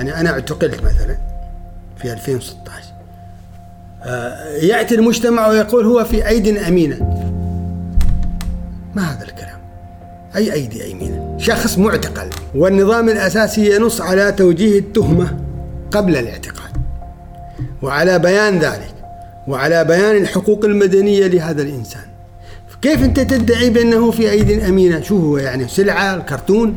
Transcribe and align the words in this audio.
يعني 0.00 0.20
أنا 0.20 0.30
اعتقلت 0.30 0.82
مثلا 0.82 1.16
في 1.96 2.12
2016 2.12 2.84
آه، 4.02 4.56
يأتي 4.56 4.94
المجتمع 4.94 5.48
ويقول 5.48 5.86
هو 5.86 6.04
في 6.04 6.28
أيد 6.28 6.58
أمينة. 6.58 6.96
ما 8.94 9.02
هذا 9.02 9.24
الكلام؟ 9.24 9.58
أي 10.36 10.52
أيدي 10.52 10.92
أمينة؟ 10.92 11.36
شخص 11.38 11.78
معتقل 11.78 12.30
والنظام 12.54 13.08
الأساسي 13.08 13.76
ينص 13.76 14.00
على 14.00 14.32
توجيه 14.32 14.78
التهمة 14.78 15.36
قبل 15.90 16.16
الاعتقال 16.16 16.70
وعلى 17.82 18.18
بيان 18.18 18.58
ذلك 18.58 18.94
وعلى 19.48 19.84
بيان 19.84 20.16
الحقوق 20.16 20.64
المدنية 20.64 21.26
لهذا 21.26 21.62
الإنسان. 21.62 22.02
كيف 22.82 23.04
أنت 23.04 23.20
تدعي 23.20 23.70
بأنه 23.70 24.10
في 24.10 24.30
أيد 24.30 24.62
أمينة؟ 24.62 25.00
شو 25.00 25.18
هو 25.18 25.38
يعني؟ 25.38 25.68
سلعة 25.68 26.14
الكرتون؟ 26.14 26.74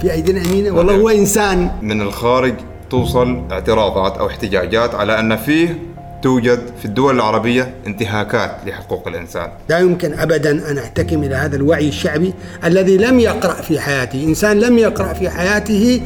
في 0.00 0.12
أيد 0.12 0.30
أمينة؟ 0.30 0.70
والله 0.70 0.96
هو 0.96 1.08
إنسان. 1.08 1.70
من 1.82 2.00
الخارج 2.02 2.54
توصل 2.90 3.42
اعتراضات 3.52 4.18
أو 4.18 4.26
احتجاجات 4.26 4.94
على 4.94 5.20
أن 5.20 5.36
فيه 5.36 5.78
توجد 6.22 6.60
في 6.78 6.84
الدول 6.84 7.14
العربية 7.14 7.74
انتهاكات 7.86 8.56
لحقوق 8.66 9.08
الإنسان. 9.08 9.48
لا 9.68 9.78
يمكن 9.78 10.14
أبدا 10.14 10.70
أن 10.70 10.78
أحتكم 10.78 11.22
إلى 11.22 11.34
هذا 11.34 11.56
الوعي 11.56 11.88
الشعبي 11.88 12.34
الذي 12.64 12.96
لم 12.96 13.20
يقرأ 13.20 13.54
في 13.54 13.80
حياته. 13.80 14.24
إنسان 14.24 14.60
لم 14.60 14.78
يقرأ 14.78 15.12
في 15.12 15.30
حياته 15.30 16.02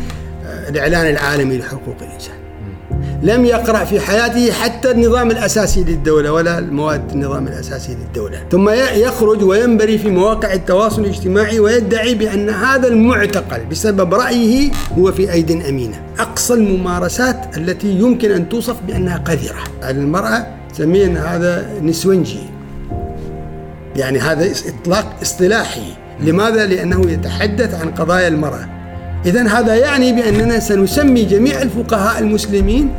آه، 0.46 0.68
الإعلان 0.68 1.06
العالمي 1.06 1.59
لحقوق 1.59 1.96
الإنسان. 2.00 2.39
لم 3.23 3.45
يقرأ 3.45 3.84
في 3.84 4.01
حياته 4.01 4.52
حتى 4.52 4.91
النظام 4.91 5.30
الأساسي 5.30 5.84
للدولة 5.84 6.33
ولا 6.33 6.59
المواد 6.59 7.10
النظام 7.12 7.46
الأساسي 7.46 7.95
للدولة. 7.95 8.38
ثم 8.51 8.70
يخرج 8.95 9.43
وينبري 9.43 9.98
في 9.98 10.10
مواقع 10.10 10.52
التواصل 10.52 11.01
الاجتماعي 11.05 11.60
ويدعي 11.60 12.15
بأن 12.15 12.51
هذا 12.51 12.88
المعتقل 12.88 13.60
بسبب 13.70 14.15
رأيه 14.15 14.70
هو 14.98 15.12
في 15.12 15.32
أيد 15.32 15.51
أمينة. 15.51 16.01
أقصى 16.18 16.54
الممارسات 16.54 17.57
التي 17.57 17.88
يمكن 17.88 18.30
أن 18.30 18.49
توصف 18.49 18.77
بأنها 18.87 19.16
قذرة. 19.16 19.90
المرأة 19.90 20.46
تسمين 20.74 21.16
هذا 21.16 21.66
نسونجي 21.82 22.40
يعني 23.96 24.18
هذا 24.18 24.52
إطلاق 24.68 25.16
إصطلاحي. 25.23 25.93
لماذا؟ 26.21 26.66
لأنه 26.66 27.10
يتحدث 27.10 27.74
عن 27.74 27.90
قضايا 27.90 28.29
المرأة. 28.29 28.68
إذا 29.27 29.49
هذا 29.49 29.74
يعني 29.74 30.12
بأننا 30.12 30.59
سنسمي 30.59 31.24
جميع 31.24 31.62
الفقهاء 31.62 32.18
المسلمين 32.18 32.90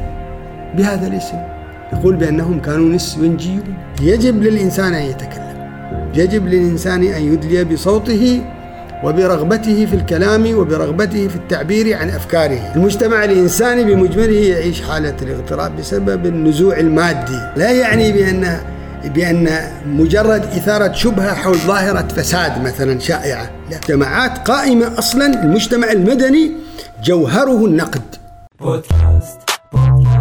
بهذا 0.78 1.08
الاسم. 1.08 1.38
يقول 1.94 2.16
بأنهم 2.16 2.60
كانوا 2.60 2.96
نسونجيون 2.96 3.64
يجب 4.02 4.44
للإنسان 4.44 4.94
أن 4.94 5.04
يتكلم. 5.04 5.52
يجب 6.16 6.48
للإنسان 6.48 7.04
أن 7.04 7.34
يدلي 7.34 7.64
بصوته 7.64 8.42
وبرغبته 9.04 9.86
في 9.86 9.96
الكلام 9.96 10.56
وبرغبته 10.58 11.28
في 11.28 11.36
التعبير 11.36 11.98
عن 11.98 12.10
أفكاره. 12.10 12.74
المجتمع 12.76 13.24
الإنساني 13.24 13.84
بمجمله 13.84 14.48
يعيش 14.50 14.82
حالة 14.82 15.16
الاغتراب 15.22 15.78
بسبب 15.78 16.26
النزوع 16.26 16.78
المادي. 16.78 17.40
لا 17.56 17.72
يعني 17.72 18.12
بأن 18.12 18.58
بأن 19.06 19.50
مجرد 19.86 20.42
إثارة 20.44 20.92
شبهة 20.92 21.34
حول 21.34 21.58
ظاهرة 21.58 22.08
فساد 22.08 22.64
مثلا 22.64 23.00
شائعة. 23.00 23.50
لا. 23.72 23.80
جماعات 23.90 24.38
قائمة 24.38 25.00
أصلا 25.00 25.44
المجتمع 25.44 25.92
المدني 25.92 26.52
جوهره 27.04 27.66
النقد. 27.66 28.16
بودكاست 28.60 29.40
بودكاست. 29.74 30.21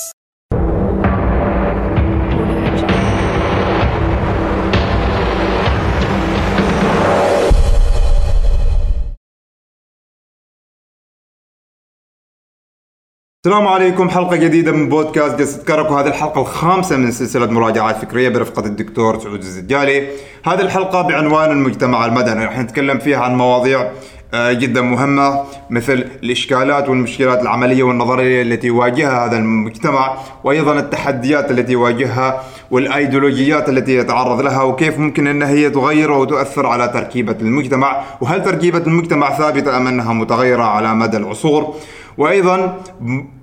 السلام 13.45 13.67
عليكم 13.67 14.09
حلقة 14.09 14.35
جديدة 14.35 14.71
من 14.71 14.89
بودكاست 14.89 15.41
قصة 15.41 15.63
كرك 15.63 15.91
وهذه 15.91 16.07
الحلقة 16.07 16.41
الخامسة 16.41 16.97
من 16.97 17.11
سلسلة 17.11 17.45
مراجعات 17.45 17.97
فكرية 17.97 18.29
برفقة 18.29 18.65
الدكتور 18.65 19.19
سعود 19.19 19.39
الزجالي. 19.39 20.07
هذه 20.45 20.61
الحلقة 20.61 21.01
بعنوان 21.01 21.51
المجتمع 21.51 22.05
المدني 22.05 22.45
راح 22.45 22.59
نتكلم 22.59 22.99
فيها 22.99 23.17
عن 23.17 23.35
مواضيع 23.37 23.91
آه، 24.33 24.53
جدا 24.53 24.81
مهمة 24.81 25.43
مثل 25.69 25.93
الإشكالات 26.23 26.89
والمشكلات 26.89 27.41
العملية 27.41 27.83
والنظرية 27.83 28.41
التي 28.41 28.67
يواجهها 28.67 29.25
هذا 29.25 29.37
المجتمع 29.37 30.17
وأيضا 30.43 30.79
التحديات 30.79 31.51
التي 31.51 31.71
يواجهها 31.71 32.43
والأيديولوجيات 32.71 33.69
التي 33.69 33.95
يتعرض 33.95 34.41
لها 34.41 34.63
وكيف 34.63 34.97
ممكن 34.97 35.27
أنها 35.27 35.49
هي 35.49 35.69
تغير 35.69 36.11
وتؤثر 36.11 36.67
على 36.67 36.87
تركيبة 36.87 37.35
المجتمع 37.41 38.01
وهل 38.21 38.43
تركيبة 38.43 38.77
المجتمع 38.87 39.37
ثابتة 39.37 39.77
أم 39.77 39.87
أنها 39.87 40.13
متغيرة 40.13 40.63
على 40.63 40.95
مدى 40.95 41.17
العصور؟ 41.17 41.75
وأيضا 42.17 42.77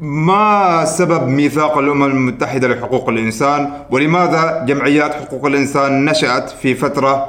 ما 0.01 0.85
سبب 0.85 1.29
ميثاق 1.29 1.79
الأمم 1.79 2.05
المتحدة 2.05 2.69
لحقوق 2.69 3.09
الإنسان؟ 3.09 3.71
ولماذا 3.91 4.65
جمعيات 4.67 5.15
حقوق 5.15 5.47
الإنسان 5.47 6.05
نشأت 6.05 6.51
في 6.51 6.75
فترة 6.75 7.27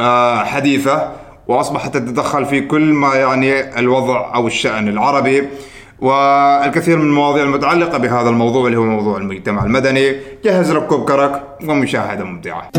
آه، 0.00 0.44
حديثة 0.44 1.12
وأصبحت 1.48 1.94
تتدخل 1.94 2.44
في 2.46 2.60
كل 2.60 2.92
ما 2.92 3.14
يعني 3.14 3.78
الوضع 3.78 4.34
أو 4.34 4.46
الشأن 4.46 4.88
العربي؟ 4.88 5.48
والكثير 6.00 6.96
من 6.96 7.04
المواضيع 7.04 7.42
المتعلقة 7.42 7.98
بهذا 7.98 8.28
الموضوع 8.28 8.66
اللي 8.66 8.78
هو 8.78 8.84
موضوع 8.84 9.18
المجتمع 9.18 9.64
المدني. 9.64 10.16
جهز 10.44 10.72
لك 10.72 10.86
كوب 10.86 11.04
كرك 11.08 11.42
ومشاهدة 11.68 12.24
ممتعة. 12.24 12.70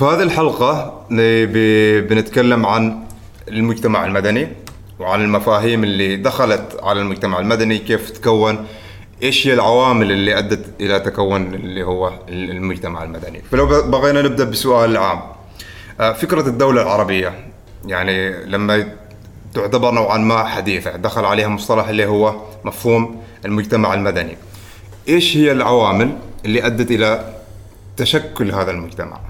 في 0.00 0.06
هذه 0.06 0.22
الحلقة 0.22 1.04
بنتكلم 2.00 2.66
عن 2.66 3.04
المجتمع 3.48 4.06
المدني 4.06 4.48
وعن 4.98 5.20
المفاهيم 5.20 5.84
اللي 5.84 6.16
دخلت 6.16 6.80
على 6.82 7.00
المجتمع 7.00 7.38
المدني 7.38 7.78
كيف 7.78 8.10
تكون 8.10 8.66
إيش 9.22 9.46
هي 9.46 9.54
العوامل 9.54 10.12
اللي 10.12 10.38
أدت 10.38 10.80
إلى 10.80 11.00
تكون 11.00 11.54
اللي 11.54 11.82
هو 11.82 12.12
المجتمع 12.28 13.04
المدني. 13.04 13.42
فلو 13.50 13.66
بغينا 13.66 14.22
نبدأ 14.22 14.44
بسؤال 14.44 14.96
عام. 14.96 15.20
آه، 16.00 16.12
فكرة 16.12 16.48
الدولة 16.48 16.82
العربية 16.82 17.34
يعني 17.86 18.44
لما 18.44 18.88
تعتبر 19.54 19.90
نوعا 19.90 20.18
ما 20.18 20.44
حديثة 20.44 20.96
دخل 20.96 21.24
عليها 21.24 21.48
مصطلح 21.48 21.88
اللي 21.88 22.06
هو 22.06 22.36
مفهوم 22.64 23.22
المجتمع 23.44 23.94
المدني. 23.94 24.36
إيش 25.08 25.36
هي 25.36 25.52
العوامل 25.52 26.12
اللي 26.44 26.66
أدت 26.66 26.90
إلى 26.90 27.34
تشكل 27.96 28.52
هذا 28.52 28.70
المجتمع؟ 28.70 29.29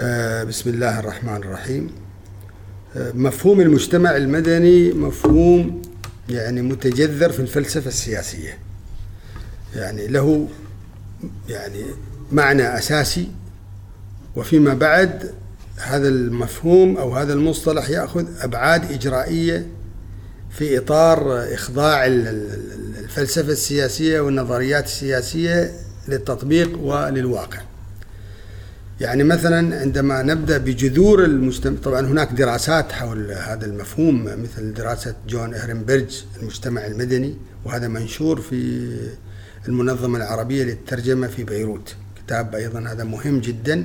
بسم 0.00 0.70
الله 0.70 1.00
الرحمن 1.00 1.36
الرحيم. 1.36 1.90
آه، 2.96 3.12
مفهوم 3.12 3.60
المجتمع 3.60 4.16
المدني 4.16 4.92
مفهوم 4.92 5.82
يعني 6.28 6.62
متجذر 6.62 7.32
في 7.32 7.40
الفلسفة 7.40 7.88
السياسية. 7.88 8.58
يعني 9.76 10.06
له 10.06 10.48
يعني 11.48 11.84
معنى 12.32 12.78
أساسي 12.78 13.28
وفيما 14.36 14.74
بعد 14.74 15.34
هذا 15.76 16.08
المفهوم 16.08 16.96
أو 16.96 17.14
هذا 17.14 17.32
المصطلح 17.32 17.90
يأخذ 17.90 18.26
أبعاد 18.40 18.92
إجرائية 18.92 19.66
في 20.50 20.78
إطار 20.78 21.44
إخضاع 21.54 22.06
الفلسفة 22.06 23.52
السياسية 23.52 24.20
والنظريات 24.20 24.84
السياسية 24.84 25.72
للتطبيق 26.08 26.78
وللواقع. 26.78 27.69
يعني 29.00 29.24
مثلا 29.24 29.80
عندما 29.80 30.22
نبدأ 30.22 30.58
بجذور 30.58 31.24
المجتمع 31.24 31.76
طبعا 31.84 32.00
هناك 32.00 32.32
دراسات 32.32 32.92
حول 32.92 33.32
هذا 33.32 33.66
المفهوم 33.66 34.24
مثل 34.24 34.74
دراسة 34.74 35.14
جون 35.28 35.54
إهرنبرج 35.54 36.24
المجتمع 36.40 36.86
المدني 36.86 37.36
وهذا 37.64 37.88
منشور 37.88 38.40
في 38.40 38.90
المنظمة 39.68 40.18
العربية 40.18 40.64
للترجمة 40.64 41.26
في 41.26 41.44
بيروت 41.44 41.94
كتاب 42.16 42.54
أيضا 42.54 42.80
هذا 42.80 43.04
مهم 43.04 43.40
جدا 43.40 43.84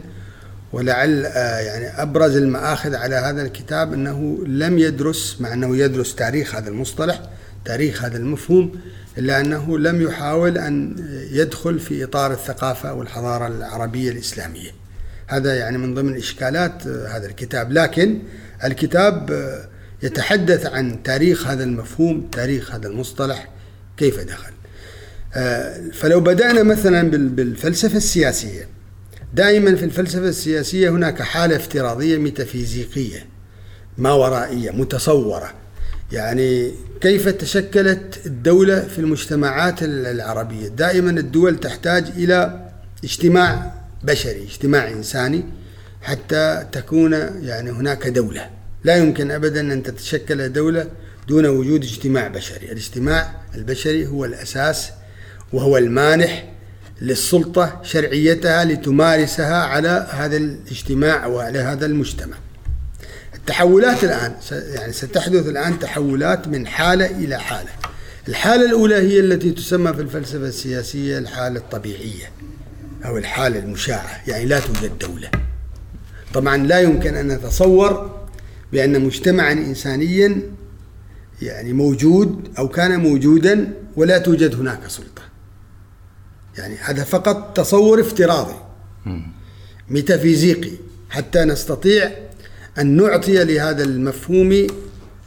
ولعل 0.73 1.25
آه، 1.25 1.59
يعني 1.59 2.01
أبرز 2.01 2.35
المآخذ 2.35 2.95
على 2.95 3.15
هذا 3.15 3.41
الكتاب 3.41 3.93
أنه 3.93 4.39
لم 4.47 4.77
يدرس 4.79 5.37
مع 5.39 5.53
أنه 5.53 5.77
يدرس 5.77 6.15
تاريخ 6.15 6.55
هذا 6.55 6.69
المصطلح 6.69 7.21
تاريخ 7.65 8.03
هذا 8.03 8.17
المفهوم 8.17 8.71
إلا 9.17 9.39
أنه 9.39 9.79
لم 9.79 10.01
يحاول 10.01 10.57
أن 10.57 10.95
يدخل 11.31 11.79
في 11.79 12.03
إطار 12.03 12.31
الثقافة 12.31 12.93
والحضارة 12.93 13.47
العربية 13.47 14.11
الإسلامية. 14.11 14.84
هذا 15.27 15.55
يعني 15.55 15.77
من 15.77 15.93
ضمن 15.93 16.15
إشكالات 16.17 16.87
آه، 16.87 17.07
هذا 17.07 17.25
الكتاب. 17.25 17.71
لكن 17.71 18.19
الكتاب 18.63 19.31
آه، 19.31 19.67
يتحدث 20.03 20.65
عن 20.65 21.03
تاريخ 21.03 21.47
هذا 21.47 21.63
المفهوم 21.63 22.29
تاريخ 22.31 22.71
هذا 22.75 22.87
المصطلح 22.87 23.49
كيف 23.97 24.19
دخل. 24.19 24.51
آه، 25.35 25.81
فلو 25.93 26.19
بدأنا 26.19 26.63
مثلا 26.63 27.09
بال- 27.11 27.29
بالفلسفة 27.29 27.97
السياسية 27.97 28.67
دائما 29.33 29.75
في 29.75 29.85
الفلسفة 29.85 30.27
السياسية 30.29 30.89
هناك 30.89 31.21
حالة 31.21 31.55
افتراضية 31.55 32.17
ميتافيزيقية 32.17 33.25
ما 33.97 34.11
ورائية 34.11 34.71
متصورة. 34.71 35.53
يعني 36.11 36.71
كيف 37.01 37.29
تشكلت 37.29 38.19
الدولة 38.25 38.79
في 38.81 38.99
المجتمعات 38.99 39.83
ال- 39.83 40.05
العربية؟ 40.05 40.67
دائما 40.67 41.11
الدول 41.11 41.59
تحتاج 41.59 42.07
إلى 42.17 42.69
اجتماع 43.03 43.73
بشري 44.05 44.43
اجتماع 44.43 44.89
إنساني 44.89 45.45
حتى 46.01 46.67
تكون 46.71 47.13
يعني 47.41 47.71
هناك 47.71 48.07
دولة. 48.07 48.49
لا 48.83 48.95
يمكن 48.95 49.31
أبدا 49.31 49.73
أن 49.73 49.83
تتشكل 49.83 50.53
دولة 50.53 50.87
دون 51.27 51.45
وجود 51.45 51.83
اجتماع 51.83 52.27
بشري. 52.27 52.71
الاجتماع 52.71 53.35
البشري 53.55 54.07
هو 54.07 54.25
الأساس 54.25 54.89
وهو 55.53 55.77
المانح 55.77 56.51
للسلطة 57.01 57.81
شرعيتها 57.83 58.65
لتمارسها 58.65 59.55
على 59.55 60.07
هذا 60.11 60.37
الاجتماع 60.37 61.25
وعلى 61.25 61.59
هذا 61.59 61.85
المجتمع. 61.85 62.35
التحولات 63.35 64.03
الآن 64.03 64.33
يعني 64.51 64.93
ستحدث 64.93 65.47
الآن 65.47 65.79
تحولات 65.79 66.47
من 66.47 66.67
حالة 66.67 67.05
إلى 67.05 67.39
حالة. 67.39 67.69
الحالة 68.27 68.65
الأولى 68.65 68.95
هي 68.95 69.19
التي 69.19 69.51
تسمى 69.51 69.93
في 69.93 70.01
الفلسفة 70.01 70.47
السياسية 70.47 71.17
الحالة 71.17 71.59
الطبيعية. 71.59 72.29
أو 73.05 73.17
الحالة 73.17 73.59
المشاعة 73.59 74.21
يعني 74.27 74.45
لا 74.45 74.59
توجد 74.59 74.99
دولة. 74.99 75.31
طبعا 76.33 76.57
لا 76.57 76.79
يمكن 76.79 77.15
أن 77.15 77.27
نتصور 77.27 78.19
بأن 78.71 79.01
مجتمعا 79.01 79.51
إنسانيا 79.51 80.41
يعني 81.41 81.73
موجود 81.73 82.49
أو 82.57 82.67
كان 82.67 82.99
موجودا 82.99 83.73
ولا 83.95 84.17
توجد 84.17 84.55
هناك 84.55 84.87
سلطة. 84.87 85.21
يعني 86.57 86.75
هذا 86.75 87.03
فقط 87.03 87.57
تصور 87.57 88.01
افتراضي. 88.01 88.55
ميتافيزيقي. 89.89 90.71
حتى 91.09 91.43
نستطيع 91.43 92.11
أن 92.79 92.87
نعطي 92.87 93.43
لهذا 93.43 93.83
المفهوم 93.83 94.67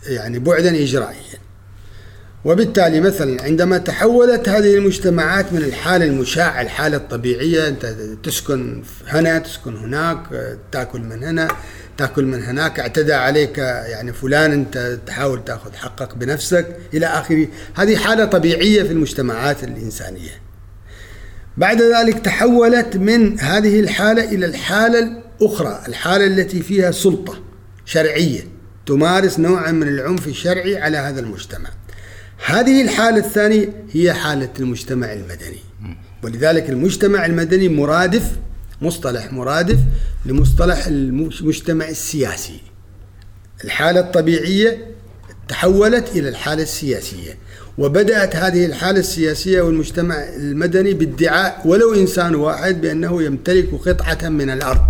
يعني 0.07 0.39
بعدا 0.39 0.83
إجرائيا 0.83 1.28
وبالتالي 2.45 3.01
مثلا 3.01 3.43
عندما 3.43 3.79
تحولت 3.79 4.49
هذه 4.49 4.75
المجتمعات 4.75 5.53
من 5.53 5.59
الحالة 5.59 6.05
المشاعة 6.05 6.63
الحالة 6.63 6.97
الطبيعية 6.97 7.69
أنت 7.69 7.87
تسكن 8.23 8.83
هنا 9.07 9.39
تسكن 9.39 9.77
هناك 9.77 10.19
تأكل 10.73 11.01
من 11.01 11.25
هنا 11.25 11.49
تأكل 11.99 12.25
من 12.25 12.43
هناك 12.43 12.81
اعتدى 12.81 13.13
عليك 13.13 13.59
يعني 13.59 14.13
فلان 14.13 14.53
أنت 14.53 14.99
تحاول 15.07 15.45
تأخذ 15.45 15.75
حقك 15.75 16.17
بنفسك 16.17 16.77
إلى 16.95 17.07
آخره. 17.07 17.49
هذه 17.75 17.97
حالة 17.97 18.25
طبيعية 18.25 18.83
في 18.83 18.93
المجتمعات 18.93 19.65
الإنسانية. 19.65 20.41
بعد 21.57 21.83
ذلك 21.83 22.19
تحولت 22.19 22.97
من 22.97 23.41
هذه 23.41 23.81
الحالة 23.81 24.25
إلى 24.25 24.47
الحالة 24.47 24.99
الأخرى 24.99 25.83
الحالة 25.89 26.27
التي 26.27 26.63
فيها 26.63 26.91
سلطة 26.91 27.39
شرعية 27.85 28.41
تمارس 28.87 29.39
نوعا 29.39 29.73
من 29.73 29.89
العنف 29.89 30.27
الشرعي 30.27 30.77
على 30.77 30.97
هذا 30.97 31.21
المجتمع. 31.21 31.71
هذه 32.47 32.83
الحالة 32.83 33.17
الثانية 33.17 33.73
هي 33.93 34.13
حالة 34.13 34.49
المجتمع 34.61 35.13
المدني. 35.13 35.59
ولذلك 36.23 36.71
المجتمع 36.71 37.27
المدني 37.27 37.69
مرادف 37.69 38.31
مصطلح 38.83 39.33
مرادف 39.33 39.79
لمصطلح 40.27 40.87
المجتمع 40.87 41.89
السياسي. 41.89 42.61
الحالة 43.65 44.01
الطبيعية 44.01 44.87
تحولت 45.49 46.17
إلى 46.17 46.29
الحالة 46.29 46.63
السياسية 46.63 47.39
وبدأت 47.79 48.37
هذه 48.37 48.67
الحالة 48.67 49.01
السياسية 49.01 49.61
والمجتمع 49.61 50.15
المدني 50.37 50.95
بادعاء 50.95 51.63
ولو 51.65 51.95
إنسان 51.95 52.35
واحد 52.35 52.81
بأنه 52.81 53.23
يمتلك 53.23 53.69
قطعة 53.75 54.29
من 54.29 54.51
الأرض. 54.51 54.89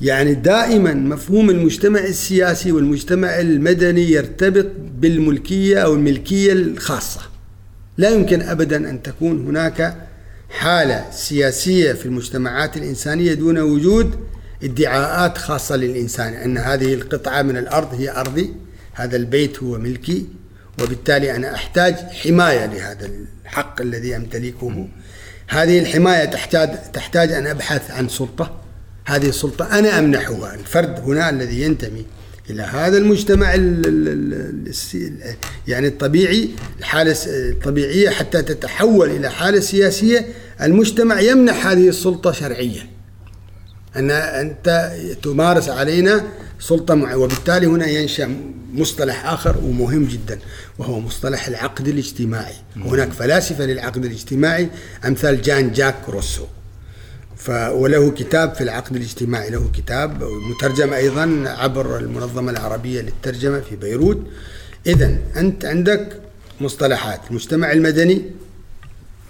يعني 0.00 0.34
دائما 0.34 0.94
مفهوم 0.94 1.50
المجتمع 1.50 2.00
السياسي 2.00 2.72
والمجتمع 2.72 3.40
المدني 3.40 4.10
يرتبط 4.10 4.66
بالملكية 5.00 5.78
أو 5.78 5.94
الملكية 5.94 6.52
الخاصة. 6.52 7.20
لا 7.98 8.10
يمكن 8.10 8.42
أبدا 8.42 8.90
أن 8.90 9.02
تكون 9.02 9.46
هناك 9.46 9.96
حالة 10.50 11.10
سياسية 11.10 11.92
في 11.92 12.06
المجتمعات 12.06 12.76
الإنسانية 12.76 13.34
دون 13.34 13.58
وجود 13.58 14.14
ادعاءات 14.62 15.38
خاصة 15.38 15.76
للإنسان 15.76 16.34
أن 16.34 16.58
هذه 16.58 16.94
القطعة 16.94 17.42
من 17.42 17.56
الأرض 17.56 17.94
هي 17.94 18.10
أرضي 18.10 18.54
هذا 18.92 19.16
البيت 19.16 19.62
هو 19.62 19.78
ملكي 19.78 20.26
وبالتالي 20.82 21.36
أنا 21.36 21.54
أحتاج 21.54 21.94
حماية 21.94 22.66
لهذا 22.66 23.10
الحق 23.44 23.80
الذي 23.80 24.16
أمتلكه. 24.16 24.88
هذه 25.48 25.78
الحماية 25.78 26.24
تحتاج 26.24 26.92
تحتاج 26.92 27.32
أن 27.32 27.46
أبحث 27.46 27.90
عن 27.90 28.08
سلطة. 28.08 28.65
هذه 29.06 29.28
السلطة 29.28 29.78
أنا 29.78 29.98
أمنحها 29.98 30.54
الفرد 30.54 30.98
هنا 31.00 31.30
الذي 31.30 31.62
ينتمي 31.62 32.06
إلى 32.50 32.62
هذا 32.62 32.98
المجتمع 32.98 33.54
ال 33.54 33.86
ال 33.86 34.08
ال 34.08 34.66
السي- 34.68 35.12
يعني 35.68 35.86
الطبيعي 35.88 36.50
الحالة 36.78 37.16
الطبيعية 37.26 38.10
حتى 38.10 38.42
تتحول 38.42 39.10
إلى 39.10 39.30
حالة 39.30 39.60
سياسية 39.60 40.26
المجتمع 40.62 41.20
يمنح 41.20 41.66
هذه 41.66 41.88
السلطة 41.88 42.32
شرعية 42.32 42.90
أن 43.96 44.10
أنت 44.10 44.92
تمارس 45.22 45.68
علينا 45.68 46.24
سلطة 46.60 46.94
مع 46.94 47.14
وبالتالي 47.14 47.66
هنا 47.66 47.86
ينشأ 47.86 48.36
مصطلح 48.74 49.26
آخر 49.26 49.56
ومهم 49.58 50.04
جدا 50.04 50.38
وهو 50.78 51.00
مصطلح 51.00 51.48
العقد 51.48 51.88
الاجتماعي. 51.88 52.54
وهناك 52.84 53.12
فلاسفة 53.12 53.64
للعقد 53.64 54.04
الاجتماعي 54.04 54.68
أمثال 55.04 55.42
جان 55.42 55.72
جاك 55.72 55.96
روسو. 56.08 56.44
وله 57.50 58.10
كتاب 58.10 58.54
في 58.54 58.60
العقد 58.60 58.96
الاجتماعي 58.96 59.50
له 59.50 59.70
كتاب 59.76 60.22
مترجم 60.50 60.92
أيضا 60.92 61.44
عبر 61.46 61.98
المنظمة 61.98 62.50
العربية 62.50 63.00
للترجمة 63.00 63.60
في 63.60 63.76
بيروت. 63.76 64.22
إذا 64.86 65.18
أنت 65.36 65.64
عندك 65.64 66.20
مصطلحات 66.60 67.20
المجتمع 67.30 67.72
المدني 67.72 68.22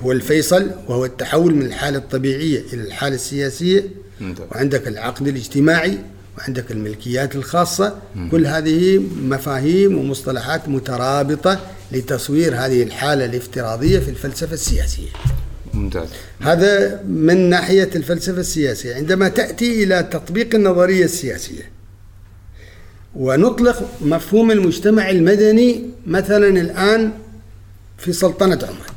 هو 0.02 0.12
الفيصل 0.12 0.70
وهو 0.88 1.04
التحول 1.04 1.54
من 1.54 1.66
الحالة 1.66 1.98
الطبيعية 1.98 2.62
إلى 2.72 2.82
الحالة 2.82 3.14
السياسية. 3.14 3.84
وعندك 4.52 4.88
العقد 4.88 5.28
الاجتماعي 5.28 5.98
وعندك 6.38 6.70
الملكيات 6.70 7.36
الخاصة. 7.36 7.98
كل 8.30 8.46
هذه 8.46 8.98
مفاهيم 9.22 9.98
ومصطلحات 9.98 10.68
مترابطة 10.68 11.60
لتصوير 11.92 12.54
هذه 12.56 12.82
الحالة 12.82 13.24
الافتراضية 13.24 13.98
في 13.98 14.08
الفلسفة 14.08 14.54
السياسية. 14.54 15.08
ممتاز. 15.76 16.08
هذا 16.40 17.02
من 17.02 17.50
ناحية 17.50 17.90
الفلسفة 17.96 18.40
السياسية. 18.40 18.94
عندما 18.94 19.28
تأتي 19.28 19.84
إلى 19.84 20.02
تطبيق 20.02 20.54
النظرية 20.54 21.04
السياسية 21.04 21.76
ونطلق 23.16 23.88
مفهوم 24.00 24.50
المجتمع 24.50 25.10
المدني 25.10 25.90
مثلا 26.06 26.48
الآن 26.48 27.12
في 27.98 28.12
سلطنة 28.12 28.58
عمان 28.62 28.96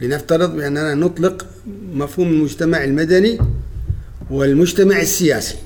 لنفترض 0.00 0.56
بأننا 0.56 0.94
نطلق 0.94 1.46
مفهوم 1.92 2.28
المجتمع 2.28 2.84
المدني 2.84 3.38
والمجتمع 4.30 5.00
السياسي 5.00 5.56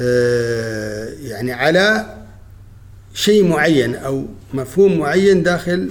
آه، 0.00 1.08
يعني 1.22 1.52
على 1.52 2.16
شيء 3.14 3.44
معين 3.44 3.94
أو 3.94 4.26
مفهوم 4.54 4.98
معين 4.98 5.42
داخل 5.42 5.90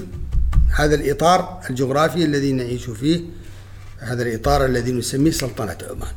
هذا 0.75 0.95
الإطار 0.95 1.61
الجغرافي 1.69 2.25
الذي 2.25 2.51
نعيش 2.51 2.89
فيه 2.89 3.21
هذا 3.99 4.23
الإطار 4.23 4.65
الذي 4.65 4.91
نسميه 4.91 5.31
سلطنة 5.31 5.77
عمان. 5.89 6.13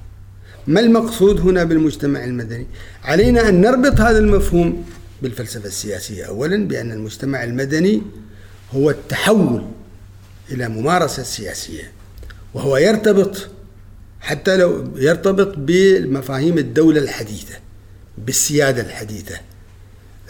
ما 0.67 0.81
المقصود 0.81 1.41
هنا 1.41 1.65
بالمجتمع 1.65 2.25
المدني؟ 2.25 2.67
علينا 3.05 3.49
أن 3.49 3.61
نربط 3.61 4.01
هذا 4.01 4.19
المفهوم 4.19 4.85
بالفلسفة 5.23 5.67
السياسية 5.67 6.25
أولا 6.25 6.69
بأن 6.69 6.93
المجتمع 6.93 7.45
المدني 7.45 8.03
هو 8.75 8.91
التحول 8.91 9.65
إلى 10.51 10.69
ممارسة 10.69 11.23
سياسية 11.23 11.93
وهو 12.55 12.77
يرتبط 12.77 13.49
حتى 14.21 14.57
لو 14.57 14.85
يرتبط 14.97 15.55
بمفاهيم 15.57 16.59
الدولة 16.59 17.01
الحديثة 17.01 17.55
بالسيادة 18.19 18.83
الحديثة. 18.83 19.37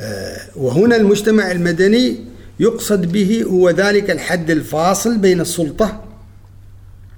آه، 0.00 0.40
وهنا 0.56 0.96
المجتمع 0.96 1.50
المدني 1.50 2.31
يقصد 2.62 3.12
به 3.12 3.42
هو 3.42 3.70
ذلك 3.70 4.10
الحد 4.10 4.50
الفاصل 4.50 5.18
بين 5.18 5.40
السلطة 5.40 6.04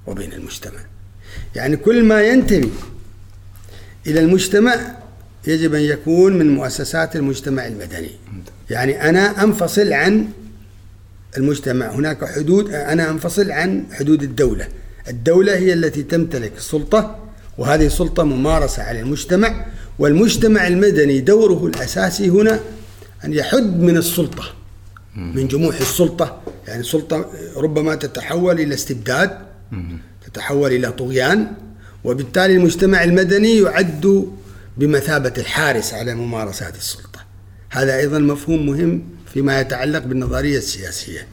وبين 0.06 0.32
المجتمع. 0.32 0.80
يعني 1.54 1.76
كل 1.76 2.04
ما 2.04 2.22
ينتمي 2.22 2.70
إلى 4.06 4.20
المجتمع 4.20 4.76
يجب 5.46 5.74
أن 5.74 5.80
يكون 5.80 6.38
من 6.38 6.54
مؤسسات 6.54 7.16
المجتمع 7.16 7.66
المدني. 7.66 8.10
يعني 8.70 9.08
أنا 9.08 9.44
أنفصل 9.44 9.92
عن 9.92 10.28
المجتمع. 11.36 11.90
هناك 11.90 12.24
حدود 12.24 12.70
أنا 12.70 13.10
أنفصل 13.10 13.50
عن 13.50 13.84
حدود 13.92 14.22
الدولة. 14.22 14.68
الدولة 15.08 15.56
هي 15.56 15.72
التي 15.72 16.02
تمتلك 16.02 16.52
السلطة 16.56 17.18
وهذه 17.58 17.86
السلطة 17.86 18.22
ممارسة 18.22 18.82
على 18.82 19.00
المجتمع 19.00 19.66
والمجتمع 19.98 20.66
المدني 20.66 21.20
دوره 21.20 21.66
الأساسي 21.66 22.28
هنا 22.28 22.60
أن 23.24 23.32
يحد 23.32 23.80
من 23.80 23.96
السلطة. 23.96 24.63
من 25.16 25.48
جموح 25.48 25.80
السلطة. 25.80 26.42
يعني 26.68 26.80
السلطة 26.80 27.30
ربما 27.56 27.94
تتحول 27.94 28.60
إلى 28.60 28.74
استبداد 28.74 29.38
تتحول 30.26 30.72
إلى 30.72 30.92
طغيان 30.92 31.46
وبالتالي 32.04 32.56
المجتمع 32.56 33.04
المدني 33.04 33.58
يعد 33.58 34.28
بمثابة 34.76 35.32
الحارس 35.38 35.94
على 35.94 36.14
ممارسات 36.14 36.76
السلطة. 36.76 37.24
هذا 37.70 37.96
أيضا 37.96 38.18
مفهوم 38.18 38.66
مهم 38.66 39.04
فيما 39.32 39.60
يتعلق 39.60 40.04
بالنظرية 40.04 40.58
السياسية. 40.58 41.26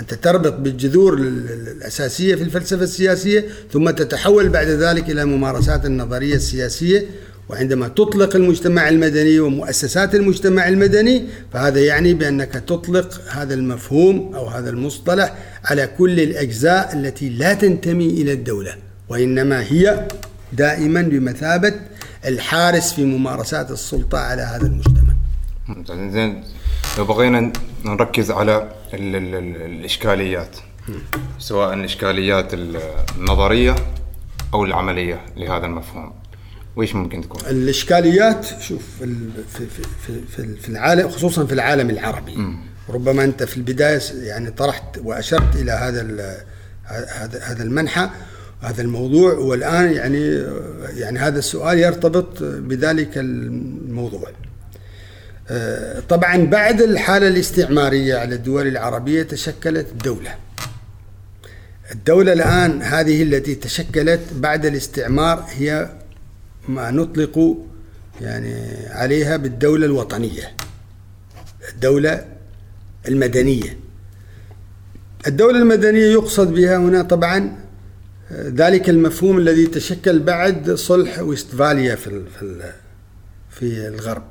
أنت 0.00 0.14
تربط 0.14 0.52
بالجذور 0.52 1.14
الأساسية 1.18 2.34
في 2.34 2.42
الفلسفة 2.42 2.82
السياسية 2.82 3.44
ثم 3.72 3.90
تتحول 3.90 4.48
بعد 4.48 4.66
ذلك 4.66 5.10
إلى 5.10 5.24
ممارسات 5.24 5.86
النظرية 5.86 6.34
السياسية 6.34 7.06
وعندما 7.48 7.88
تطلق 7.88 8.36
المجتمع 8.36 8.88
المدني 8.88 9.40
ومؤسسات 9.40 10.14
المجتمع 10.14 10.68
المدني 10.68 11.24
فهذا 11.52 11.80
يعني 11.80 12.14
بأنك 12.14 12.52
تطلق 12.52 13.20
هذا 13.30 13.54
المفهوم 13.54 14.34
أو 14.34 14.46
هذا 14.46 14.70
المصطلح 14.70 15.34
على 15.64 15.86
كل 15.98 16.20
الأجزاء 16.20 16.92
التي 16.96 17.28
لا 17.28 17.54
تنتمي 17.54 18.06
إلى 18.06 18.32
الدولة 18.32 18.74
وإنما 19.08 19.62
هي 19.62 20.08
دائما 20.52 21.02
بمثابة 21.02 21.74
الحارس 22.24 22.92
في 22.92 23.04
ممارسات 23.04 23.70
السلطة 23.70 24.18
على 24.18 24.42
هذا 24.42 24.66
المجتمع. 24.66 25.14
زين 26.10 26.44
لو 26.98 27.04
بغينا 27.04 27.52
نركز 27.84 28.30
على 28.30 28.70
ال 28.94 29.16
ال 29.16 29.34
ال 29.34 29.56
الإشكاليات 29.62 30.56
سواء 31.38 31.74
الإشكاليات 31.74 32.50
النظرية 32.54 33.74
أو 34.54 34.64
العملية 34.64 35.20
لهذا 35.36 35.66
المفهوم. 35.66 36.12
وإيش 36.76 36.94
ممكن 36.94 37.20
تكون؟ 37.20 37.40
الإشكاليات 37.50 38.46
شوف 38.60 38.82
في 38.98 39.06
في 39.58 39.82
في 40.06 40.20
في, 40.36 40.56
في 40.56 40.68
العالم 40.68 41.08
خصوصا 41.08 41.46
في 41.46 41.52
العالم 41.52 41.90
العربي 41.90 42.36
م. 42.36 42.56
ربما 42.88 43.24
أنت 43.24 43.42
في 43.42 43.56
البداية 43.56 44.00
يعني 44.22 44.50
طرحت 44.50 44.98
وأشرت 45.04 45.56
إلى 45.56 45.72
هذا 45.72 46.00
هذا 46.84 47.40
هذا 47.42 47.62
المنحى 47.62 48.10
هذا 48.60 48.82
الموضوع 48.82 49.32
والآن 49.32 49.92
يعني 49.92 50.44
يعني 50.96 51.18
هذا 51.18 51.38
السؤال 51.38 51.78
يرتبط 51.78 52.42
بذلك 52.42 53.18
الموضوع 53.18 54.30
آه، 55.50 56.00
طبعا 56.00 56.36
بعد 56.46 56.82
الحالة 56.82 57.28
الاستعمارية 57.28 58.16
على 58.16 58.34
الدول 58.34 58.66
العربية 58.66 59.22
تشكلت 59.22 59.86
الدولة 59.92 60.34
الدولة 61.92 62.32
الآن 62.32 62.82
هذه 62.82 63.22
التي 63.22 63.54
تشكلت 63.54 64.20
بعد 64.36 64.66
الاستعمار 64.66 65.44
هي 65.50 65.88
ما 66.68 66.90
نطلق 66.90 67.56
يعني 68.20 68.54
عليها 68.90 69.36
بالدولة 69.36 69.86
الوطنية 69.86 70.52
الدولة 71.72 72.26
المدنية. 73.08 73.78
الدولة 75.26 75.58
المدنية 75.58 76.12
يقصد 76.12 76.54
بها 76.54 76.76
هنا 76.76 77.02
طبعا 77.02 77.56
ذلك 78.32 78.88
المفهوم 78.88 79.38
الذي 79.38 79.66
تشكل 79.66 80.18
بعد 80.18 80.70
صلح 80.70 81.18
ويستفاليا 81.18 81.94
في 81.94 82.22
في 83.50 83.88
الغرب. 83.88 84.22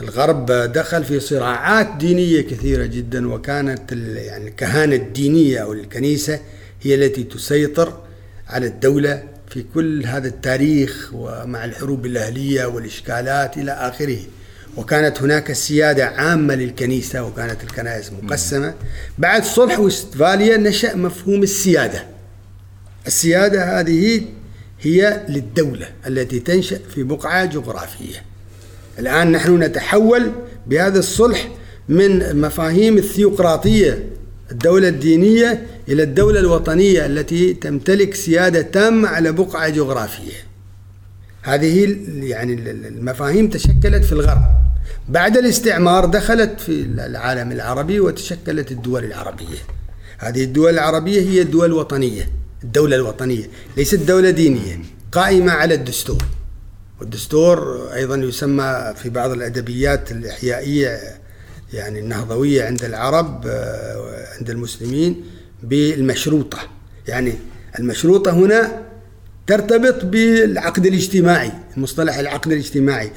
الغرب 0.00 0.46
دخل 0.52 1.04
في 1.04 1.20
صراعات 1.20 1.96
دينية 1.98 2.40
كثيرة 2.40 2.86
جدا 2.86 3.32
وكانت 3.32 3.92
يعني 3.92 4.48
الكهانة 4.48 4.96
الدينية 4.96 5.58
أو 5.58 5.72
الكنيسة 5.72 6.40
هي 6.82 6.94
التي 6.94 7.24
تسيطر 7.24 8.00
على 8.48 8.66
الدولة 8.66 9.24
في 9.52 9.64
كل 9.74 10.06
هذا 10.06 10.28
التاريخ 10.28 11.10
ومع 11.14 11.64
الحروب 11.64 12.06
الأهلية 12.06 12.64
والإشكالات 12.64 13.56
إلى 13.56 13.72
آخره. 13.72 14.18
وكانت 14.76 15.22
هناك 15.22 15.52
سيادة 15.52 16.06
عامة 16.06 16.54
للكنيسة 16.54 17.22
وكانت 17.22 17.62
الكنائس 17.62 18.12
مقسمة. 18.12 18.74
بعد 19.18 19.44
صلح 19.44 19.80
وستفاليا 19.80 20.56
نشأ 20.56 20.96
مفهوم 20.96 21.42
السيادة. 21.42 22.06
السيادة 23.06 23.80
هذه 23.80 24.22
هي 24.80 25.26
للدولة 25.28 25.88
التي 26.06 26.40
تنشأ 26.40 26.78
في 26.94 27.02
بقعة 27.02 27.44
جغرافية. 27.44 28.22
الآن 28.98 29.32
نحن 29.32 29.62
نتحول 29.62 30.32
بهذا 30.66 30.98
الصلح 30.98 31.48
من 31.88 32.40
مفاهيم 32.40 32.98
الثيوقراطية 32.98 34.06
الدولة 34.50 34.88
الدينية 34.88 35.66
إلى 35.88 36.02
الدولة 36.02 36.40
الوطنية 36.40 37.06
التي 37.06 37.54
تمتلك 37.54 38.14
سيادة 38.14 38.62
تامة 38.62 39.08
على 39.08 39.32
بقعة 39.32 39.68
جغرافية. 39.68 40.52
هذه 41.42 41.96
يعني 42.06 42.54
المفاهيم 42.70 43.48
تشكلت 43.48 44.04
في 44.04 44.12
الغرب. 44.12 44.42
بعد 45.08 45.36
الاستعمار 45.36 46.04
دخلت 46.04 46.60
في 46.60 46.72
العالم 46.82 47.52
العربي 47.52 48.00
وتشكلت 48.00 48.72
الدول 48.72 49.04
العربية. 49.04 49.58
هذه 50.18 50.44
الدول 50.44 50.72
العربية 50.74 51.20
هي 51.20 51.42
الدول 51.42 51.66
الوطنية 51.66 52.30
الدولة 52.64 52.96
الوطنية 52.96 53.46
ليست 53.76 53.94
دولة 53.94 54.30
دينية 54.30 54.80
قائمة 55.12 55.52
على 55.52 55.74
الدستور. 55.74 56.24
والدستور 57.00 57.88
أيضا 57.94 58.16
يسمى 58.16 58.94
في 58.96 59.10
بعض 59.10 59.30
الأدبيات 59.30 60.12
الإحيائية 60.12 60.98
يعني 61.72 62.00
النهضوية 62.00 62.64
عند 62.64 62.84
العرب 62.84 63.46
آه، 63.46 64.26
عند 64.38 64.50
المسلمين. 64.50 65.24
بالمشروطة. 65.62 66.58
يعني 67.08 67.32
المشروطة 67.78 68.30
هنا 68.30 68.82
ترتبط 69.46 70.04
بالعقد 70.04 70.86
الاجتماعي 70.86 71.52
المصطلح 71.76 72.18
العقد 72.18 72.52
الاجتماعي. 72.52 73.10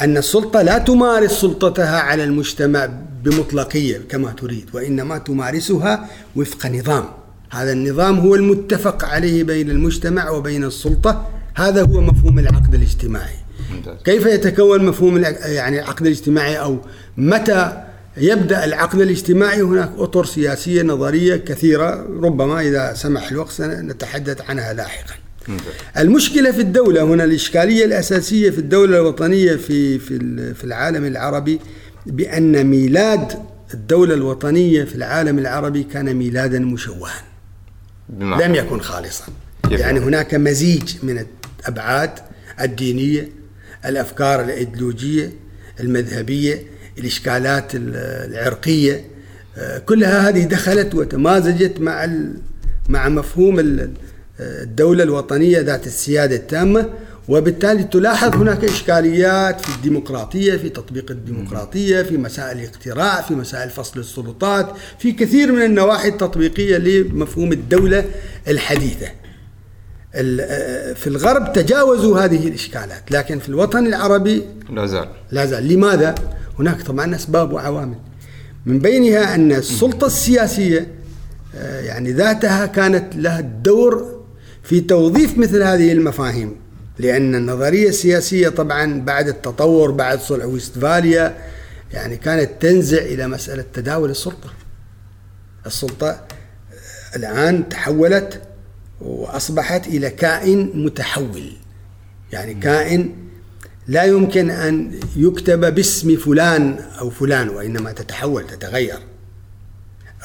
أن 0.00 0.16
السلطة 0.16 0.62
لا 0.62 0.78
تمارس 0.78 1.30
سلطتها 1.30 2.00
على 2.00 2.24
المجتمع 2.24 2.88
بمطلقية 3.24 4.00
كما 4.08 4.32
تريد 4.32 4.66
وإنما 4.74 5.18
تمارسها 5.18 6.08
وفق 6.36 6.66
نظام. 6.66 7.04
هذا 7.50 7.72
النظام 7.72 8.18
هو 8.18 8.34
المتفق 8.34 9.04
عليه 9.04 9.44
بين 9.44 9.70
المجتمع 9.70 10.30
وبين 10.30 10.64
السلطة. 10.64 11.28
هذا 11.54 11.82
هو 11.82 12.00
مفهوم 12.00 12.38
العقد 12.38 12.74
الاجتماعي. 12.74 13.36
كيف 14.04 14.26
يتكون 14.26 14.84
مفهوم 14.84 15.24
يعني 15.42 15.80
العقد 15.80 16.06
الاجتماعي 16.06 16.58
أو 16.58 16.78
متى 17.16 17.82
يبدأ 18.16 18.64
العقد 18.64 19.00
الاجتماعي. 19.00 19.62
هناك 19.62 19.92
أطر 19.98 20.24
سياسية 20.24 20.82
نظرية 20.82 21.36
كثيرة 21.36 22.06
ربما 22.20 22.60
إذا 22.60 22.94
سمح 22.94 23.30
الوقت 23.30 23.50
سنتحدث 23.50 24.40
عنها 24.50 24.72
لاحقا. 24.72 25.14
المشكلة 25.98 26.50
في 26.50 26.60
الدولة 26.60 27.02
هنا 27.02 27.24
الإشكالية 27.24 27.84
الأساسية 27.84 28.50
في 28.50 28.58
الدولة 28.58 28.96
الوطنية 28.98 29.56
في 29.56 29.98
في 29.98 30.18
في 30.54 30.64
العالم 30.64 31.04
العربي 31.04 31.60
بأن 32.06 32.66
ميلاد 32.66 33.32
الدولة 33.74 34.14
الوطنية 34.14 34.84
في 34.84 34.94
العالم 34.94 35.38
العربي 35.38 35.82
كان 35.82 36.14
ميلادا 36.14 36.58
مشوها. 36.58 37.22
لم 38.18 38.54
يكن 38.54 38.80
خالصا. 38.80 39.24
يعني 39.70 40.00
هناك 40.00 40.34
مزيج 40.34 40.94
من 41.02 41.26
الأبعاد 41.60 42.10
الدينية 42.60 43.28
الأفكار 43.84 44.40
الأيديولوجية 44.40 45.32
المذهبية 45.80 46.62
الإشكالات 46.98 47.70
العرقية 47.74 49.04
آه، 49.58 49.78
كلها 49.78 50.28
هذه 50.28 50.44
دخلت 50.44 50.94
وتمازجت 50.94 51.80
مع 51.80 52.08
مع 52.88 53.08
مفهوم 53.08 53.80
الدولة 54.40 55.02
الوطنية 55.02 55.60
ذات 55.60 55.86
السيادة 55.86 56.36
التامة. 56.36 56.90
وبالتالي 57.28 57.84
تلاحظ 57.84 58.34
هناك 58.34 58.64
إشكاليات 58.64 59.60
في 59.60 59.76
الديمقراطية 59.76 60.56
في 60.56 60.68
تطبيق 60.68 61.10
الديمقراطية 61.10 62.02
في 62.02 62.16
مسائل 62.16 62.58
الاقتراع 62.58 63.20
في 63.20 63.34
مسائل 63.34 63.70
فصل 63.70 64.00
السلطات 64.00 64.68
في 64.98 65.12
كثير 65.12 65.52
من 65.52 65.62
النواحي 65.62 66.08
التطبيقية 66.08 66.76
لمفهوم 66.76 67.52
الدولة 67.52 68.04
الحديثة. 68.48 69.06
في 70.94 71.06
الغرب 71.06 71.52
تجاوزوا 71.52 72.20
هذه 72.20 72.48
الإشكالات 72.48 73.10
لكن 73.12 73.38
في 73.38 73.48
الوطن 73.48 73.86
العربي 73.86 74.42
لا 74.70 74.86
زال. 74.86 75.08
لا 75.30 75.46
زال. 75.46 75.68
لماذا؟ 75.68 76.14
هناك 76.58 76.82
طبعا 76.82 77.14
أسباب 77.14 77.52
وعوامل. 77.52 77.98
من 78.66 78.78
بينها 78.78 79.34
أن 79.34 79.52
السلطة 79.52 80.06
السياسية 80.06 80.94
آه، 81.54 81.80
يعني 81.80 82.12
ذاتها 82.12 82.66
كانت 82.66 83.16
لها 83.16 83.40
الدور 83.40 84.24
في 84.62 84.80
توظيف 84.80 85.38
مثل 85.38 85.62
هذه 85.62 85.92
المفاهيم 85.92 86.56
لأن 86.98 87.34
النظرية 87.34 87.88
السياسية 87.88 88.48
طبعا 88.48 89.00
بعد 89.00 89.28
التطور 89.28 89.90
بعد 89.90 90.20
صلح 90.20 90.44
ويستفاليا 90.44 91.36
يعني 91.92 92.16
كانت 92.16 92.50
تنزع 92.60 92.98
إلى 92.98 93.28
مسألة 93.28 93.64
تداول 93.74 94.10
السلطة. 94.10 94.50
السلطة 95.66 96.08
آه، 96.10 97.16
الآن 97.16 97.68
تحولت 97.68 98.42
وأصبحت 99.00 99.86
إلى 99.86 100.10
كائن 100.10 100.70
متحول 100.84 101.52
يعني 102.32 102.54
كائن 102.54 103.14
لا 103.88 104.04
يمكن 104.04 104.50
أن 104.50 105.00
يكتب 105.16 105.74
باسم 105.74 106.16
فلان 106.16 106.78
أو 107.00 107.10
فلان 107.10 107.48
وإنما 107.48 107.92
تتحول 107.92 108.46
تتغير. 108.46 108.98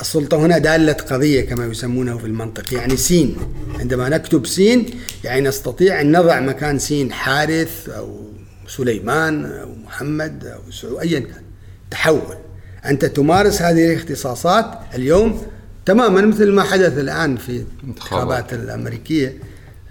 السلطة 0.01 0.37
هنا 0.37 0.57
دالة 0.57 0.93
قضية 0.93 1.41
كما 1.41 1.65
يسمونه 1.65 2.17
في 2.17 2.25
المنطق 2.25 2.73
يعني 2.73 2.97
سين. 2.97 3.37
عندما 3.79 4.09
نكتب 4.09 4.45
سين 4.45 4.85
يعني 5.23 5.41
نستطيع 5.47 6.01
أن 6.01 6.17
نضع 6.17 6.39
مكان 6.39 6.79
سين 6.79 7.11
حارث 7.11 7.89
أو 7.89 8.29
سليمان 8.67 9.45
أو 9.45 9.75
محمد 9.75 10.45
أو 10.45 10.71
سعود 10.71 10.99
أيا 10.99 11.19
كان. 11.19 11.43
تحول. 11.91 12.37
أنت 12.85 13.05
تمارس 13.05 13.61
هذه 13.61 13.91
الاختصاصات 13.91 14.79
اليوم 14.95 15.41
تماما 15.85 16.21
مثل 16.21 16.51
ما 16.51 16.63
حدث 16.63 16.97
الآن 16.97 17.37
في 17.37 17.63
الانتخابات 17.83 18.53
الأمريكية. 18.53 19.37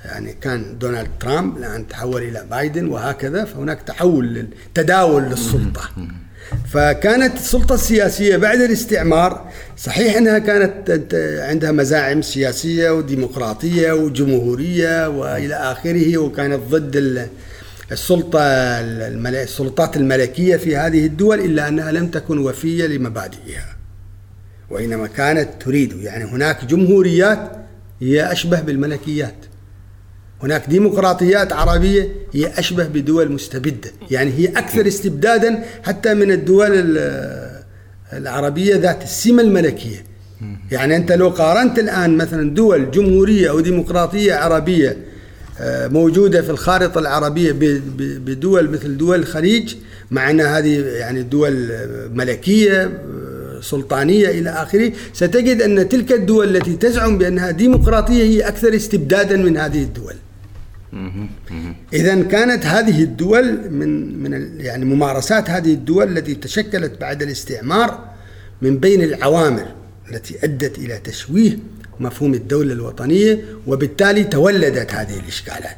يعني 0.04 0.33
كان 0.33 0.78
دونالد 0.78 1.11
ترامب 1.21 1.57
الآن 1.57 1.88
تحول 1.88 2.23
إلى 2.23 2.47
بايدن 2.50 2.88
وهكذا 2.88 3.45
فهناك 3.45 3.83
تحول 3.83 4.47
تداول 4.75 5.23
للسلطة. 5.23 5.90
فكانت 6.73 7.37
السلطة 7.37 7.75
السياسية 7.75 8.37
بعد 8.37 8.61
الاستعمار 8.61 9.50
صحيح 9.76 10.16
أنها 10.16 10.38
كانت 10.38 11.14
عندها 11.49 11.73
مزاعم 11.73 12.23
سياسية 12.23 12.90
وديمقراطية 12.90 13.92
وجمهورية 13.92 15.09
وإلى 15.09 15.54
آخره 15.54 16.19
وكانت 16.19 16.61
ضد 16.71 17.28
السلطة 17.92 18.40
السلطات 18.40 19.97
الملكية 19.97 20.57
في 20.57 20.76
هذه 20.76 21.07
الدول 21.07 21.40
إلا 21.40 21.69
أنها 21.69 21.92
لم 21.92 22.09
تكن 22.09 22.38
وفية 22.38 22.87
لمبادئها. 22.87 23.76
وإنما 24.71 25.07
كانت 25.07 25.49
تريد 25.62 25.92
يعني 25.92 26.25
هناك 26.25 26.64
جمهوريات 26.64 27.52
هي 28.00 28.33
أشبه 28.33 28.61
بالملكيات. 28.61 29.35
هناك 30.42 30.68
ديمقراطيات 30.68 31.52
عربية 31.52 32.09
هي 32.32 32.59
أشبه 32.59 32.87
بدول 32.87 33.32
مستبدة. 33.32 33.90
يعني 34.11 34.30
هي 34.30 34.49
أكثر 34.49 34.87
استبدادا 34.87 35.64
حتى 35.82 36.14
من 36.14 36.32
الدول 36.32 36.99
العربية 38.12 38.76
ذات 38.76 39.02
السمة 39.02 39.42
الملكية. 39.42 40.04
يعني 40.70 40.97
أنت 40.97 41.12
لو 41.12 41.28
قارنت 41.28 41.78
الآن 41.78 42.16
مثلا 42.16 42.54
دول 42.54 42.90
جمهورية 42.90 43.50
أو 43.50 43.61
ديمقراطية 43.61 44.35
عربية 44.35 44.97
آه، 45.61 45.88
موجودة 45.88 46.42
في 46.42 46.50
الخارطة 46.50 46.99
العربية 46.99 47.52
بدول 47.99 48.70
مثل 48.70 48.97
دول 48.97 49.18
الخليج 49.18 49.75
مع 50.11 50.30
أن 50.30 50.40
هذه 50.40 50.80
يعني 50.80 51.23
دول 51.23 51.70
ملكية 52.14 52.82
آه، 52.82 53.61
سلطانية 53.61 54.28
إلى 54.28 54.50
آخره 54.50 54.92
ستجد 55.12 55.62
أن 55.62 55.88
تلك 55.88 56.12
الدول 56.12 56.56
التي 56.56 56.76
تزعم 56.76 57.18
بأنها 57.18 57.50
ديمقراطية 57.50 58.23
هي 58.23 58.49
أكثر 58.49 58.76
استبدادا 58.76 59.37
من 59.37 59.56
هذه 59.56 59.82
الدول. 59.82 60.14
إذا 61.92 62.23
كانت 62.23 62.66
هذه 62.66 63.02
الدول 63.02 63.70
من 63.70 64.23
من 64.23 64.61
يعني 64.61 64.85
ممارسات 64.85 65.50
هذه 65.50 65.75
الدول 65.75 66.18
التي 66.18 66.35
تشكلت 66.35 67.00
بعد 67.00 67.23
الاستعمار 67.23 68.11
من 68.62 68.78
بين 68.78 69.02
العوامل 69.02 69.66
التي 70.11 70.44
أدت 70.44 70.78
إلى 70.78 70.99
تشويه 70.99 71.59
مفهوم 72.00 72.35
الدولة 72.35 72.73
الوطنية 72.73 73.44
وبالتالي 73.66 74.25
تولدت 74.25 74.94
هذه 74.94 75.18
الإشكالات. 75.18 75.76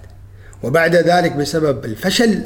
وبعد 0.62 0.97
ذلك 0.97 1.33
بسبب 1.33 1.85
الفشل 1.85 2.42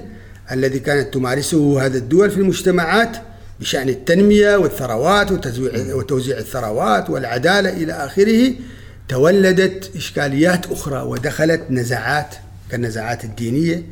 الذي 0.52 0.78
كانت 0.78 1.14
تمارسه 1.14 1.87
هذه 1.87 1.96
الدول 1.96 2.30
في 2.30 2.37
المجتمعات 2.37 3.16
بشأن 3.61 3.88
التنمية 3.88 4.56
والثروات 4.56 5.32
وتوزيع 5.94 6.38
الثروات 6.38 7.11
والعدالة 7.11 7.70
إلى 7.70 7.92
آخره 7.92 8.52
تولدت 9.08 9.96
إشكاليات 9.96 10.73
أخرى 10.73 11.02
ودخلت 11.02 11.62
نزعات 11.70 12.35
كالنزاعات 12.70 13.25
الدينية 13.25 13.82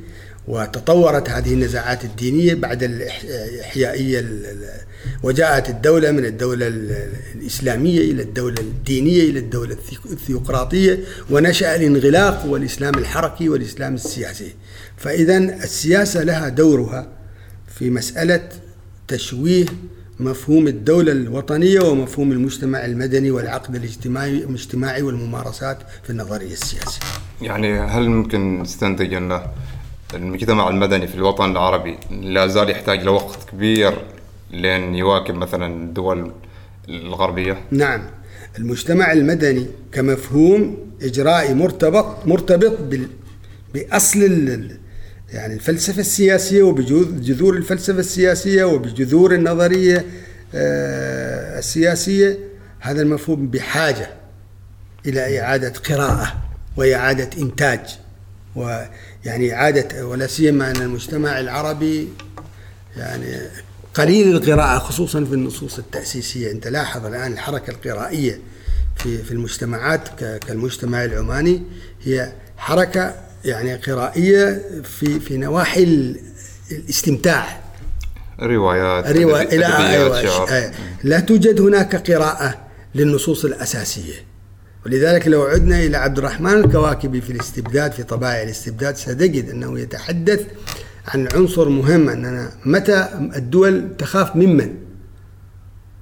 وتطورت 0.49 1.31
هذه 1.31 1.55
النزاعات 1.55 2.05
الدينية 2.05 2.55
بعد 2.55 2.83
الإحيائية 2.83 4.25
وجاءت 5.23 5.71
الدولة 5.71 6.11
من 6.11 6.25
الدولة 6.25 6.67
الإسلامية 7.35 8.01
إلى 8.01 8.23
الدولة 8.23 8.61
الدينية 8.61 9.31
إلى 9.31 9.39
الدولة 9.39 9.77
الثيوقراطية 10.11 10.99
ونشأ 11.31 11.77
الانغلاق 11.77 12.47
والإسلام 12.47 12.95
الحركي 12.95 13.49
والإسلام 13.49 13.95
السياسي. 13.95 14.55
فإذا 14.97 15.39
السياسة 15.39 16.23
لها 16.23 16.49
دورها 16.49 17.09
في 17.79 17.91
مسألة 17.91 18.49
تشويه 19.09 19.67
مفهوم 20.21 20.69
الدولة 20.69 21.13
الوطنية 21.13 21.81
ومفهوم 21.81 22.33
المجتمع 22.33 22.85
المدني 22.85 23.31
والعقد 23.31 23.75
الاجتماعي 23.75 24.45
الاجتماعي 24.45 25.03
والممارسات 25.03 25.79
في 26.03 26.11
النظرية 26.11 26.53
السياسية. 26.53 27.01
يعني 27.43 27.79
هل 27.81 28.09
ممكن 28.09 28.61
نستنتج 28.63 29.15
أن 29.15 29.41
المجتمع 30.15 30.69
المدني 30.69 31.07
في 31.07 31.15
الوطن 31.15 31.51
العربي 31.51 31.99
لا 32.11 32.47
زال 32.47 32.71
يحتاج 32.71 33.03
لوقت 33.03 33.39
كبير 33.53 33.95
لين 34.51 34.95
يواكب 34.95 35.35
مثلا 35.35 35.67
الدول 35.67 36.33
الغربية؟ 36.89 37.61
نعم 37.71 38.03
المجتمع 38.59 39.13
المدني 39.13 39.67
كمفهوم 39.93 40.77
إجرائي 41.03 41.55
مرتبط 41.55 42.27
مرتبط 42.27 42.79
بأصل 43.75 44.23
يعني 45.35 45.55
الفلسفة 45.55 46.01
السياسية 46.01 46.63
وبجذور 46.63 47.57
الفلسفة 47.57 47.99
السياسية 47.99 48.65
وبجذور 48.65 49.35
النظرية 49.35 50.07
آه، 50.55 51.59
السياسية 51.59 52.39
هذا 52.81 53.03
المفهوم 53.03 53.47
بحاجة 53.47 54.11
إلى 55.07 55.41
إعادة 55.41 55.73
قراءة 55.89 56.35
وإعادة 56.77 57.31
إنتاج 57.43 57.81
ويعني 58.57 59.55
إعادة 59.55 60.07
ولا 60.07 60.27
سيما 60.27 60.71
أن 60.71 60.77
المجتمع 60.77 61.41
العربي 61.41 62.09
يعني 62.97 63.39
قليل 63.95 64.37
القراءة 64.37 64.79
خصوصا 64.79 65.25
في 65.25 65.33
النصوص 65.33 65.79
التأسيسية. 65.79 66.51
أنت 66.51 66.67
لاحظ 66.69 67.07
الآن 67.07 67.33
الحركة 67.33 67.71
القرائية 67.71 68.41
في 68.97 69.19
في 69.19 69.33
المجتمعات 69.33 70.09
كالمجتمع 70.19 71.05
العماني 71.05 71.63
هي 72.03 72.33
حركة 72.57 73.15
يعني 73.45 73.75
قرائية 73.75 74.63
في 74.83 75.21
في 75.21 75.37
نواحي 75.37 76.15
الاستمتاع. 76.71 77.61
روايات 78.41 79.17
روايات 79.17 79.55
لا 79.55 79.91
أيوة 79.91 80.73
لا 81.05 81.21
توجد 81.21 81.61
هناك 81.61 82.11
قراءة 82.11 82.55
للنصوص 82.95 83.45
الأساسية. 83.45 84.15
ولذلك 84.87 85.29
لو 85.29 85.43
عدنا 85.43 85.79
إلى 85.79 85.97
عبد 85.97 86.19
الرحمن 86.19 86.65
الكواكبي 86.65 87.21
في 87.21 87.31
الاستبداد 87.31 87.93
في 87.93 88.03
طبائع 88.03 88.43
الاستبداد 88.43 88.97
ستجد 88.97 89.51
أنه 89.51 89.81
يتحدث 89.81 90.47
عن 91.07 91.29
عنصر 91.35 91.69
مهم 91.69 92.09
أننا 92.09 92.53
متى 92.65 93.09
الدول 93.37 93.97
تخاف 93.99 94.37
ممن 94.37 94.75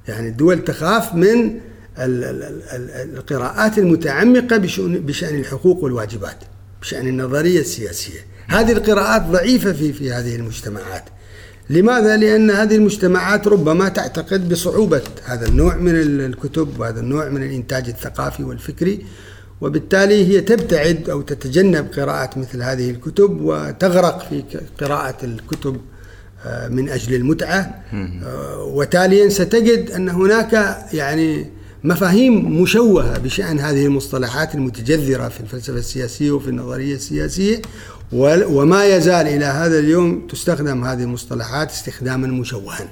يعني 0.09 0.29
الدول 0.29 0.65
تخاف 0.65 1.15
من 1.15 1.61
القراءات 1.99 3.79
المتعمقة 3.79 4.57
بشأن 4.79 5.37
الحقوق 5.37 5.85
والواجبات. 5.85 6.37
بشأن 6.83 7.09
النظرية 7.09 7.61
السياسية. 7.61 8.21
هذه 8.49 8.73
القراءات 8.73 9.23
ضعيفة 9.23 9.73
في 9.73 9.93
في 9.93 10.13
هذه 10.13 10.37
المجتمعات. 10.37 11.05
لماذا؟ 11.71 12.17
لأن 12.17 12.51
هذه 12.51 12.77
المجتمعات 12.77 13.47
ربما 13.49 13.89
تعتقد 13.89 14.49
بصعوبة 14.49 15.03
هذا 15.25 15.49
النوع 15.49 15.77
من 15.77 16.01
الكتب 16.01 16.81
وهذا 16.81 17.01
النوع 17.01 17.29
من 17.29 17.43
الإنتاج 17.43 17.89
الثقافي 17.89 18.45
والفكري 18.45 19.07
وبالتالي 19.61 20.27
هي 20.27 20.41
تبتعد 20.41 21.11
أو 21.11 21.23
تتجنب 21.23 21.89
قراءة 21.97 22.39
مثل 22.39 22.63
هذه 22.63 22.91
الكتب 22.91 23.41
وتغرق 23.41 24.29
في 24.29 24.45
قراءة 24.81 25.25
الكتب 25.25 25.81
آه، 26.47 26.69
من 26.69 26.89
أجل 26.89 27.15
المتعة. 27.15 27.85
آه، 27.95 28.63
وتاليا 28.63 29.29
ستجد 29.29 29.91
أن 29.91 30.09
هناك 30.09 30.79
يعني 30.93 31.47
مفاهيم 31.85 32.63
مشوهة 32.63 33.19
بشأن 33.19 33.59
هذه 33.59 33.87
المصطلحات 33.87 34.55
المتجذرة 34.55 35.29
في 35.29 35.41
الفلسفة 35.41 35.79
السياسية 35.79 36.31
وفي 36.31 36.49
النظرية 36.49 36.95
السياسية 36.95 37.63
وما 38.13 38.85
يزال 38.85 39.27
إلى 39.29 39.45
هذا 39.45 39.79
اليوم 39.79 40.27
تستخدم 40.27 40.85
هذه 40.85 41.03
المصطلحات 41.03 41.71
استخداما 41.71 42.27
مشوها. 42.27 42.89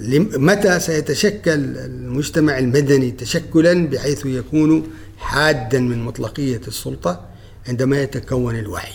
متى 0.00 0.80
سيتشكل 0.80 1.76
المجتمع 1.76 2.58
المدني 2.58 3.10
تشكلا 3.10 3.86
بحيث 3.86 4.26
يكون 4.26 4.86
حادا 5.18 5.80
من 5.80 6.04
مطلقية 6.04 6.60
السلطة 6.68 7.20
عندما 7.68 8.02
يتكون 8.02 8.58
الوعي؟ 8.58 8.92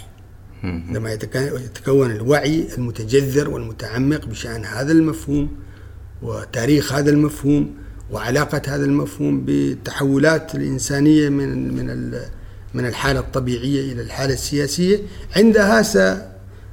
عندما 0.63 1.13
يتكون 1.13 2.11
الوعي 2.11 2.67
المتجذر 2.77 3.49
والمتعمق 3.49 4.25
بشأن 4.25 4.65
هذا 4.65 4.91
المفهوم 4.91 5.49
وتاريخ 6.21 6.93
هذا 6.93 7.09
المفهوم 7.09 7.80
وعلاقة 8.11 8.61
هذا 8.67 8.85
المفهوم 8.85 9.41
بالتحولات 9.41 10.55
الإنسانية 10.55 11.29
من 11.29 11.73
من 11.75 12.11
من 12.73 12.85
الحالة 12.85 13.19
الطبيعية 13.19 13.93
إلى 13.93 14.01
الحالة 14.01 14.33
السياسية. 14.33 14.99
عندها 15.35 15.81
س 15.81 15.97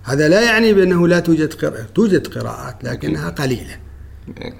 هذا 0.02 0.28
لا 0.28 0.40
يعني 0.40 0.72
بأنه 0.72 1.08
لا 1.08 1.20
توجد 1.20 1.54
قراءة. 1.54 1.86
توجد 1.94 2.26
قراءات 2.26 2.84
لكنها 2.84 3.30
قليلة. 3.30 3.76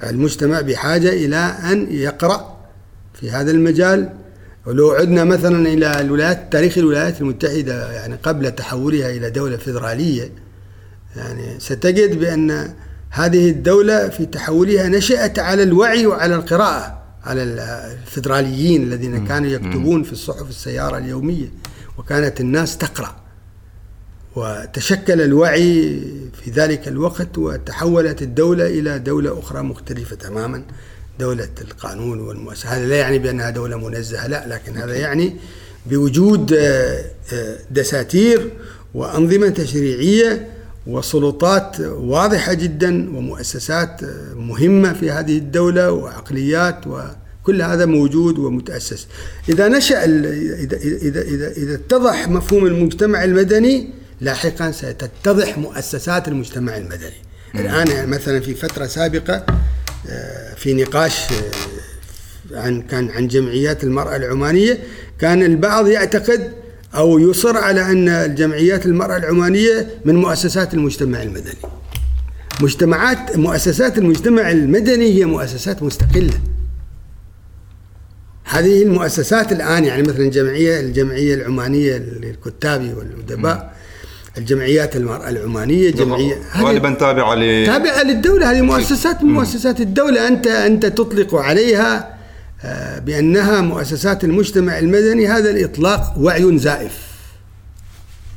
المجتمع 0.02 0.60
بحاجة 0.60 1.08
إلى 1.08 1.36
أن 1.72 1.86
يقرأ 1.90 2.58
في 3.14 3.30
هذا 3.30 3.50
المجال. 3.50 4.12
ولو 4.66 4.90
عدنا 4.90 5.24
مثلا 5.24 5.68
إلى 5.68 6.00
الولايات 6.00 6.52
تاريخ 6.52 6.78
الولايات 6.78 7.20
المتحدة 7.20 7.92
يعني 7.92 8.16
قبل 8.22 8.50
تحولها 8.50 9.10
إلى 9.10 9.30
دولة 9.30 9.56
فيدرالية 9.56 10.30
يعني 11.16 11.60
ستجد 11.60 12.18
بأن 12.18 12.74
هذه 13.10 13.50
الدولة 13.50 14.08
في 14.08 14.26
تحولها 14.26 14.88
نشأت 14.88 15.38
على 15.38 15.62
الوعي 15.62 16.06
وعلى 16.06 16.34
القراءة 16.34 17.02
على 17.24 17.42
الفدراليين 17.42 18.82
الذين 18.82 19.26
كانوا 19.26 19.50
يكتبون 19.50 20.02
في 20.02 20.12
الصحف 20.12 20.48
السيارة 20.48 20.98
اليومية. 20.98 21.52
وكانت 21.98 22.40
الناس 22.40 22.78
تقرأ. 22.78 23.16
وتشكل 24.36 25.20
الوعي 25.20 26.00
في 26.44 26.50
ذلك 26.50 26.88
الوقت 26.88 27.38
وتحولت 27.38 28.22
الدولة 28.22 28.66
إلى 28.66 28.98
دولة 28.98 29.38
أخرى 29.38 29.62
مختلفة 29.62 30.16
تماما. 30.16 30.62
دولة 31.20 31.48
القانون 31.60 32.20
والمؤسسة. 32.20 32.68
هذا 32.68 32.86
لا 32.86 32.96
يعني 32.96 33.18
بأنها 33.18 33.50
دولة 33.50 33.88
منزهة 33.88 34.26
لا 34.26 34.48
لكن 34.48 34.76
هذا 34.76 34.96
يعني 34.96 35.36
بوجود 35.86 36.52
آه، 36.52 37.04
آه، 37.32 37.56
دساتير 37.70 38.50
وأنظمة 38.94 39.48
تشريعية 39.48 40.57
وسلطات 40.88 41.80
واضحة 41.80 42.52
جدا 42.52 43.16
ومؤسسات 43.16 44.02
آه، 44.02 44.34
مهمة 44.34 44.92
في 44.92 45.10
هذه 45.10 45.38
الدولة 45.38 45.92
وعقليات 45.92 46.86
وكل 46.86 47.62
هذا 47.62 47.86
موجود 47.86 48.38
ومتأسس. 48.38 49.06
إذا 49.48 49.68
نشأ 49.68 50.04
إذا 50.04 50.76
إذا 50.76 51.22
إذا 51.22 51.50
إذا 51.50 51.74
اتضح 51.74 52.28
مفهوم 52.28 52.66
المجتمع 52.66 53.24
المدني 53.24 53.90
لاحقا 54.20 54.70
ستتضح 54.70 55.58
مؤسسات 55.58 56.28
المجتمع 56.28 56.76
المدني. 56.76 57.22
الآن 57.54 58.08
مثلا 58.08 58.40
في 58.40 58.54
فترة 58.54 58.86
سابقة 58.86 59.46
في 60.56 60.74
نقاش 60.74 61.26
عن 62.52 62.82
كان 62.82 63.10
عن 63.10 63.28
جمعيات 63.28 63.84
المرأة 63.84 64.16
العمانية 64.16 64.78
كان 65.18 65.42
البعض 65.42 65.88
يعتقد 65.88 66.52
أو 66.94 67.18
يصر 67.18 67.56
على 67.56 67.92
أن 67.92 68.08
الجمعيات 68.08 68.86
المرأة 68.86 69.16
العمانية 69.16 69.88
من 70.04 70.16
مؤسسات 70.16 70.74
المجتمع 70.74 71.22
المدني. 71.22 71.54
مجتمعات 72.60 73.36
مؤسسات 73.36 73.98
المجتمع 73.98 74.50
المدني 74.50 75.14
هي 75.14 75.24
مؤسسات 75.24 75.82
مستقلة. 75.82 76.40
هذه 78.44 78.82
المؤسسات 78.82 79.52
الآن 79.52 79.84
يعني 79.84 80.02
مثلا 80.02 80.18
الجمعية 80.18 80.80
الجمعية 80.80 81.34
العمانية 81.34 81.96
للكتاب 81.96 82.94
والأدباء 82.96 83.74
الجمعيات 84.38 84.96
المرأة 84.96 85.28
العمانية 85.28 85.90
جمعية 85.90 86.38
غالبا 86.56 86.94
تابعة 86.94 87.34
ل 87.34 87.66
تابعة 87.66 88.02
للدولة. 88.02 88.50
هذه 88.50 88.60
مؤسسات 88.60 89.22
من 89.22 89.32
مؤسسات 89.32 89.80
الدولة 89.80 90.28
أنت 90.28 90.46
أنت 90.46 90.86
تطلق 90.86 91.34
عليها 91.34 92.17
بأنها 93.04 93.60
مؤسسات 93.60 94.24
المجتمع 94.24 94.78
المدني 94.78 95.28
هذا 95.28 95.50
الإطلاق 95.50 96.14
وعي 96.18 96.58
زائف. 96.58 97.08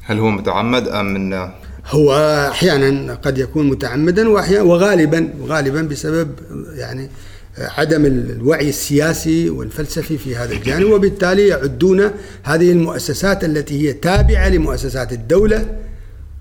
هل 0.04 0.20
هو 0.20 0.30
متعمد 0.30 0.88
أم 0.88 1.06
من 1.14 1.50
هو 1.88 2.14
أحيانا 2.52 3.14
قد 3.14 3.38
يكون 3.38 3.70
متعمدا 3.70 4.30
وأحيانا 4.30 4.64
وغالبا 4.64 5.34
غالبا 5.48 5.82
بسبب 5.82 6.32
يعني 6.76 7.10
عدم 7.58 8.06
الوعي 8.06 8.70
السياسي 8.70 9.50
والفلسفي 9.50 10.18
في 10.18 10.36
هذا 10.36 10.54
الجانب 10.54 10.92
وبالتالي 10.92 11.48
يعدون 11.48 12.12
هذه 12.44 12.72
المؤسسات 12.72 13.44
التي 13.44 13.88
هي 13.88 13.94
تابعة 13.94 14.50
لمؤسسات 14.50 15.14
الدولة 15.14 15.76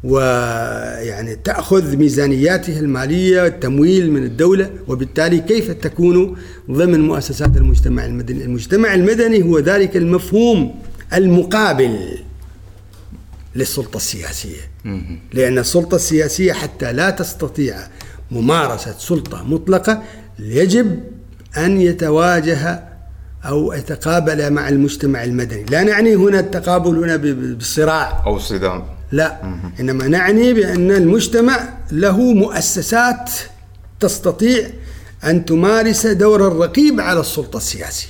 ويعني 0.05 1.37
تأخذ 1.37 1.97
ميزانياته 1.97 2.79
المالية 2.79 3.47
التمويل 3.47 4.13
من 4.13 4.25
الدولة 4.25 4.71
وبالتالي 4.89 5.39
كيف 5.41 5.71
تكون 5.71 6.37
ضمن 6.71 7.01
مؤسسات 7.01 7.57
المجتمع 7.57 8.07
المدني؟ 8.07 8.45
المجتمع 8.45 8.95
المدني 8.95 9.43
هو 9.43 9.59
ذلك 9.59 9.97
المفهوم 9.97 10.75
المقابل 11.15 11.99
للسلطة 13.55 13.97
السياسية. 13.97 14.71
لأن 15.33 15.59
السلطة 15.59 15.95
السياسية 15.95 16.53
حتى 16.53 16.93
لا 16.93 17.11
تستطيع 17.11 17.77
ممارسة 18.31 18.95
سلطة 18.99 19.45
مطلقة 19.45 20.03
يجب 20.39 21.01
أن 21.57 21.81
يتواجه 21.81 22.85
أو 23.45 23.73
يتقابل 23.73 24.53
مع 24.53 24.69
المجتمع 24.69 25.25
المدني. 25.25 25.65
لا 25.65 25.83
نعني 25.83 26.15
هنا 26.15 26.41
التقابل 26.41 26.97
هنا 26.97 27.17
بالصراع. 27.17 28.23
أو 28.27 28.37
الصدام. 28.37 29.00
لا. 29.13 29.41
إنما 29.81 30.09
نعني 30.09 30.53
بأن 30.53 30.91
المجتمع 30.91 31.69
له 31.93 32.33
مؤسسات 32.33 33.31
تستطيع 34.01 34.71
أن 35.25 35.45
تمارس 35.45 36.07
دور 36.07 36.47
الرقيب 36.47 37.01
على 37.01 37.21
السلطة 37.21 37.57
السياسية. 37.57 38.09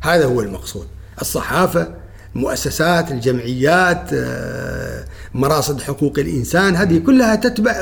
هذا 0.00 0.24
هو 0.24 0.40
المقصود. 0.40 0.86
الصحافة 1.20 1.94
المؤسسات 2.36 3.10
الجمعيات 3.10 4.10
آه، 4.12 5.04
مراصد 5.34 5.80
حقوق 5.80 6.18
الإنسان 6.18 6.76
هذه 6.76 6.98
كلها 6.98 7.34
تتبع 7.34 7.80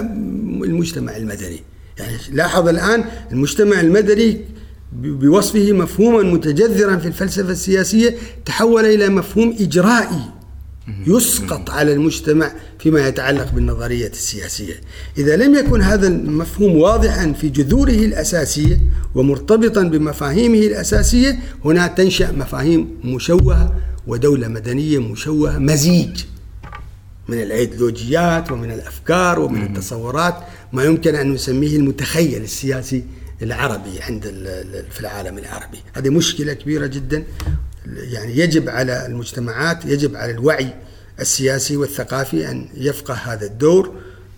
المجتمع 0.65 1.17
المدني. 1.17 1.63
يعني 1.99 2.17
لاحظ 2.33 2.69
الآن 2.69 3.05
المجتمع 3.33 3.81
المدني 3.81 4.45
بوصفه 4.93 5.73
مفهوما 5.73 6.23
متجذرا 6.23 6.97
في 6.97 7.09
الفلسفة 7.09 7.51
السياسية 7.51 8.17
تحول 8.45 8.85
إلى 8.85 9.09
مفهوم 9.09 9.57
إجرائي. 9.61 10.36
يسقط 11.07 11.71
على 11.71 11.93
المجتمع 11.93 12.53
فيما 12.79 13.09
يتعلق 13.09 13.53
بالنظرية 13.53 14.09
السياسية. 14.09 14.81
إذا 15.19 15.37
لم 15.37 15.55
يكن 15.55 15.83
هذا 15.83 16.09
المفهوم 16.09 16.77
واضحا 16.77 17.33
في 17.33 17.49
جذوره 17.49 17.91
الأساسية 17.91 18.81
ومرتبطا 19.15 19.83
بمفاهيمه 19.83 20.59
الأساسية 20.59 21.39
هنا 21.65 21.87
تنشأ 21.87 22.33
مفاهيم 22.33 22.89
مشوهة 23.05 23.75
ودولة 24.07 24.49
مدنية 24.49 24.99
مشوهة 24.99 25.59
مزيج 25.59 26.25
من 27.29 27.43
الأيديولوجيات 27.43 28.53
ومن 28.53 28.71
الأفكار 28.71 29.41
ومن 29.41 29.63
التصورات 29.63 30.35
ما 30.73 30.85
يمكن 30.85 31.15
أن 31.15 31.33
نسميه 31.33 31.77
المتخيل 31.77 32.43
السياسي 32.43 33.05
العربي 33.43 34.01
عند 34.01 34.23
في 34.91 35.01
العالم 35.01 35.39
العربي. 35.39 35.79
هذه 35.93 36.09
مشكلة 36.09 36.53
كبيرة 36.53 36.87
جدا. 36.87 37.25
يعني 37.95 38.39
يجب 38.39 38.69
على 38.69 39.07
المجتمعات 39.07 39.85
يجب 39.85 40.17
على 40.17 40.33
الوعي 40.33 40.75
السياسي 41.21 41.77
والثقافي 41.77 42.51
أن 42.51 42.69
يفقه 42.75 43.15
هذا 43.15 43.47
الدور 43.47 43.95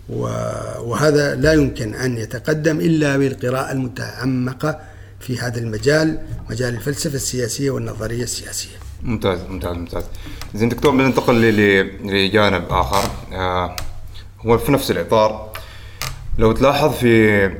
وهذا 0.09 1.35
لا 1.35 1.53
يمكن 1.53 1.93
أن 1.93 2.17
يتقدم 2.17 2.79
إلا 2.79 3.17
بالقراءة 3.17 3.71
المتعمقة 3.71 4.79
في 5.19 5.39
هذا 5.39 5.59
المجال 5.59 6.19
مجال 6.49 6.73
الفلسفة 6.73 7.15
السياسية 7.15 7.71
والنظرية 7.71 8.23
السياسية. 8.23 8.77
ممتاز 9.03 9.39
ممتاز 9.49 9.75
ممتاز. 9.77 10.03
زين 10.55 10.69
دكتور 10.69 10.91
بننتقل 10.91 11.35
لجانب 12.03 12.63
آخر. 12.69 13.11
آه 13.31 13.75
هو 14.39 14.57
في 14.57 14.71
نفس 14.71 14.91
الإطار. 14.91 15.53
لو 16.37 16.51
تلاحظ 16.51 16.93
في 16.93 17.51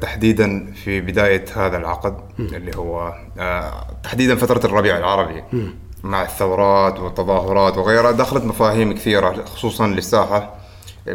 تحديدا 0.00 0.72
في 0.84 1.00
بداية 1.00 1.44
هذا 1.56 1.76
العقد 1.76 2.16
م. 2.38 2.42
اللي 2.54 2.76
هو 2.76 3.14
آه 3.38 3.86
تحديدا 4.02 4.36
فترة 4.36 4.66
الربيع 4.66 4.98
العربي. 4.98 5.42
م. 5.52 5.68
مع 6.02 6.22
الثورات 6.22 7.00
والتظاهرات 7.00 7.78
وغيرها 7.78 8.10
دخلت 8.10 8.44
مفاهيم 8.44 8.94
كثيرة 8.94 9.44
خصوصا 9.44 9.86
للساحة 9.86 10.54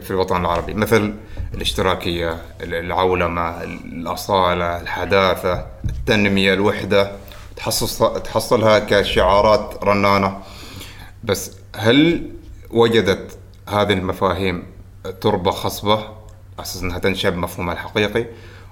في 0.01 0.11
الوطن 0.11 0.41
العربي. 0.41 0.73
مثل 0.73 1.13
الاشتراكية 1.53 2.37
العولمة 2.61 3.63
الأصالة 3.63 4.81
الحداثة 4.81 5.65
التنمية 5.89 6.53
الوحدة. 6.53 7.11
تحصل 7.55 8.21
تحصلها 8.23 8.79
كشعارات 8.79 9.83
رنانة. 9.83 10.37
بس 11.23 11.51
هل 11.75 12.29
وجدت 12.71 13.37
هذه 13.69 13.93
المفاهيم 13.93 14.63
تربة 15.21 15.51
خصبة؟ 15.51 16.16
على 16.57 16.65
أساس 16.65 16.83
أنها 16.83 16.99
تنشب 16.99 17.35
مفهومها 17.35 17.73
الحقيقي 17.73 18.25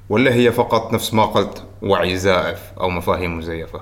ولا 0.09 0.33
هي 0.33 0.51
فقط 0.51 0.93
نفس 0.93 1.13
ما 1.13 1.25
قلت 1.25 1.63
وعي 1.81 2.17
زائف 2.17 2.59
أو 2.79 2.89
مفاهيم 2.89 3.37
مزيفة؟ 3.37 3.81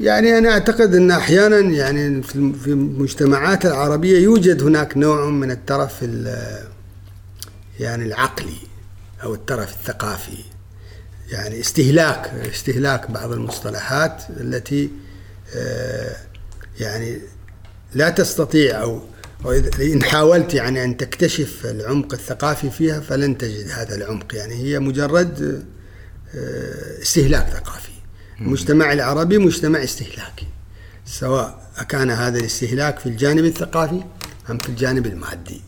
يعني 0.00 0.38
أنا 0.38 0.50
أعتقد 0.50 0.94
أن 0.94 1.10
أحيانا 1.10 1.58
يعني 1.58 2.22
في 2.22 2.66
المجتمعات 2.66 3.66
العربية 3.66 4.18
يوجد 4.18 4.62
هناك 4.62 4.96
نوع 4.96 5.30
من 5.30 5.50
الترف 5.50 6.02
يعني 7.80 8.04
العقلي 8.04 8.58
أو 9.22 9.34
الترف 9.34 9.74
الثقافي 9.74 10.44
يعني 11.30 11.60
استهلاك 11.60 12.26
استهلاك 12.52 13.10
بعض 13.10 13.32
المصطلحات 13.32 14.22
التي 14.30 14.90
آه، 15.56 16.16
يعني 16.80 17.18
لا 17.94 18.10
تستطيع 18.10 18.82
أو 18.82 19.00
إن 19.80 20.02
حاولت 20.02 20.54
يعني 20.54 20.84
أن 20.84 20.96
تكتشف 20.96 21.66
العمق 21.66 22.12
الثقافي 22.12 22.70
فيها 22.70 23.00
فلن 23.00 23.38
تجد 23.38 23.70
هذا 23.70 23.94
العمق. 23.94 24.34
يعني 24.34 24.54
هي 24.54 24.78
مجرد 24.78 25.64
آه، 26.34 27.02
استهلاك 27.02 27.48
ثقافي. 27.48 27.92
المجتمع 28.40 28.92
العربي 28.92 29.38
مجتمع 29.38 29.84
استهلاكي. 29.84 30.46
سواء 31.06 31.62
كان 31.88 32.10
هذا 32.10 32.38
الاستهلاك 32.38 32.98
في 32.98 33.06
الجانب 33.06 33.44
الثقافي 33.44 34.02
أم 34.50 34.58
في 34.58 34.68
الجانب 34.68 35.06
المادي. 35.06 35.60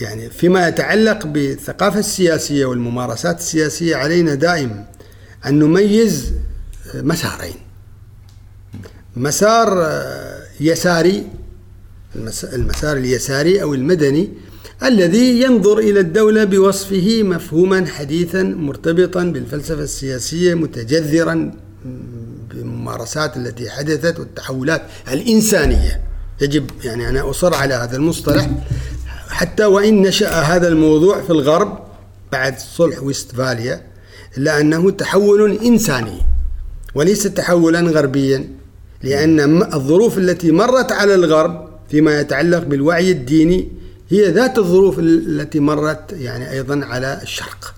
يعني 0.00 0.30
فيما 0.30 0.68
يتعلق 0.68 1.26
بالثقافة 1.26 1.98
السياسية 1.98 2.64
والممارسات 2.64 3.38
السياسية 3.38 3.96
علينا 3.96 4.34
دائما 4.34 4.86
أن 5.46 5.58
نميز 5.58 6.32
مسارين. 6.94 7.56
مسار 9.16 9.92
يساري 10.60 11.26
المسار 12.52 12.96
اليساري 12.96 13.62
أو 13.62 13.74
المدني 13.74 14.28
الذي 14.82 15.40
ينظر 15.42 15.78
إلى 15.78 16.00
الدولة 16.00 16.44
بوصفه 16.44 17.22
مفهوما 17.22 17.86
حديثا 17.86 18.42
مرتبطا 18.42 19.24
بالفلسفة 19.24 19.82
السياسية 19.82 20.54
متجذرا 20.54 21.52
بالممارسات 22.50 23.36
التي 23.36 23.70
حدثت 23.70 24.18
والتحولات 24.18 24.82
الإنسانية. 25.12 26.00
يجب 26.40 26.70
يعني 26.84 27.08
أنا 27.08 27.30
أصر 27.30 27.54
على 27.54 27.74
هذا 27.74 27.96
المصطلح 27.96 28.50
حتى 29.28 29.64
وإن 29.64 30.02
نشأ 30.02 30.30
هذا 30.30 30.68
الموضوع 30.68 31.22
في 31.22 31.30
الغرب 31.30 31.78
بعد 32.32 32.58
صلح 32.58 33.02
ويستفاليا 33.02 33.82
إلا 34.38 34.60
أنه 34.60 34.90
تحول 34.90 35.58
إنساني 35.64 36.22
وليس 36.94 37.22
تحولا 37.22 37.80
غربيا 37.80 38.48
لأن 39.02 39.62
الظروف 39.62 40.18
التي 40.18 40.50
مرت 40.52 40.92
على 40.92 41.14
الغرب 41.14 41.67
فيما 41.90 42.20
يتعلق 42.20 42.64
بالوعي 42.64 43.10
الديني 43.10 43.68
هي 44.10 44.30
ذات 44.30 44.58
الظروف 44.58 44.98
التي 44.98 45.60
مرت 45.60 46.12
يعني 46.12 46.50
أيضا 46.50 46.84
على 46.84 47.20
الشرق. 47.22 47.74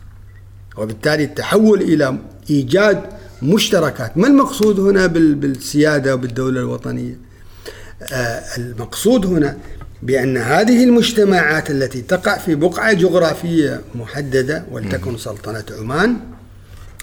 وبالتالي 0.76 1.24
التحول 1.24 1.82
إلى 1.82 2.18
إيجاد 2.50 3.02
مشتركات. 3.42 4.18
ما 4.18 4.26
المقصود 4.26 4.80
هنا 4.80 5.06
بالسيادة 5.06 6.14
وبالدولة 6.14 6.60
الوطنية؟ 6.60 7.18
آه، 8.02 8.42
المقصود 8.58 9.26
هنا 9.26 9.56
بأن 10.02 10.36
هذه 10.36 10.84
المجتمعات 10.84 11.70
التي 11.70 12.02
تقع 12.02 12.38
في 12.38 12.54
بقعة 12.54 12.92
جغرافية 12.92 13.80
محددة 13.94 14.64
ولتكن 14.70 15.16
سلطنة 15.16 15.64
عمان 15.78 16.16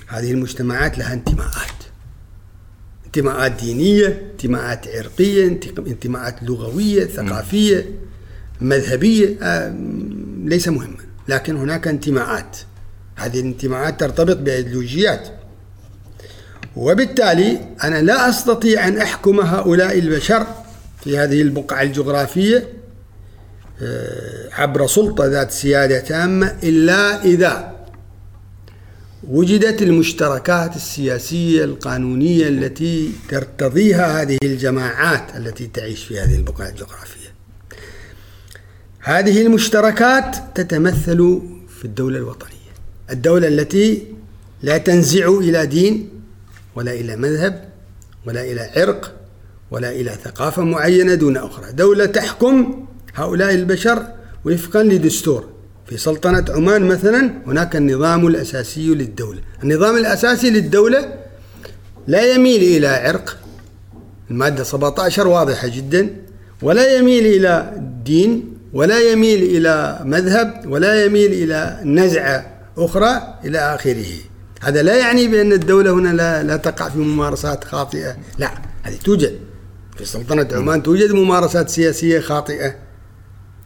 هذه 0.07 0.31
المجتمعات 0.31 0.97
لها 0.97 1.13
انتماءات. 1.13 1.76
انتماءات 3.17 3.51
دينية 3.51 4.21
انتماءات 4.31 4.87
عرقية 4.87 5.47
انتماءات 5.77 6.43
لغوية 6.43 7.05
ثقافية 7.05 7.85
مذهبية 8.61 9.35
آه، 9.41 9.75
ليس 10.43 10.67
مهما 10.67 10.97
لكن 11.27 11.55
هناك 11.55 11.87
انتماءات 11.87 12.57
هذه 13.15 13.39
الانتماءات 13.39 13.99
ترتبط 13.99 14.37
بأيديولوجيات. 14.37 15.27
وبالتالي 16.75 17.59
أنا 17.83 18.01
لا 18.01 18.29
أستطيع 18.29 18.87
أن 18.87 18.97
أحكم 18.97 19.39
هؤلاء 19.39 19.99
البشر 19.99 20.47
في 21.03 21.17
هذه 21.17 21.41
البقعة 21.41 21.81
الجغرافية 21.81 22.67
آه، 23.81 24.49
عبر 24.53 24.87
سلطة 24.87 25.25
ذات 25.25 25.51
سيادة 25.51 25.99
تامة 25.99 26.55
إلا 26.63 27.23
إذا 27.23 27.76
وجدت 29.23 29.81
المشتركات 29.81 30.75
السياسية 30.75 31.63
القانونية 31.63 32.47
التي 32.47 33.11
ترتضيها 33.29 34.21
هذه 34.21 34.37
الجماعات 34.43 35.35
التي 35.35 35.67
تعيش 35.67 36.03
في 36.03 36.19
هذه 36.19 36.35
البقعة 36.35 36.69
الجغرافية. 36.69 37.33
هذه 38.99 39.41
المشتركات 39.41 40.35
تتمثل 40.55 41.41
في 41.79 41.85
الدولة 41.85 42.17
الوطنية 42.17 42.57
الدولة 43.09 43.47
التي 43.47 44.03
لا 44.61 44.77
تنزع 44.77 45.27
إلى 45.27 45.65
دين 45.65 46.09
ولا 46.75 46.93
إلى 46.93 47.15
مذهب 47.15 47.69
ولا 48.25 48.41
إلى 48.41 48.71
عرق 48.75 49.15
ولا 49.71 49.91
إلى 49.91 50.17
ثقافة 50.23 50.63
معينة 50.63 51.13
دون 51.13 51.37
أخرى. 51.37 51.71
دولة 51.71 52.05
تحكم 52.05 52.85
هؤلاء 53.15 53.53
البشر 53.53 54.07
وفقا 54.45 54.83
لدستور. 54.83 55.56
في 55.87 55.97
سلطنة 55.97 56.45
عمان 56.49 56.87
مثلا 56.87 57.31
هناك 57.47 57.75
النظام 57.75 58.27
الأساسي 58.27 58.87
للدولة. 58.87 59.39
النظام 59.63 59.97
الأساسي 59.97 60.49
للدولة 60.49 61.13
لا 62.07 62.33
يميل 62.33 62.63
إلى 62.63 62.87
عرق 62.87 63.37
المادة 64.31 64.63
17 64.63 65.27
واضحة 65.27 65.67
جدا 65.67 66.15
ولا 66.61 66.97
يميل 66.97 67.25
إلى 67.25 67.73
دين 68.05 68.57
ولا 68.73 69.11
يميل 69.11 69.43
إلى 69.43 69.99
مذهب 70.03 70.63
ولا 70.67 71.05
يميل 71.05 71.33
إلى 71.33 71.79
نزعة 71.83 72.45
أخرى 72.77 73.39
إلى 73.45 73.59
آخره. 73.59 74.05
هذا 74.61 74.83
لا 74.83 74.95
يعني 74.95 75.27
بأن 75.27 75.53
الدولة 75.53 75.91
هنا 75.91 76.09
لا, 76.09 76.43
لا 76.43 76.57
تقع 76.57 76.89
في 76.89 76.97
ممارسات 76.97 77.63
خاطئة 77.63 78.17
لا 78.37 78.51
هذه 78.83 78.95
توجد. 78.95 79.39
في 79.97 80.05
سلطنة 80.05 80.47
عمان 80.51 80.83
توجد 80.83 81.11
ممارسات 81.11 81.69
سياسية 81.69 82.19
خاطئة 82.19 82.75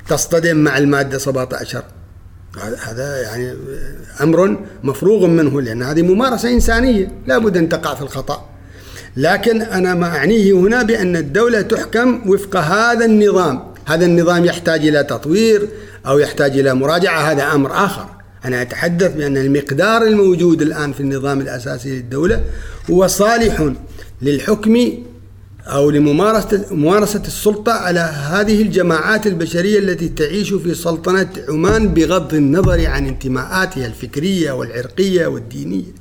تصطدم 0.08 0.58
مع 0.58 0.78
المادة 0.78 1.18
17 1.18 1.84
هذا 2.60 3.22
يعني 3.22 3.54
أمر 4.22 4.58
مفروغ 4.84 5.28
منه 5.28 5.62
لأن 5.62 5.84
هذه 5.84 6.02
ممارسة 6.02 6.50
إنسانية 6.50 7.12
لا 7.28 7.38
بد 7.38 7.58
أن 7.58 7.70
تقع 7.70 7.96
في 7.96 8.02
الخطأ. 8.02 8.50
لكن 9.18 9.62
أنا 9.62 9.94
ما 9.94 10.08
أعنيه 10.08 10.54
هنا 10.54 10.84
بأن 10.84 11.16
الدولة 11.16 11.62
تحكم 11.62 12.30
وفق 12.30 12.58
هذا 12.58 13.06
النظام. 13.06 13.64
هذا 13.86 14.06
النظام 14.06 14.46
يحتاج 14.46 14.88
إلى 14.88 15.04
تطوير 15.04 15.68
أو 16.08 16.20
يحتاج 16.20 16.60
إلى 16.60 16.74
مراجعة 16.74 17.32
هذا 17.32 17.44
أمر 17.44 17.72
آخر. 17.72 18.06
أنا 18.46 18.62
أتحدث 18.62 19.16
بأن 19.16 19.38
المقدار 19.38 20.02
الموجود 20.02 20.62
الآن 20.62 20.94
في 20.94 21.00
النظام 21.00 21.42
الأساسي 21.42 21.90
للدولة 21.90 22.44
هو 22.92 23.08
صالح 23.08 23.72
للحكم 24.22 25.04
أو 25.68 25.90
لممارسة 25.90 26.66
ممارسة 26.72 27.22
السلطة 27.28 27.72
على 27.72 28.00
هذه 28.00 28.62
الجماعات 28.62 29.28
البشرية 29.28 29.80
التي 29.80 30.10
تعيش 30.10 30.54
في 30.54 30.76
سلطنة 30.76 31.30
عمان 31.50 31.88
بغض 31.94 32.34
النظر 32.34 32.88
عن 32.88 33.08
انتماءاتها 33.08 33.86
الفكرية 33.86 34.52
والعرقية 34.52 35.28
والدينية 35.28 35.94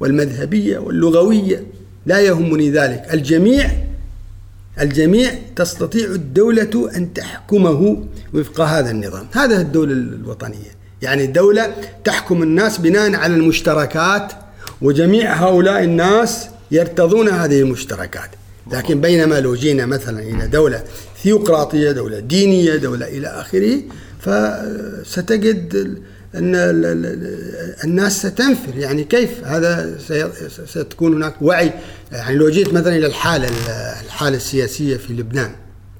والمذهبية 0.00 0.78
واللغوية. 0.78 1.66
لا 2.06 2.20
يهمني 2.20 2.70
ذلك. 2.70 3.06
الجميع 3.12 3.70
الجميع 4.80 5.30
تستطيع 5.56 6.04
الدولة 6.06 6.90
أن 6.96 7.14
تحكمه 7.14 8.04
وفق 8.34 8.60
هذا 8.60 8.90
النظام. 8.90 9.26
هذا 9.32 9.60
الدولة 9.60 9.92
الوطنية. 9.92 10.72
يعني 11.02 11.24
الدولة 11.24 11.74
تحكم 12.04 12.42
الناس 12.42 12.78
بناء 12.78 13.14
على 13.14 13.34
المشتركات 13.34 14.32
وجميع 14.82 15.34
هؤلاء 15.34 15.84
الناس 15.84 16.48
يرتضون 16.70 17.28
هذه 17.28 17.60
المشتركات. 17.60 18.30
لكن 18.70 19.00
بينما 19.00 19.40
لو 19.40 19.54
جينا 19.54 19.86
مثلا 19.86 20.22
إلى 20.22 20.46
دولة 20.46 20.84
ثيوقراطية 21.22 21.92
دولة 21.92 22.20
دينية 22.20 22.76
دولة 22.76 23.08
إلى 23.08 23.26
آخره 23.26 23.82
فستجد 24.20 25.98
أن 26.34 26.54
الناس 27.84 28.26
ستنفر. 28.26 28.78
يعني 28.78 29.04
كيف 29.04 29.44
هذا 29.44 29.98
ستكون 30.66 31.14
هناك 31.14 31.42
وعي؟ 31.42 31.72
يعني 32.12 32.36
لو 32.36 32.50
جيت 32.50 32.74
مثلا 32.74 32.96
إلى 32.96 33.06
الحالة 33.06 33.48
الحالة 34.04 34.36
السياسية 34.36 34.96
في 34.96 35.12
لبنان 35.12 35.50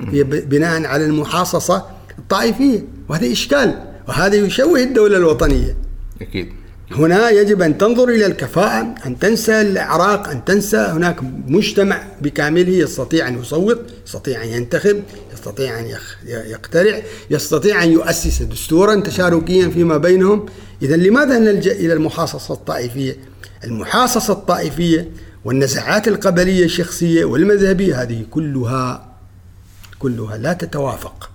هي 0.01 0.23
بناء 0.25 0.85
على 0.85 1.05
المحاصصة 1.05 1.87
الطائفية 2.19 2.85
وهذا 3.09 3.33
إشكال 3.33 3.83
وهذا 4.09 4.35
يشوه 4.37 4.83
الدولة 4.83 5.17
الوطنية. 5.17 5.77
أكيد. 6.21 6.53
هنا 6.95 7.31
يجب 7.31 7.63
أن 7.63 7.79
تنظر 7.79 8.09
إلى 8.09 8.27
الكفاءة 8.27 8.95
أن 9.07 9.19
تنسى 9.19 9.61
الأعراق 9.61 10.29
أن 10.29 10.45
تنسى 10.45 10.77
هناك 10.77 11.17
مجتمع 11.47 12.03
بكامله 12.23 12.73
يستطيع 12.73 13.29
أن 13.29 13.41
يصوت 13.41 13.81
يستطيع 14.07 14.45
أن 14.45 14.49
ينتخب 14.49 15.03
يستطيع 15.33 15.81
أن 15.81 15.97
يقترع 16.27 17.03
يستطيع 17.31 17.85
أن 17.85 17.93
يؤسس 17.93 18.43
دستورا 18.43 19.01
تشاركيا 19.01 19.69
فيما 19.69 19.97
بينهم. 19.97 20.47
إذا 20.83 20.97
لماذا 20.97 21.39
نلجأ 21.39 21.73
إلى 21.73 21.93
المحاصصة 21.93 22.55
الطائفية؟ 22.55 23.17
المحاصصة 23.65 24.33
الطائفية 24.33 25.11
والنزعات 25.45 26.09
القبلية 26.09 26.65
الشخصية 26.65 27.25
والمذهبية 27.25 28.03
هذه 28.03 28.25
كلها 28.31 29.13
كلها 29.99 30.37
لا 30.39 30.53
تتوافق 30.53 31.31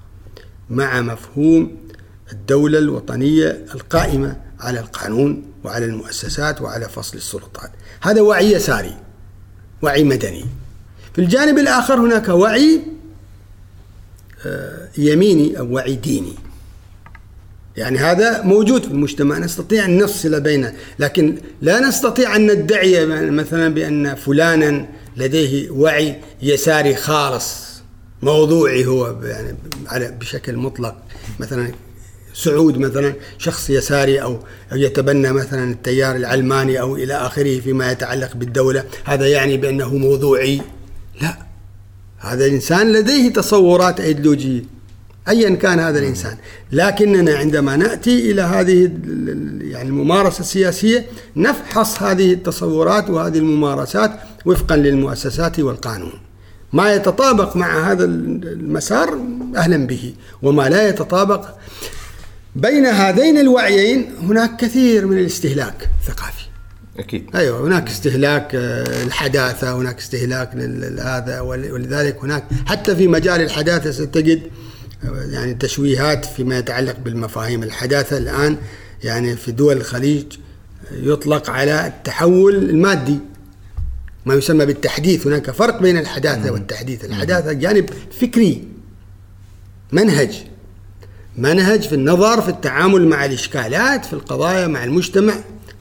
مع 0.69 1.01
مفهوم 1.01 1.77
الدولة 2.31 2.79
الوطنية 2.79 3.65
القائمة 3.75 4.46
على 4.59 4.79
القانون 4.79 5.43
وعلى 5.63 5.85
المؤسسات 5.85 6.61
وعلى 6.61 6.89
فصل 6.89 7.17
السلطات 7.17 7.71
هذا 8.01 8.21
وعي 8.21 8.51
يساري 8.51 8.97
وعي 9.81 10.03
مدني. 10.03 10.45
في 11.13 11.21
الجانب 11.21 11.57
الآخر 11.57 11.99
هناك 11.99 12.29
وعي 12.29 12.81
آه، 14.45 14.89
يميني 14.97 15.59
أو 15.59 15.73
وعي 15.73 15.95
ديني. 15.95 16.33
يعني 17.77 17.97
هذا 17.97 18.41
موجود 18.41 18.83
في 18.83 18.91
المجتمع 18.91 19.37
نستطيع 19.37 19.85
أن 19.85 19.97
نفصل 19.97 20.41
بينه 20.41 20.73
لكن 20.99 21.37
لا 21.61 21.79
نستطيع 21.79 22.35
أن 22.35 22.51
ندعي 22.51 23.05
مثلا 23.31 23.73
بأن 23.73 24.15
فلانا 24.15 24.87
لديه 25.17 25.69
وعي 25.69 26.21
يساري 26.41 26.95
خالص 26.95 27.67
موضوعي 28.21 28.85
هو 28.85 29.21
يعني 29.23 30.17
بشكل 30.19 30.55
مطلق. 30.55 30.95
مثلا 31.39 31.71
سعود 32.37 32.77
مثلا 32.77 33.13
شخص 33.37 33.69
يساري 33.69 34.21
أو 34.21 34.39
يتبنى 34.71 35.31
مثلا 35.31 35.71
التيار 35.71 36.15
العلماني 36.15 36.79
أو 36.79 36.95
إلى 36.95 37.13
آخره 37.13 37.59
فيما 37.59 37.91
يتعلق 37.91 38.35
بالدولة. 38.35 38.83
هذا 39.05 39.27
يعني 39.27 39.57
بأنه 39.57 39.95
موضوعي. 39.95 40.61
لا. 41.21 41.37
هذا 42.19 42.45
الإنسان 42.45 42.93
لديه 42.93 43.33
تصورات 43.33 43.99
أيديولوجية 43.99 44.63
أيا 45.29 45.55
كان 45.55 45.79
هذا 45.79 45.99
الإنسان. 45.99 46.37
لكننا 46.71 47.35
عندما 47.35 47.75
نأتي 47.75 48.31
إلى 48.31 48.41
هذه 48.41 48.91
يعني 49.61 49.89
الممارسة 49.89 50.39
السياسية 50.39 51.05
نفحص 51.35 52.03
هذه 52.03 52.33
التصورات 52.33 53.09
وهذه 53.09 53.37
الممارسات 53.37 54.11
وفقا 54.45 54.75
للمؤسسات 54.75 55.59
والقانون. 55.59 56.13
ما 56.73 56.93
يتطابق 56.93 57.55
مع 57.55 57.91
هذا 57.91 58.05
المسار 58.05 59.19
أهلا 59.55 59.87
به 59.87 60.13
وما 60.41 60.69
لا 60.69 60.89
يتطابق 60.89 61.56
بين 62.57 62.85
هذين 62.85 63.37
الوعيين 63.37 64.11
هناك 64.21 64.55
كثير 64.55 65.07
من 65.07 65.17
الاستهلاك 65.17 65.89
الثقافي. 66.01 66.45
أكيد. 66.99 67.35
أيوه 67.35 67.67
هناك 67.67 67.87
استهلاك 67.87 68.55
آه، 68.55 69.03
الحداثه 69.03 69.75
هناك 69.75 69.97
استهلاك 69.97 70.55
هذا 70.99 71.39
ولذلك 71.39 72.17
هناك 72.23 72.43
حتى 72.65 72.95
في 72.95 73.07
مجال 73.07 73.41
الحداثة 73.41 73.91
ستجد 73.91 74.41
يعني 75.29 75.53
تشويهات 75.53 76.25
فيما 76.25 76.57
يتعلق 76.57 76.99
بالمفاهيم 76.99 77.63
الحداثة 77.63 78.17
الآن. 78.17 78.57
يعني 79.03 79.35
في 79.35 79.51
دول 79.51 79.77
الخليج 79.77 80.25
يطلق 80.91 81.49
على 81.49 81.87
التحول 81.87 82.55
المادي. 82.55 83.19
ما 84.25 84.35
يسمى 84.35 84.65
بالتحديث. 84.65 85.27
هناك 85.27 85.51
فرق 85.51 85.81
بين 85.81 85.97
الحداثة 85.97 86.51
والتحديث. 86.51 87.05
الحداثة 87.05 87.53
جانب 87.53 87.89
فكري 88.21 88.67
منهج. 89.91 90.43
منهج 91.37 91.81
في 91.81 91.95
النظر 91.95 92.41
في 92.41 92.49
التعامل 92.49 93.07
مع 93.07 93.25
الإشكالات 93.25 94.05
في 94.05 94.13
القضايا 94.13 94.67
مع 94.67 94.83
المجتمع 94.83 95.33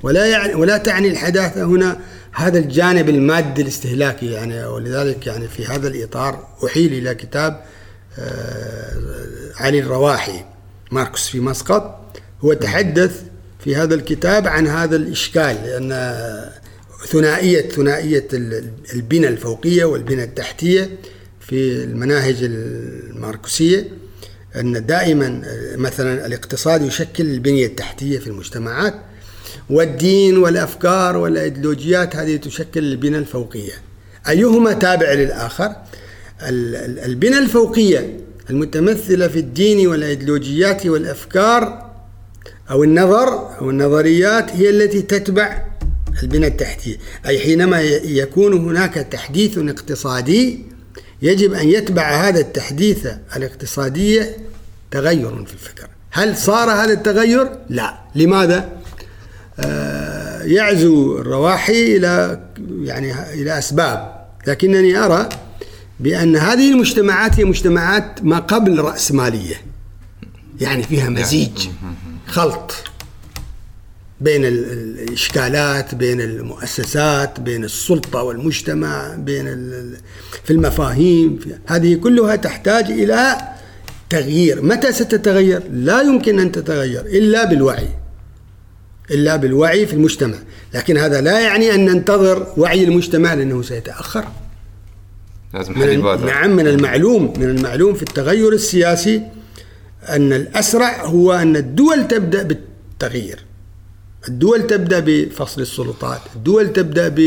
ولا 0.02 0.26
يعني 0.26 0.54
ولا 0.54 0.78
تعني 0.78 1.08
الحداثة 1.08 1.64
هنا 1.64 1.98
هذا 2.32 2.58
الجانب 2.58 3.08
المادي 3.08 3.62
الاستهلاكي 3.62 4.32
يعني 4.32 4.64
ولذلك 4.64 5.26
يعني 5.26 5.48
في 5.48 5.66
هذا 5.66 5.88
الإطار 5.88 6.48
أحيل 6.66 6.92
إلى 6.92 7.14
كتاب 7.14 7.62
آه، 8.18 8.92
علي 9.56 9.78
الرواحي 9.78 10.44
ماركوس 10.90 11.28
في 11.28 11.40
مسقط. 11.40 12.00
هو 12.44 12.52
تحدث 12.52 13.22
في 13.64 13.76
هذا 13.76 13.94
الكتاب 13.94 14.46
عن 14.46 14.66
هذا 14.66 14.96
الإشكال 14.96 15.56
لأن 15.64 15.90
ثنائية 17.06 17.68
ثنائية 17.68 18.28
البنى 18.94 19.28
الفوقية 19.28 19.84
والبنى 19.84 20.24
التحتية 20.24 20.90
في 21.40 21.84
المناهج 21.84 22.36
الماركسية 22.42 23.88
أن 24.56 24.86
دائما 24.86 25.42
مثلا 25.76 26.26
الاقتصاد 26.26 26.82
يشكل 26.82 27.24
البنية 27.26 27.66
التحتية 27.66 28.18
في 28.18 28.26
المجتمعات 28.26 28.94
والدين 29.70 30.38
والأفكار 30.38 31.16
والأيديولوجيات 31.16 32.16
هذه 32.16 32.36
تشكل 32.36 32.84
البنى 32.84 33.18
الفوقية. 33.18 33.72
أيهما 34.28 34.72
تابع 34.72 35.12
للآخر؟ 35.12 35.76
البنى 36.42 37.38
الفوقية 37.38 38.20
المتمثلة 38.50 39.28
في 39.28 39.38
الدين 39.38 39.86
والأيديولوجيات 39.86 40.86
والأفكار 40.86 41.92
أو 42.70 42.84
النظر 42.84 43.58
أو 43.60 43.70
النظريات 43.70 44.50
هي 44.50 44.70
التي 44.70 45.02
تتبع 45.02 45.62
البنى 46.22 46.46
التحتية. 46.46 46.96
أي 47.26 47.38
حينما 47.38 47.82
يكون 48.04 48.52
هناك 48.52 48.94
تحديث 48.94 49.58
اقتصادي 49.58 50.75
يجب 51.26 51.52
أن 51.52 51.68
يتبع 51.68 52.28
هذا 52.28 52.40
التحديث 52.40 53.06
الاقتصادي 53.36 54.22
تغير 54.90 55.44
في 55.44 55.52
الفكر. 55.52 55.88
هل 56.10 56.36
صار 56.36 56.70
هذا 56.70 56.92
التغير؟ 56.92 57.50
لا. 57.68 57.98
لماذا؟ 58.14 58.72
آه 59.60 60.42
يعزو 60.42 61.18
الرواحي 61.18 61.96
إلى 61.96 62.40
يعني 62.82 63.32
إلى 63.32 63.58
أسباب. 63.58 64.26
لكنني 64.46 64.98
أرى 64.98 65.28
بأن 66.00 66.36
هذه 66.36 66.72
المجتمعات 66.72 67.40
هي 67.40 67.44
مجتمعات 67.44 68.24
ما 68.24 68.38
قبل 68.38 68.78
رأسمالية. 68.78 69.56
يعني 70.60 70.82
فيها 70.82 71.08
مزيج 71.08 71.68
خلط. 72.26 72.74
بين 74.20 74.44
الإشكالات 74.44 75.94
بين 75.94 76.20
المؤسسات 76.20 77.40
بين 77.40 77.64
السلطة 77.64 78.22
والمجتمع 78.22 79.14
بين 79.14 79.44
في 80.44 80.50
المفاهيم 80.50 81.38
هذه 81.66 81.94
كلها 81.94 82.36
تحتاج 82.36 82.84
إلى 82.84 83.36
تغيير. 84.10 84.62
متى 84.62 84.92
ستتغير؟ 84.92 85.62
لا 85.70 86.02
يمكن 86.02 86.40
أن 86.40 86.52
تتغير 86.52 87.00
إلا 87.00 87.44
بالوعي 87.44 87.88
إلا 89.10 89.36
بالوعي 89.36 89.86
في 89.86 89.92
المجتمع. 89.92 90.38
لكن 90.74 90.96
هذا 90.96 91.20
لا 91.20 91.40
يعني 91.40 91.74
أن 91.74 91.84
ننتظر 91.84 92.46
وعي 92.56 92.84
المجتمع 92.84 93.34
لأنه 93.34 93.62
سيتأخر. 93.62 94.24
لازم 95.54 95.78
من 95.78 96.26
نعم 96.26 96.56
من 96.56 96.66
المعلوم 96.66 97.32
من 97.36 97.50
المعلوم 97.50 97.94
في 97.94 98.02
التغير 98.02 98.52
السياسي 98.52 99.22
أن 100.08 100.32
الأسرع 100.32 101.04
هو 101.04 101.32
أن 101.32 101.56
الدول 101.56 102.08
تبدأ 102.08 102.42
بالتغيير. 102.42 103.44
الدول 104.28 104.66
تبدأ 104.66 105.00
بفصل 105.06 105.60
السلطات، 105.60 106.20
الدول 106.36 106.72
تبدأ 106.72 107.08
ب 107.08 107.18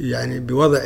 يعني 0.00 0.40
بوضع 0.40 0.80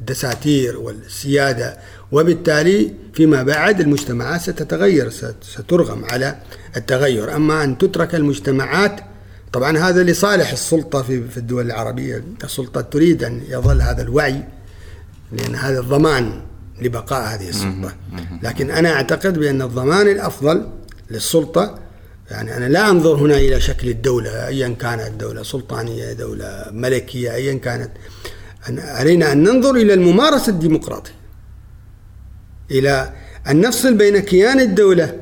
الدساتير 0.00 0.78
والسيادة 0.78 1.78
وبالتالي 2.12 2.94
فيما 3.12 3.42
بعد 3.42 3.80
المجتمعات 3.80 4.40
ستتغير 4.40 5.10
سترغم 5.42 6.04
على 6.04 6.38
التغير، 6.76 7.36
أما 7.36 7.64
أن 7.64 7.78
تترك 7.78 8.14
المجتمعات 8.14 9.00
طبعا 9.52 9.78
هذا 9.78 10.02
لصالح 10.02 10.52
السلطة 10.52 11.02
في 11.02 11.28
في 11.28 11.36
الدول 11.36 11.66
العربية، 11.66 12.24
السلطة 12.44 12.80
تريد 12.80 13.24
أن 13.24 13.42
يظل 13.48 13.82
هذا 13.82 14.02
الوعي 14.02 14.42
لأن 15.32 15.54
هذا 15.54 15.80
الضمان 15.80 16.42
لبقاء 16.82 17.34
هذه 17.34 17.48
السلطة، 17.48 17.94
لكن 18.42 18.70
أنا 18.70 18.92
أعتقد 18.92 19.38
بأن 19.38 19.62
الضمان 19.62 20.08
الأفضل 20.08 20.68
للسلطة 21.10 21.78
يعني 22.30 22.56
أنا 22.56 22.68
لا 22.68 22.90
أنظر 22.90 23.14
هنا 23.14 23.36
إلى 23.36 23.60
شكل 23.60 23.88
الدولة 23.88 24.46
أيا 24.46 24.68
كانت 24.68 25.20
دولة 25.20 25.42
سلطانية 25.42 26.12
دولة 26.12 26.64
ملكية 26.72 27.34
أيا 27.34 27.54
كانت. 27.54 27.90
علينا 28.78 29.32
أن 29.32 29.42
ننظر 29.42 29.74
إلى 29.74 29.94
الممارسة 29.94 30.50
الديمقراطية 30.50 31.12
إلى 32.70 33.12
أن 33.48 33.60
نفصل 33.60 33.94
بين 33.94 34.18
كيان 34.18 34.60
الدولة 34.60 35.16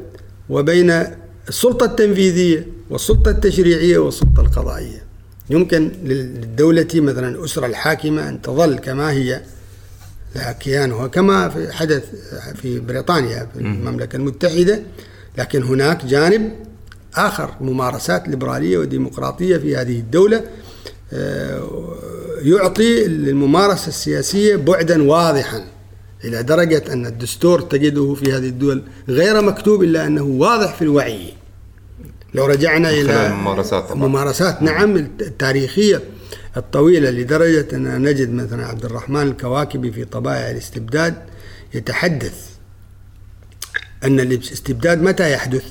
وبين 0.49 1.05
السلطة 1.49 1.87
التنفيذية 1.87 2.67
والسلطة 2.91 3.31
التشريعية 3.31 3.99
والسلطة 3.99 4.41
القضائية. 4.41 5.03
يمكن 5.51 5.93
للدولة 6.05 6.89
مثلا 6.95 7.29
الأسرة 7.29 7.67
الحاكمة 7.67 8.29
أن 8.29 8.43
تظل 8.43 8.79
كما 8.79 9.11
هي 9.11 9.43
لها 10.37 10.53
كيانها 10.53 11.07
كما 11.07 11.69
حدث 11.71 12.05
في 12.55 12.81
بريطانيا 12.81 13.49
في 13.55 13.61
المملكة 13.61 14.17
المتحدة 14.17 14.83
لكن 15.39 15.63
هناك 15.63 16.05
جانب 16.05 16.53
آخر 17.15 17.51
ممارسات 17.61 18.29
ليبرالية 18.29 18.79
وديمقراطية 18.79 19.57
في 19.57 19.77
هذه 19.77 19.99
الدولة 19.99 20.45
آه، 21.13 21.63
يعطي 22.43 23.05
للممارسة 23.05 23.89
السياسية 23.89 24.57
بعدا 24.57 25.03
واضحا 25.03 25.65
إلى 26.25 26.43
درجة 26.43 26.93
أن 26.93 27.07
الدستور 27.07 27.61
تجده 27.61 28.15
في 28.15 28.33
هذه 28.33 28.49
الدول 28.49 28.83
غير 29.09 29.43
مكتوب 29.43 29.83
إلا 29.83 30.07
أنه 30.07 30.23
واضح 30.23 30.75
في 30.75 30.83
الوعي 30.83 31.33
لو 32.35 32.47
رجعنا 32.47 32.91
إلى 32.91 33.27
الممارسات 33.27 33.85
طبعا. 33.85 34.09
ممارسات 34.09 34.63
نعم 34.63 34.97
التاريخية 34.97 36.01
الطويلة 36.57 37.11
لدرجة 37.11 37.67
أننا 37.73 37.99
نجد 37.99 38.33
مثلا 38.33 38.67
عبد 38.67 38.85
الرحمن 38.85 39.23
الكواكبي 39.23 39.93
في 39.93 40.05
طبائع 40.05 40.51
الاستبداد 40.51 41.15
يتحدث 41.75 42.35
أن 44.05 44.21
الاستبداد 44.21 45.03
متى 45.03 45.33
يحدث؟ 45.33 45.65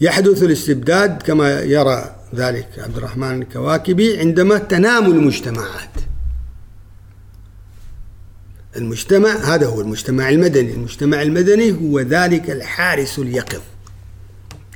يحدث 0.00 0.42
الاستبداد 0.42 1.22
كما 1.22 1.60
يرى 1.60 2.16
ذلك 2.34 2.68
عبد 2.78 2.96
الرحمن 2.96 3.42
الكواكبي 3.42 4.18
عندما 4.18 4.58
تنام 4.58 5.06
المجتمعات. 5.06 5.90
المجتمع 8.76 9.30
هذا 9.30 9.66
هو 9.66 9.80
المجتمع 9.80 10.28
المدني. 10.28 10.72
المجتمع 10.72 11.22
المدني 11.22 11.72
هو 11.72 12.00
ذلك 12.00 12.50
الحارس 12.50 13.18
اليقظ 13.18 13.60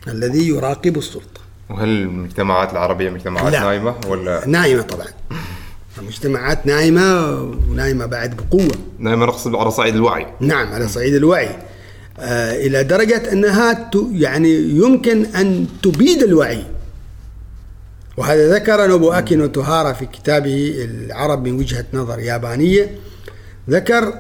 الذي 0.09 0.49
يراقب 0.49 0.99
السلطة. 0.99 1.41
وهل 1.71 1.89
المجتمعات 1.89 2.73
العربية 2.73 3.11
مجتمعات 3.11 3.53
لا. 3.53 3.61
نايمة 3.61 3.95
ولا؟ 4.07 4.47
نايمة 4.47 4.83
طبعا. 4.83 5.07
المجتمعات 5.99 6.67
نايمة 6.67 7.41
ونايمة 7.41 8.07
بعد 8.07 8.37
بقوة. 8.37 8.75
نايمة 8.99 9.27
نقصد 9.27 9.55
على 9.55 9.71
صعيد 9.71 9.95
الوعي. 9.95 10.27
نعم 10.41 10.73
على 10.73 10.89
صعيد 10.89 11.15
الوعي. 11.15 11.57
آه، 12.21 12.67
إلى 12.67 12.85
درجة 12.85 13.33
أنها 13.33 13.91
يعني 14.13 14.55
يمكن 14.55 15.27
أن 15.27 15.67
تبيد 15.83 16.23
الوعي. 16.23 16.65
وهذا 18.17 18.55
ذكر 18.55 18.87
نوبو 18.87 19.13
أكينو 19.13 19.47
توهارا 19.47 19.93
في 19.93 20.07
كتابه 20.07 20.75
العرب 20.79 21.45
من 21.45 21.59
وجهة 21.59 21.85
نظر 21.93 22.19
يابانية. 22.19 22.99
ذكر 23.71 24.15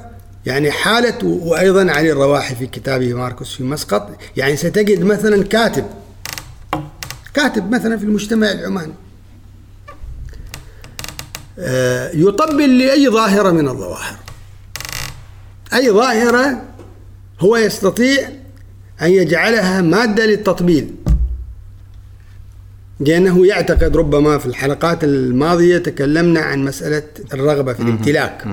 يعني 0.46 0.70
حالة 0.70 1.24
وأيضا 1.24 1.90
علي 1.90 2.12
الرواحي 2.12 2.54
في 2.54 2.66
كتابه 2.66 3.14
ماركوس 3.14 3.54
في 3.54 3.62
مسقط. 3.62 4.10
يعني 4.36 4.56
ستجد 4.56 5.04
مثلا 5.04 5.44
كاتب 5.44 5.84
كاتب 7.34 7.70
مثلا 7.70 7.96
في 7.96 8.04
المجتمع 8.04 8.52
العماني. 8.52 8.94
آه، 11.58 12.10
يطبل 12.14 12.78
لأي 12.78 13.08
ظاهرة 13.08 13.50
من 13.50 13.68
الظواهر. 13.68 14.16
أي 15.74 15.90
ظاهرة 15.90 16.62
هو 17.40 17.56
يستطيع 17.56 18.28
أن 19.02 19.10
يجعلها 19.10 19.80
مادة 19.80 20.26
للتطبيل. 20.26 20.94
لأنه 23.00 23.46
يعتقد 23.46 23.96
ربما 23.96 24.38
في 24.38 24.46
الحلقات 24.46 25.04
الماضية 25.04 25.78
تكلمنا 25.78 26.40
عن 26.40 26.64
مسألة 26.64 27.02
الرغبة 27.32 27.72
في 27.72 27.82
الامتلاك. 27.82 28.46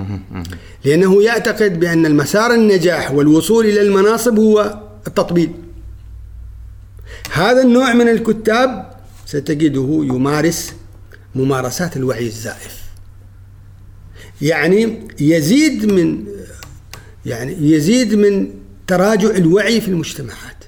لأنه 0.85 1.23
يعتقد 1.23 1.79
بأن 1.79 2.05
المسار 2.05 2.53
النجاح 2.53 3.11
والوصول 3.11 3.65
إلى 3.65 3.81
المناصب 3.81 4.39
هو 4.39 4.79
التطبيل. 5.07 5.51
هذا 7.33 7.61
النوع 7.61 7.93
من 7.93 8.09
الكتاب 8.09 8.91
ستجده 9.25 9.99
يمارس 10.03 10.73
ممارسات 11.35 11.97
الوعي 11.97 12.27
الزائف. 12.27 12.83
يعني 14.41 15.07
يزيد 15.19 15.85
من 15.91 16.23
يعني 17.25 17.71
يزيد 17.71 18.13
من 18.13 18.49
تراجع 18.87 19.29
الوعي 19.29 19.81
في 19.81 19.87
المجتمعات. 19.87 20.63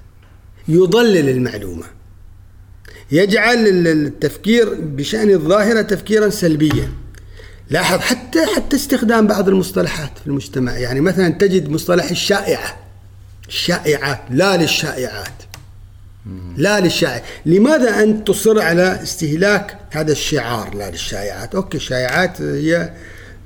يضلل 0.68 1.30
المعلومة. 1.30 1.86
يجعل 3.12 3.68
التفكير 3.88 4.74
بشأن 4.74 5.30
الظاهرة 5.30 5.82
تفكيرا 5.82 6.30
سلبيا. 6.30 6.90
لاحظ 7.70 8.00
حتى 8.00 8.46
حتى 8.56 8.76
استخدام 8.76 9.28
بعض 9.28 9.50
المصطلحات 9.50 10.18
في 10.18 10.28
المجتمع. 10.28 10.78
يعني 10.78 11.02
مثلا 11.02 11.30
تجد 11.30 11.70
مصطلح 11.70 12.10
الشائعة. 12.10 12.80
الشائعات 13.48 14.22
لا 14.30 14.58
للشائعات. 14.58 15.34
لا 16.58 16.80
للشائع. 16.80 17.24
لماذا 17.46 18.04
أنت 18.04 18.28
تصر 18.28 18.62
على 18.62 19.04
استهلاك 19.04 19.78
هذا 19.92 20.12
الشعار 20.12 20.76
لا 20.76 20.92
للشائعات؟ 20.92 21.56
أوكي 21.56 21.78
الشائعات 21.78 22.42
هي 22.42 22.94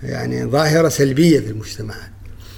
يعني 0.04 0.46
ظاهرة 0.46 0.90
سلبية 0.90 1.40
في 1.40 1.48
المجتمعات. 1.48 2.13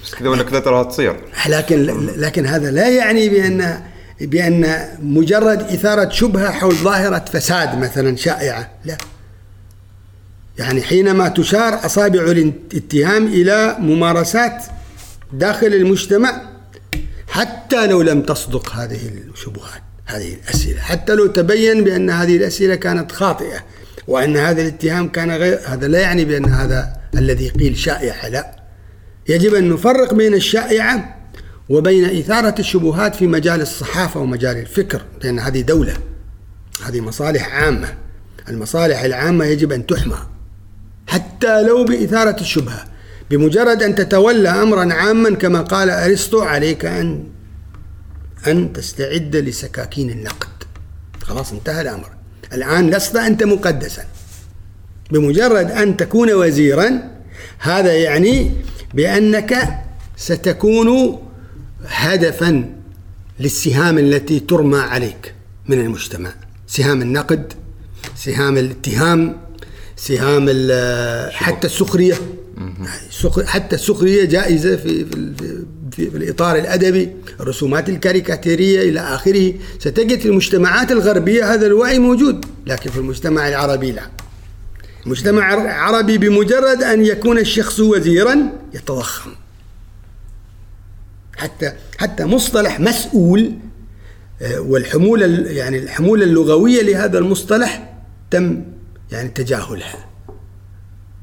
بس 0.06 0.14
كذا 0.14 0.28
ولا 0.28 0.42
كذا 0.42 0.60
تراها 0.60 0.82
تصير. 0.82 1.16
لكن 1.48 2.06
لكن 2.16 2.46
هذا 2.46 2.70
لا 2.70 2.88
يعني 2.88 3.28
بأن 3.28 3.80
بأن 4.20 4.88
مجرد 5.02 5.60
إثارة 5.60 6.08
شبهة 6.08 6.50
حول 6.50 6.74
ظاهرة 6.74 7.24
فساد 7.32 7.78
مثلا 7.78 8.16
شائعة 8.16 8.70
لا. 8.84 8.98
يعني 10.58 10.82
حينما 10.82 11.28
تشار 11.28 11.86
أصابع 11.86 12.20
الاتهام 12.20 13.26
إلى 13.26 13.76
ممارسات 13.78 14.64
داخل 15.32 15.66
المجتمع 15.66 16.42
حتى 17.28 17.86
لو 17.86 18.02
لم 18.02 18.22
تصدق 18.22 18.72
هذه 18.72 19.00
الشبهات 19.34 19.82
هذه 20.06 20.34
الأسئلة 20.34 20.80
حتى 20.80 21.14
لو 21.14 21.26
تبين 21.26 21.84
بأن 21.84 22.10
هذه 22.10 22.36
الأسئلة 22.36 22.74
كانت 22.74 23.12
خاطئة 23.12 23.58
وأن 24.08 24.36
هذا 24.36 24.62
الاتهام 24.62 25.08
كان 25.08 25.30
غير 25.30 25.60
هذا 25.66 25.88
لا 25.88 26.00
يعني 26.00 26.24
بأن 26.24 26.44
هذا 26.44 26.96
الذي 27.16 27.48
قيل 27.48 27.76
شائعة 27.76 28.28
لا. 28.28 28.65
يجب 29.28 29.54
أن 29.54 29.70
نفرق 29.70 30.14
بين 30.14 30.34
الشائعة 30.34 31.16
وبين 31.68 32.18
إثارة 32.18 32.54
الشبهات 32.58 33.14
في 33.14 33.26
مجال 33.26 33.60
الصحافة 33.60 34.20
ومجال 34.20 34.56
الفكر 34.56 35.02
لأن 35.22 35.38
هذه 35.38 35.60
دولة 35.60 35.96
هذه 36.84 37.00
مصالح 37.00 37.54
عامة. 37.54 37.94
المصالح 38.48 39.02
العامة 39.02 39.44
يجب 39.44 39.72
أن 39.72 39.86
تحمى. 39.86 40.18
حتى 41.06 41.62
لو 41.62 41.84
بإثارة 41.84 42.40
الشبهة 42.40 42.84
بمجرد 43.30 43.82
أن 43.82 43.94
تتولى 43.94 44.48
أمرا 44.48 44.94
عاما 44.94 45.34
كما 45.34 45.60
قال 45.62 45.90
أرسطو 45.90 46.40
عليك 46.42 46.84
أن 46.84 47.24
أن 48.46 48.72
تستعد 48.72 49.36
لسكاكين 49.36 50.10
النقد. 50.10 50.48
خلاص 51.22 51.52
انتهى 51.52 51.80
الأمر. 51.80 52.10
الآن 52.52 52.90
لست 52.90 53.16
أنت 53.16 53.42
مقدسا. 53.42 54.04
بمجرد 55.10 55.70
أن 55.70 55.96
تكون 55.96 56.32
وزيرا 56.32 57.00
هذا 57.58 57.92
يعني 57.92 58.52
بأنك 58.94 59.68
ستكون 60.16 61.18
هدفا 61.86 62.74
للسهام 63.40 63.98
التي 63.98 64.40
ترمى 64.40 64.78
عليك 64.78 65.34
من 65.68 65.80
المجتمع. 65.80 66.34
سهام 66.66 67.02
النقد 67.02 67.52
سهام 68.16 68.58
الاتهام 68.58 69.36
سهام 69.96 70.48
حتى 71.30 71.66
السخرية. 71.66 72.14
حتى 73.46 73.76
السخرية 73.76 74.24
جائزة 74.24 74.76
في, 74.76 75.04
في, 75.04 75.32
في, 75.90 76.10
في 76.10 76.16
الإطار 76.16 76.56
الأدبي 76.56 77.10
الرسومات 77.40 77.88
الكاريكاتيرية 77.88 78.88
إلى 78.88 79.00
آخره. 79.00 79.54
ستجد 79.78 80.20
في 80.20 80.28
المجتمعات 80.28 80.92
الغربية 80.92 81.54
هذا 81.54 81.66
الوعي 81.66 81.98
موجود 81.98 82.44
لكن 82.66 82.90
في 82.90 82.98
المجتمع 82.98 83.48
العربي 83.48 83.92
لا. 83.92 84.10
المجتمع 85.06 85.54
العربي 85.54 86.18
بمجرد 86.18 86.82
أن 86.82 87.06
يكون 87.06 87.38
الشخص 87.38 87.80
وزيرا 87.80 88.52
يتضخم. 88.74 89.30
حتى 91.36 91.72
حتى 91.98 92.24
مصطلح 92.24 92.80
مسؤول 92.80 93.52
آه، 94.42 94.60
والحمولة 94.60 95.26
يعني 95.50 95.78
الحمولة 95.78 96.24
اللغوية 96.24 96.82
لهذا 96.82 97.18
المصطلح 97.18 97.94
تم 98.30 98.64
يعني 99.12 99.28
تجاهلها. 99.28 100.06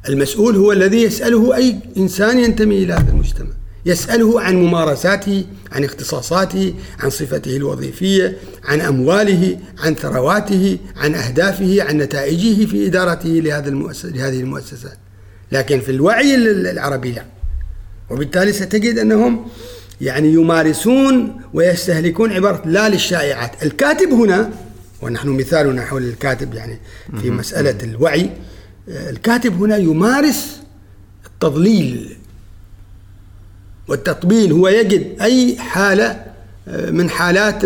المسؤول 0.10 0.56
هو 0.56 0.72
الذي 0.72 1.04
يسأله 1.04 1.56
أي 1.56 1.80
إنسان 1.98 2.40
ينتمي 2.40 2.84
إلى 2.84 2.94
هذا 2.94 3.12
المجتمع. 3.12 3.52
يسأله 3.86 4.42
عن 4.42 4.56
ممارساته 4.56 5.46
عن 5.72 5.84
اختصاصاته 5.84 6.74
عن 7.00 7.10
صفته 7.10 7.58
الوظيفية 7.58 8.38
عن 8.64 8.82
أمواله 8.82 9.60
عن 9.80 9.96
ثرواته 9.96 10.78
عن 10.98 11.16
أهدافه 11.16 11.84
عن 11.84 11.98
نتائجه 11.98 12.66
في 12.66 12.88
إدارته 12.88 13.30
لهذا 13.30 13.70
المؤسس 13.70 14.06
لهذه 14.06 14.40
المؤسسات. 14.40 14.98
لكن 15.52 15.80
في 15.80 15.92
الوعي 15.92 16.36
العربي 16.36 17.12
لا. 17.12 17.26
وبالتالي 18.10 18.54
ستجد 18.54 18.98
أنهم 18.98 19.48
يعني 20.02 20.34
يمارسون 20.34 21.42
ويستهلكون 21.54 22.32
عبارة 22.32 22.68
لا 22.68 22.90
للشائعات. 22.90 23.64
الكاتب 23.64 24.10
هنا 24.10 24.52
ونحن 25.02 25.30
مثالنا 25.30 25.86
حول 25.86 26.04
الكاتب 26.04 26.54
يعني 26.54 26.80
في 27.22 27.30
مسألة 27.30 27.84
الوعي 27.84 28.30
الكاتب 28.88 29.64
هنا 29.64 29.78
يمارس 29.78 30.60
التضليل. 31.26 32.18
والتطبيل 33.88 34.52
هو 34.52 34.68
يجد 34.68 35.22
أي 35.22 35.58
حالة 35.58 36.26
آه، 36.68 36.92
من 36.92 37.10
حالات 37.10 37.64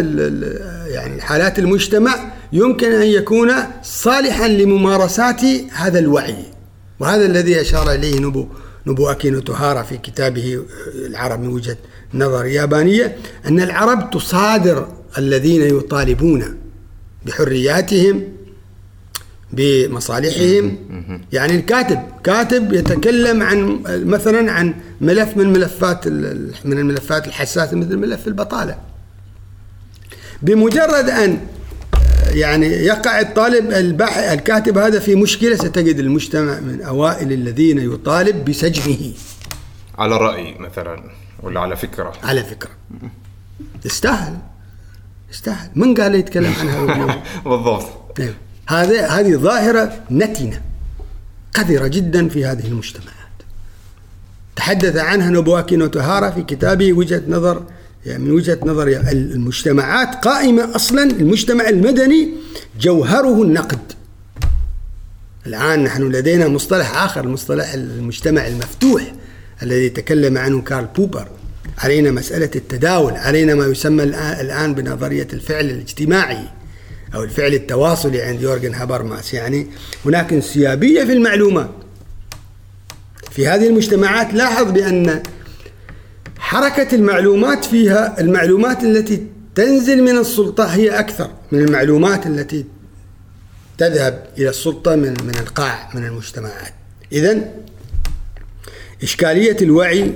يعني 0.88 1.22
حالات 1.22 1.60
المجتمع 1.60 2.32
يمكن 2.54 2.92
أن 2.92 3.08
يكون 3.08 3.52
صالحا 3.84 4.48
لممارسات 4.48 5.42
هذا 5.74 6.00
الوعي. 6.00 6.46
وهذا 7.00 7.26
الذي 7.26 7.62
أشار 7.62 7.92
إليه 7.92 8.20
نبو 8.20 8.48
نبو 8.88 9.08
أكينو 9.08 9.40
توهارا 9.40 9.84
في 9.84 9.98
كتابه 9.98 10.66
العرب 10.96 11.40
من 11.40 11.48
وجهة 11.48 11.78
نظر 12.14 12.46
يابانية 12.46 13.18
أن 13.46 13.60
العرب 13.60 14.10
تصادر 14.10 14.88
الذين 15.18 15.62
يطالبون 15.78 16.58
بحرياتهم 17.26 18.24
بمصالحهم. 19.52 20.78
يعني 21.34 21.56
الكاتب 21.56 22.00
كاتب 22.24 22.74
يتكلم 22.74 23.44
عن 23.44 23.80
مثلا 23.88 24.52
عن 24.52 24.74
ملف 25.02 25.38
من 25.38 25.54
ملفات 25.54 26.08
من 26.66 26.78
الملفات 26.78 27.28
الحساسة 27.28 27.78
مثل 27.78 27.98
ملف 27.98 28.28
البطالة. 28.28 28.78
بمجرد 30.42 31.10
أن 31.10 31.40
يعني 32.32 32.68
يقع 32.68 33.20
الطالب 33.20 33.72
الباحث 33.72 34.34
الكاتب 34.34 34.78
هذا 34.78 35.00
في 35.00 35.16
مشكلة 35.16 35.56
ستجد 35.56 36.00
المجتمع 36.00 36.60
من 36.60 36.82
أوائل 36.82 37.32
الذين 37.32 37.94
يطالب 37.94 38.46
بسجنه. 38.46 39.14
على 39.98 40.18
رأي 40.18 40.56
مثلا 40.60 41.04
ولا 41.44 41.60
على 41.60 41.76
فكرة؟ 41.76 42.14
على 42.24 42.44
فكرة. 42.44 42.70
يستاهل. 43.86 44.38
يستاهل. 45.32 45.70
من 45.76 45.94
قال 45.94 46.16
يتكلم 46.16 46.54
عن 46.60 46.68
هذا 46.68 47.24
بالضبط. 47.50 48.20
نعم. 48.20 48.34
هذا 48.68 49.08
هذه 49.08 49.36
ظاهرة 49.36 50.04
نتنة 50.12 50.62
قذرة 51.54 51.88
جدا 51.88 52.30
في 52.30 52.46
هذه 52.46 52.68
المجتمعات. 52.68 53.18
تحدث 54.56 54.98
عنها 54.98 55.30
نوبواكي 55.30 55.76
نوتوهارا 55.76 56.30
في 56.30 56.44
كتابه 56.44 56.94
وجهة 56.94 57.22
نظر 57.28 57.64
يعني 58.06 58.24
من 58.24 58.32
وجهة 58.32 58.60
نظر 58.66 58.88
المجتمعات 59.12 60.16
قائمة 60.16 60.76
أصلا 60.76 61.04
المجتمع 61.04 61.70
المدني 61.70 62.30
جوهره 62.80 63.42
النقد. 63.42 63.80
الآن 65.46 65.84
نحن 65.84 66.12
لدينا 66.12 66.48
مصطلح 66.48 67.04
آخر 67.04 67.28
مصطلح 67.28 67.74
المجتمع 67.74 68.48
المفتوح 68.48 69.14
الذي 69.64 69.90
تكلم 69.90 70.38
عنه 70.38 70.62
كارل 70.62 70.88
بوبر. 70.96 71.28
علينا 71.78 72.12
مسألة 72.12 72.52
التداول 72.56 73.14
علينا 73.14 73.56
ما 73.56 73.66
يسمى 73.66 74.04
الآن 74.04 74.74
بنظرية 74.74 75.28
الفعل 75.34 75.66
الاجتماعي. 75.66 76.57
أو 77.18 77.24
الفعل 77.24 77.54
التواصلي 77.54 78.22
عند 78.22 78.42
يورجن 78.42 78.74
هابرماس. 78.74 79.34
يعني 79.34 79.68
هناك 80.06 80.34
انسيابية 80.34 81.04
في 81.04 81.14
المعلومات. 81.14 81.70
في 83.32 83.48
هذه 83.48 83.68
المجتمعات 83.68 84.34
لاحظ 84.34 84.72
بأن 84.72 85.24
حركة 86.40 86.96
المعلومات 86.96 87.66
فيها 87.66 88.20
المعلومات 88.20 88.84
التي 88.84 89.28
تنزل 89.56 90.04
من 90.04 90.18
السلطة 90.18 90.66
هي 90.66 91.00
أكثر 91.00 91.30
من 91.52 91.60
المعلومات 91.60 92.28
التي 92.28 92.66
تذهب 93.78 94.28
إلى 94.38 94.50
السلطة 94.50 94.96
من 94.96 95.14
من 95.24 95.36
القاع 95.40 95.90
من 95.94 96.06
المجتمعات. 96.06 96.74
إذا 97.12 97.54
إشكالية 99.04 99.58
الوعي 99.62 100.14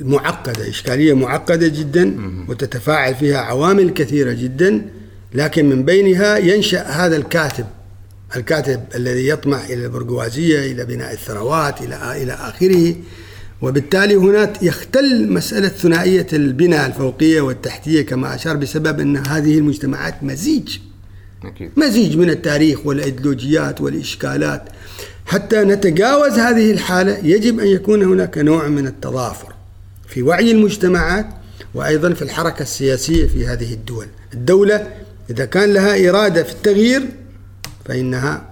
معقدة 0.00 0.68
إشكالية 0.68 1.12
معقدة 1.14 1.68
جدا 1.68 2.16
وتتفاعل 2.48 3.14
فيها 3.14 3.38
عوامل 3.38 3.90
كثيرة 3.90 4.32
جدا. 4.32 4.86
لكن 5.34 5.68
من 5.68 5.84
بينها 5.84 6.36
ينشأ 6.38 6.82
هذا 6.82 7.16
الكاتب 7.16 7.66
الكاتب 8.36 8.80
الذي 8.94 9.28
يطمح 9.28 9.64
إلى 9.64 9.84
البرجوازية 9.84 10.72
إلى 10.72 10.84
بناء 10.84 11.12
الثروات 11.12 11.80
إلى 11.80 12.22
إلى 12.22 12.32
آخره. 12.32 12.94
وبالتالي 13.62 14.14
هنا 14.14 14.52
يختل 14.62 15.32
مسألة 15.32 15.68
ثنائية 15.68 16.26
البناء 16.32 16.86
الفوقية 16.86 17.40
والتحتية 17.40 18.02
كما 18.02 18.34
أشار 18.34 18.56
بسبب 18.56 19.00
أن 19.00 19.16
هذه 19.16 19.58
المجتمعات 19.58 20.22
مزيج. 20.22 20.78
أكيد. 21.44 21.70
مزيج 21.76 22.16
من 22.16 22.30
التاريخ 22.30 22.86
والأيديولوجيات 22.86 23.80
والإشكالات. 23.80 24.62
حتى 25.26 25.56
نتجاوز 25.56 26.32
هذه 26.32 26.70
الحالة 26.70 27.18
يجب 27.22 27.60
أن 27.60 27.66
يكون 27.66 28.02
هناك 28.02 28.38
نوع 28.38 28.68
من 28.68 28.86
التضافر 28.86 29.52
في 30.08 30.22
وعي 30.22 30.50
المجتمعات 30.50 31.26
وأيضا 31.74 32.12
في 32.12 32.22
الحركة 32.22 32.62
السياسية 32.62 33.26
في 33.26 33.46
هذه 33.46 33.72
الدول. 33.72 34.06
الدولة 34.34 34.88
إذا 35.32 35.44
كان 35.44 35.74
لها 35.74 36.08
إرادة 36.08 36.42
في 36.42 36.52
التغيير 36.52 37.02
فإنها 37.84 38.42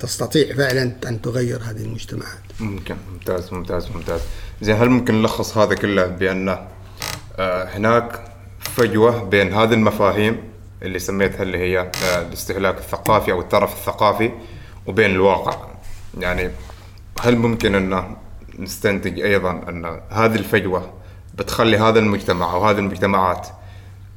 تستطيع 0.00 0.54
فعلا 0.54 0.92
أن 1.08 1.22
تغير 1.22 1.60
هذه 1.62 1.82
المجتمعات. 1.82 2.38
ممكن 2.60 2.96
ممتاز 3.12 3.52
ممتاز 3.52 3.88
ممتاز. 3.94 4.20
زين 4.62 4.76
هل 4.76 4.88
ممكن 4.88 5.22
نلخص 5.22 5.58
هذا 5.58 5.74
كله 5.74 6.06
بأن 6.06 6.48
آه، 7.36 7.64
هناك 7.64 8.24
فجوة 8.60 9.24
بين 9.24 9.54
هذه 9.54 9.74
المفاهيم 9.74 10.36
اللي 10.82 10.98
سميتها 10.98 11.42
اللي 11.42 11.58
هي 11.58 11.78
آه، 11.80 12.22
الاستهلاك 12.22 12.78
الثقافي 12.78 13.32
أو 13.32 13.40
الترف 13.40 13.72
الثقافي 13.72 14.30
وبين 14.86 15.10
الواقع؟ 15.10 15.68
يعني 16.18 16.50
هل 17.20 17.36
ممكن 17.36 17.74
أن 17.74 18.16
نستنتج 18.58 19.20
أيضا 19.20 19.50
أن 19.50 20.00
هذه 20.10 20.34
الفجوة 20.34 20.92
بتخلي 21.34 21.78
هذا 21.78 21.98
المجتمع 21.98 22.52
أو 22.54 22.64
هذه 22.64 22.78
المجتمعات 22.78 23.48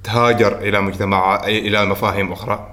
تهاجر 0.03 0.59
إلى 0.59 0.81
مجتمع 0.81 1.47
إلى 1.47 1.85
مفاهيم 1.85 2.31
أخرى؟ 2.31 2.71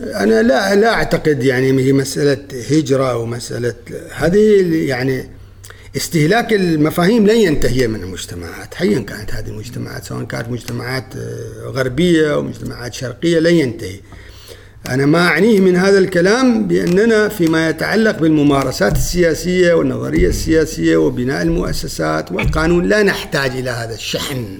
أنا 0.00 0.42
لا 0.42 0.74
لا 0.74 0.94
أعتقد 0.94 1.44
يعني 1.44 1.82
هي 1.82 1.92
مسألة 1.92 2.38
هجرة 2.70 3.10
أو 3.12 3.26
مسألة 3.26 3.74
هذه 4.14 4.62
يعني 4.88 5.30
استهلاك 5.96 6.52
المفاهيم 6.52 7.26
لن 7.26 7.36
ينتهي 7.36 7.88
من 7.88 8.02
المجتمعات 8.02 8.74
حيا 8.74 8.98
كانت 8.98 9.34
هذه 9.34 9.48
المجتمعات 9.48 10.04
سواء 10.04 10.24
كانت 10.24 10.48
مجتمعات 10.48 11.04
آه، 11.16 11.68
غربية 11.68 12.34
أو 12.34 12.42
مجتمعات 12.42 12.94
شرقية 12.94 13.38
لن 13.38 13.54
ينتهي. 13.54 14.00
أنا 14.88 15.06
ما 15.06 15.28
أعنيه 15.28 15.60
من 15.60 15.76
هذا 15.76 15.98
الكلام 15.98 16.68
بأننا 16.68 17.28
فيما 17.28 17.68
يتعلق 17.68 18.18
بالممارسات 18.18 18.92
السياسية 18.92 19.74
والنظرية 19.74 20.28
السياسية 20.28 20.96
وبناء 20.96 21.42
المؤسسات 21.42 22.32
والقانون 22.32 22.84
لا 22.84 23.02
نحتاج 23.02 23.50
إلى 23.50 23.70
هذا 23.70 23.94
الشحن. 23.94 24.58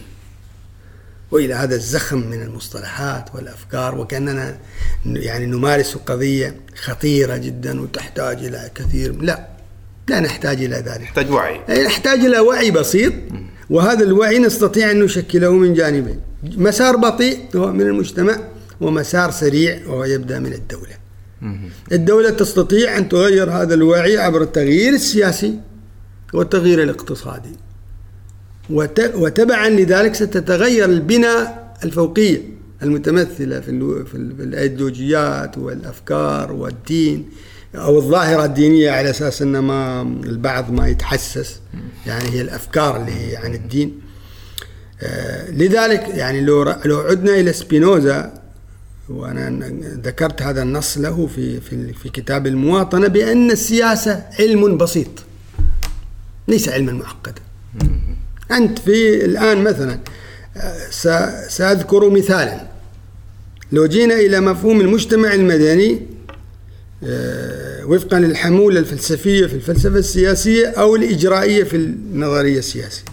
وإلى 1.34 1.54
هذا 1.54 1.74
الزخم 1.74 2.18
من 2.18 2.42
المصطلحات 2.42 3.34
والأفكار 3.34 3.98
وكأننا 3.98 4.58
يعني 5.06 5.46
نمارس 5.46 5.94
قضية 5.94 6.56
خطيرة 6.84 7.36
جدا 7.36 7.80
وتحتاج 7.80 8.44
إلى 8.44 8.70
كثير 8.74 9.22
لا 9.22 9.48
لا 10.08 10.20
نحتاج 10.20 10.62
إلى 10.62 10.76
ذلك. 10.76 11.02
نحتاج 11.02 11.30
وعي. 11.30 11.60
نحتاج 11.84 12.18
إلى 12.18 12.38
وعي 12.38 12.70
بسيط 12.70 13.12
وهذا 13.70 14.04
الوعي 14.04 14.38
نستطيع 14.38 14.90
أن 14.90 15.00
نشكله 15.00 15.52
من 15.52 15.74
جانبين. 15.74 16.20
مسار 16.42 16.96
بطيء 16.96 17.38
هو 17.56 17.72
من 17.72 17.80
المجتمع 17.80 18.38
ومسار 18.80 19.30
سريع 19.30 19.80
وهو 19.86 20.04
يبدأ 20.04 20.38
من 20.38 20.52
الدولة. 20.52 20.96
الدولة 21.92 22.30
تستطيع 22.30 22.98
أن 22.98 23.08
تغير 23.08 23.50
هذا 23.50 23.74
الوعي 23.74 24.18
عبر 24.18 24.42
التغيير 24.42 24.92
السياسي 24.92 25.58
والتغيير 26.34 26.82
الاقتصادي. 26.82 27.56
وتبعا 28.70 29.68
لذلك 29.68 30.14
ستتغير 30.14 30.84
البناء 30.84 31.74
الفوقية 31.84 32.42
المتمثلة 32.82 33.60
في 33.60 34.14
الأيديولوجيات 34.40 35.58
والأفكار 35.58 36.52
والدين 36.52 37.28
أو 37.74 37.98
الظاهرة 37.98 38.44
الدينية 38.44 38.90
على 38.90 39.10
أساس 39.10 39.42
إن 39.42 39.58
ما 39.58 40.02
البعض 40.02 40.70
ما 40.70 40.88
يتحسس. 40.88 41.60
يعني 42.06 42.28
هي 42.28 42.40
الأفكار 42.40 42.96
اللي 42.96 43.12
هي 43.12 43.36
عن 43.36 43.54
الدين. 43.54 44.00
آه، 45.02 45.50
لذلك 45.50 46.08
يعني 46.08 46.40
لو 46.40 46.74
لو 46.84 46.98
عدنا 46.98 47.40
إلى 47.40 47.52
سبينوزا 47.52 48.34
وأنا 49.08 49.68
ذكرت 50.04 50.42
هذا 50.42 50.62
النص 50.62 50.98
له 50.98 51.26
في 51.26 51.60
في 51.60 51.92
في 51.92 52.08
كتاب 52.08 52.46
المواطنة 52.46 53.08
بأن 53.08 53.50
السياسة 53.50 54.22
علم 54.40 54.76
بسيط 54.76 55.08
ليس 56.48 56.68
علما 56.68 56.92
معقدا. 56.92 57.42
أنت 58.50 58.78
في 58.78 59.24
الآن 59.24 59.64
مثلا 59.64 59.98
سأذكر 61.48 62.10
مثالا. 62.10 62.60
لو 63.72 63.86
جينا 63.86 64.14
إلى 64.14 64.40
مفهوم 64.40 64.80
المجتمع 64.80 65.34
المدني 65.34 66.06
آه، 67.04 67.84
وفقا 67.86 68.20
للحمولة 68.20 68.80
الفلسفية 68.80 69.46
في 69.46 69.54
الفلسفة 69.54 69.98
السياسية 69.98 70.66
أو 70.66 70.96
الإجرائية 70.96 71.64
في 71.64 71.76
النظرية 71.76 72.58
السياسية. 72.58 73.04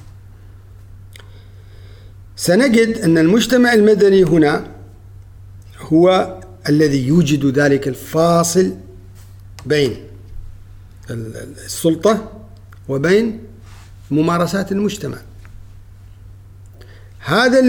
سنجد 2.35 2.97
أن 2.97 3.17
المجتمع 3.17 3.73
المدني 3.73 4.23
هنا 4.23 4.67
هو 5.79 6.37
الذي 6.69 7.07
يوجد 7.07 7.59
ذلك 7.59 7.87
الفاصل 7.87 8.75
بين 9.65 9.95
السلطة 11.09 12.31
وبين 12.89 13.39
ممارسات 14.11 14.71
المجتمع. 14.71 15.17
هذا 17.19 17.59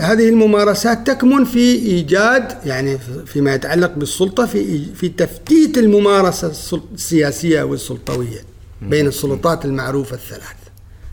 هذه 0.00 0.28
الممارسات 0.28 1.06
تكمن 1.06 1.44
في 1.44 1.74
إيجاد 1.74 2.58
يعني 2.66 2.98
فيما 3.26 3.54
يتعلق 3.54 3.94
بالسلطة 3.94 4.46
في 4.46 4.84
في 4.94 5.08
تفتيت 5.08 5.78
الممارسة 5.78 6.52
السياسية 6.94 7.62
والسلطوية 7.62 8.40
بين 8.82 9.06
السلطات 9.06 9.64
المعروفة 9.64 10.14
الثلاث 10.16 10.56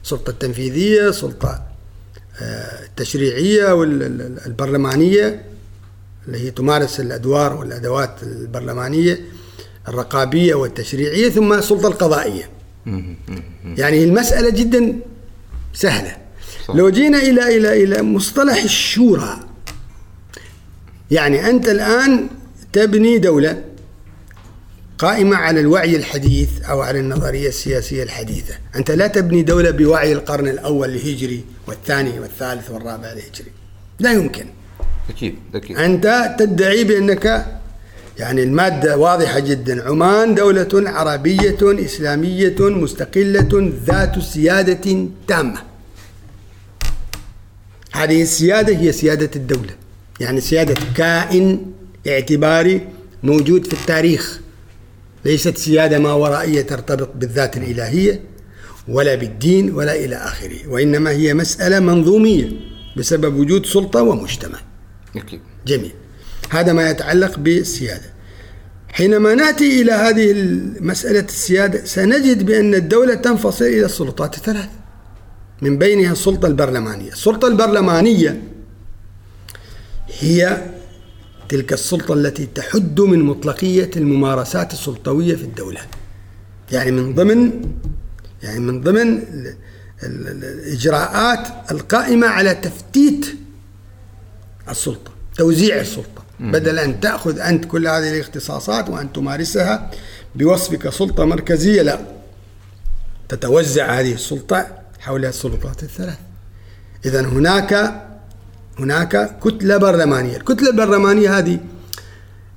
السلطة 0.04 0.30
التنفيذية 0.30 1.10
السلطة 1.10 1.62
آه، 2.42 2.86
التشريعية 2.86 3.74
والبرلمانيه 3.74 5.46
اللي 6.28 6.40
هي 6.40 6.52
تمارس 6.52 7.00
الأدوار 7.00 7.54
والأدوات 7.54 8.24
البرلمانية 8.24 9.20
الرقابية 9.88 10.56
والتشريعية 10.56 11.30
ثم 11.30 11.54
السلطة 11.54 11.88
القضائية. 11.88 12.50
يعني 13.78 14.04
المسألة 14.04 14.50
جدا 14.50 15.00
سهلة. 15.74 16.18
صح. 16.68 16.76
لو 16.76 16.90
جينا 16.90 17.18
إلى 17.18 17.58
إلى 17.58 17.84
إلى 17.84 18.02
مصطلح 18.02 18.64
الشورى 18.64 19.40
يعني 21.12 21.50
أنت 21.50 21.70
الآن 21.70 22.28
تبني 22.74 23.18
دولة 23.18 23.64
قائمة 24.98 25.36
على 25.36 25.60
الوعي 25.60 25.96
الحديث 25.96 26.62
أو 26.62 26.82
على 26.82 27.00
النظرية 27.00 27.48
السياسية 27.48 28.04
الحديثة. 28.04 28.54
أنت 28.76 28.92
لا 28.92 29.08
تبني 29.08 29.44
دولة 29.44 29.72
بوعي 29.72 30.14
القرن 30.14 30.48
الأول 30.48 30.90
الهجري 30.90 31.44
والثاني 31.68 32.20
والثالث 32.20 32.72
والرابع 32.72 33.12
الهجري 33.12 33.52
لا 34.00 34.12
يمكن. 34.12 34.46
أكيد 35.10 35.36
أكيد. 35.56 35.78
أنت 35.78 36.36
تدعي 36.40 36.84
بأنك 36.84 37.57
يعني 38.20 38.44
المادة 38.44 38.98
واضحة 38.98 39.40
جدا. 39.40 39.90
عمان 39.90 40.36
دولة 40.36 40.90
عربية 40.90 41.58
إسلامية 41.64 42.56
مستقلة 42.60 43.74
ذات 43.86 44.20
سيادة 44.20 45.08
تامة. 45.28 45.62
هذه 47.92 48.22
السيادة 48.22 48.78
هي 48.78 48.92
سيادة 48.92 49.30
الدولة 49.36 49.76
يعني 50.20 50.42
سيادة 50.42 50.76
كائن 50.96 51.66
اعتباري 52.08 52.88
موجود 53.24 53.68
في 53.68 53.74
التاريخ. 53.74 54.40
ليست 55.26 55.58
سيادة 55.58 56.00
ما 56.00 56.14
ورائية 56.14 56.62
ترتبط 56.62 57.10
بالذات 57.16 57.58
الإلهية 57.58 58.22
ولا 58.88 59.16
بالدين 59.16 59.74
ولا 59.74 59.96
إلى 59.96 60.16
آخره 60.16 60.68
وإنما 60.68 61.10
هي 61.12 61.34
مسألة 61.34 61.80
منظومية 61.80 62.50
بسبب 62.98 63.36
وجود 63.36 63.66
سلطة 63.66 64.02
ومجتمع. 64.02 64.60
جميل. 65.68 65.92
هذا 66.50 66.74
ما 66.74 66.90
يتعلق 66.90 67.40
بالسيادة. 67.40 68.18
حينما 68.90 69.36
نأتي 69.36 69.82
إلى 69.82 69.92
هذه 69.92 70.34
مساله 70.80 71.20
السيادة 71.20 71.86
سنجد 71.86 72.46
بأن 72.46 72.76
الدولة 72.76 73.16
تنفصل 73.16 73.66
إلى 73.66 73.86
السلطات 73.86 74.38
الثلاث 74.38 74.70
من 75.62 75.78
بينها 75.78 76.12
السلطة 76.12 76.48
البرلمانية. 76.48 77.12
السلطة 77.12 77.48
البرلمانية 77.48 78.42
هي 80.20 80.66
تلك 81.50 81.74
السلطة 81.74 82.14
التي 82.14 82.46
تحد 82.46 83.02
من 83.02 83.20
مطلقية 83.20 83.92
الممارسات 83.98 84.74
السلطوية 84.74 85.36
في 85.36 85.44
الدولة. 85.44 85.82
يعني 86.72 86.92
من 86.92 87.16
ضمن 87.16 87.62
يعني 88.44 88.60
من 88.60 88.82
ضمن 88.82 89.24
الإجراءات 90.04 91.72
القائمة 91.72 92.28
على 92.28 92.56
تفتيت 92.56 93.26
السلطة 94.70 95.12
توزيع 95.36 95.82
السلطة. 95.82 96.17
بدل 96.40 96.80
أن 96.80 97.00
تأخذ 97.00 97.40
أنت 97.40 97.66
كل 97.66 97.88
هذه 97.88 98.14
الاختصاصات 98.14 98.90
وأن 98.90 99.14
تمارسها 99.14 99.92
بوصفك 100.36 100.90
سلطة 100.90 101.26
مركزية 101.26 101.82
لا. 101.82 102.00
تتوزع 103.30 104.00
هذه 104.00 104.14
السلطة 104.14 104.68
حول 105.00 105.26
السلطات 105.26 105.84
الثلاث. 105.84 106.18
إذا 107.06 107.22
هناك 107.22 108.02
هناك 108.80 109.40
كتلة 109.40 109.78
برلمانية. 109.78 110.38
الكتلة 110.38 110.70
البرلمانية 110.70 111.38
هذه 111.38 111.60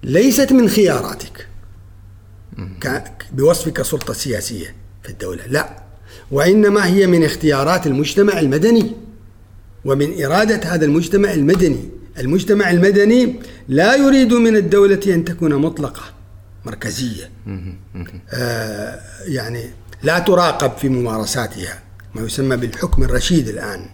ليست 0.02 0.52
من 0.52 0.68
خياراتك. 0.68 1.46
بوصفك 3.32 3.82
سلطة 3.82 4.12
سياسية 4.12 4.74
في 5.02 5.08
الدولة 5.08 5.46
لا. 5.46 5.82
وإنما 6.30 6.86
هي 6.86 7.06
من 7.06 7.24
اختيارات 7.24 7.86
المجتمع 7.86 8.38
المدني. 8.38 8.92
ومن 9.84 10.24
إرادة 10.24 10.74
هذا 10.74 10.84
المجتمع 10.84 11.32
المدني. 11.32 11.99
المجتمع 12.18 12.70
المدني 12.70 13.40
لا 13.68 13.94
يريد 13.94 14.32
من 14.32 14.56
الدولة 14.56 15.00
أن 15.06 15.24
تكون 15.24 15.54
مطلقة 15.54 16.02
مركزية. 16.64 17.30
آه 18.30 19.00
يعني 19.26 19.70
لا 20.02 20.18
تراقب 20.18 20.76
في 20.76 20.88
ممارساتها 20.88 21.82
ما 22.14 22.22
يسمى 22.22 22.56
بالحكم 22.56 23.02
الرشيد 23.02 23.48
الآن. 23.48 23.86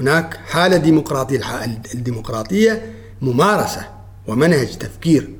هناك 0.00 0.36
حالة 0.36 0.76
ديمقراطية 0.76 1.64
الديمقراطية 1.94 2.92
ممارسة 3.22 3.88
ومنهج 4.26 4.78
تفكير 4.78 5.30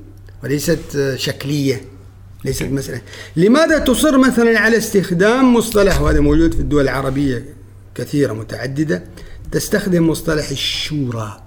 وليست 0.45 1.15
شكلية 1.17 1.81
ليست 2.45 2.63
مسألة. 2.63 3.01
لماذا 3.37 3.79
تصر 3.79 4.19
مثلا 4.19 4.59
على 4.61 4.77
استخدام 4.77 5.55
مصطلح 5.55 6.01
وهذا 6.01 6.21
موجود 6.21 6.55
في 6.55 6.61
الدول 6.61 6.83
العربية 6.83 7.45
كثيرة 7.95 8.33
متعددة 8.33 9.05
تستخدم 9.53 10.09
مصطلح 10.09 10.51
الشورى؟ 10.51 11.44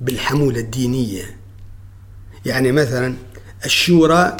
بالحمولة 0.00 0.60
الدينية. 0.60 1.36
يعني 2.46 2.72
مثلا 2.72 3.14
الشورى 3.64 4.36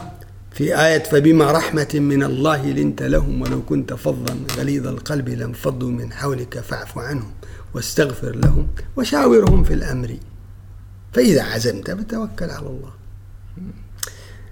في 0.53 0.81
آية 0.87 1.03
فبما 1.03 1.53
رحمة 1.53 1.89
من 1.95 2.23
الله 2.23 2.67
لنت 2.67 3.03
لهم 3.03 3.43
ولو 3.43 3.63
كنت 3.63 3.95
فظا 3.95 4.37
غليظ 4.59 4.87
القلب 4.87 5.29
لانفضوا 5.29 5.91
من 5.91 6.13
حولك 6.13 6.61
فاعف 6.61 6.99
عنهم 6.99 7.31
واستغفر 7.75 8.37
لهم 8.37 8.69
وشاورهم 8.97 9.65
في 9.65 9.75
الأمر. 9.75 10.17
فإذا 11.13 11.43
عزمت 11.43 11.91
فتوكل 11.91 12.51
على 12.51 12.67
الله. 12.67 12.93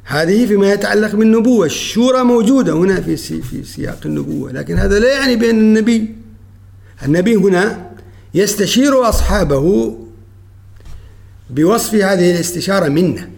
هذه 0.04 0.46
فيما 0.46 0.72
يتعلق 0.72 1.16
بالنبوة. 1.16 1.66
الشورى 1.66 2.22
موجودة 2.22 2.72
هنا 2.72 3.00
في 3.00 3.16
في 3.16 3.64
سياق 3.64 4.00
النبوة 4.06 4.52
لكن 4.52 4.76
هذا 4.76 4.98
لا 4.98 5.18
يعني 5.18 5.36
بأن 5.36 5.58
النبي 5.58 6.14
النبي 7.04 7.36
هنا 7.36 7.90
يستشير 8.34 9.08
أصحابه 9.08 9.96
بوصف 11.50 11.94
هذه 11.94 12.30
الاستشارة 12.30 12.88
منه 12.88 13.30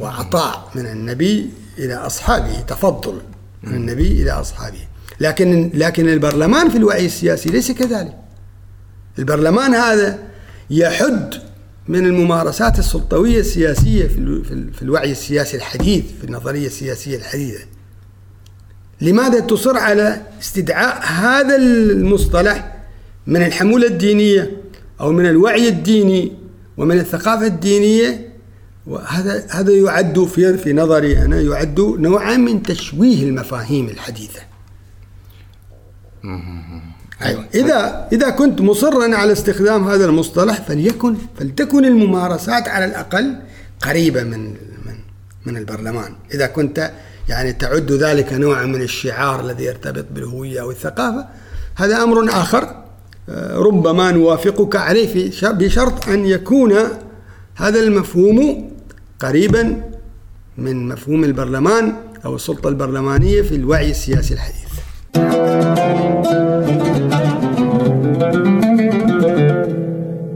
وعطاء 0.00 0.70
من 0.74 0.86
النبي 0.86 1.50
إلى 1.78 1.94
أصحابه 1.94 2.60
تفضل 2.60 3.20
من 3.62 3.74
النبي 3.74 4.22
إلى 4.22 4.30
أصحابه. 4.30 4.78
لكن 5.20 5.70
لكن 5.74 6.08
البرلمان 6.08 6.70
في 6.70 6.78
الوعي 6.78 7.06
السياسي 7.06 7.48
ليس 7.48 7.72
كذلك. 7.72 8.16
البرلمان 9.18 9.74
هذا 9.74 10.18
يحد 10.70 11.34
من 11.88 12.06
الممارسات 12.06 12.78
السلطوية 12.78 13.40
السياسية 13.40 14.06
في 14.72 14.82
الوعي 14.82 15.12
السياسي 15.12 15.56
الحديث 15.56 16.04
في 16.20 16.24
النظرية 16.24 16.66
السياسية 16.66 17.16
الحديثة. 17.16 17.64
لماذا 19.00 19.40
تصر 19.40 19.76
على 19.76 20.22
استدعاء 20.40 21.02
هذا 21.02 21.56
المصطلح 21.56 22.76
من 23.26 23.42
الحمولة 23.42 23.86
الدينية 23.86 24.50
أو 25.00 25.12
من 25.12 25.26
الوعي 25.26 25.68
الديني 25.68 26.32
ومن 26.76 26.98
الثقافة 26.98 27.46
الدينية 27.46 28.34
وهذا 28.86 29.46
هذا 29.50 29.72
يعد 29.72 30.24
في 30.24 30.58
في 30.58 30.72
نظري 30.72 31.18
أنا 31.18 31.40
يعد 31.40 31.80
نوعا 31.80 32.36
من 32.36 32.62
تشويه 32.62 33.22
المفاهيم 33.22 33.88
الحديثة. 33.88 34.40
أيوة. 37.22 37.44
إذا 37.54 38.08
إذا 38.12 38.30
كنت 38.30 38.60
مصرا 38.60 39.16
على 39.16 39.32
استخدام 39.32 39.88
هذا 39.88 40.04
المصطلح 40.04 40.60
فليكن 40.60 41.16
فلتكن 41.38 41.84
الممارسات 41.84 42.68
على 42.68 42.84
الأقل 42.84 43.36
قريبة 43.82 44.22
من 44.22 44.50
من 44.86 44.96
من 45.46 45.56
البرلمان. 45.56 46.14
إذا 46.34 46.46
كنت 46.46 46.92
يعني 47.28 47.52
تعد 47.52 47.92
ذلك 47.92 48.32
نوعا 48.32 48.66
من 48.66 48.82
الشعار 48.82 49.40
الذي 49.40 49.64
يرتبط 49.64 50.06
بالهوية 50.10 50.60
أو 50.60 50.70
الثقافة 50.70 51.26
هذا 51.74 52.02
أمر 52.02 52.28
آخر. 52.30 52.62
آه، 52.62 52.83
ربما 53.54 54.10
نوافقك 54.10 54.76
عليه 54.76 55.30
في 55.30 55.52
بشرط 55.52 56.08
أن 56.08 56.26
يكون 56.26 56.74
هذا 57.56 57.80
المفهوم 57.80 58.70
قريبا 59.20 59.90
من 60.58 60.88
مفهوم 60.88 61.24
البرلمان 61.24 61.94
أو 62.24 62.34
السلطة 62.34 62.68
البرلمانية 62.68 63.42
في 63.42 63.54
الوعي 63.54 63.90
السياسي 63.90 64.34
الحديث. 64.34 64.74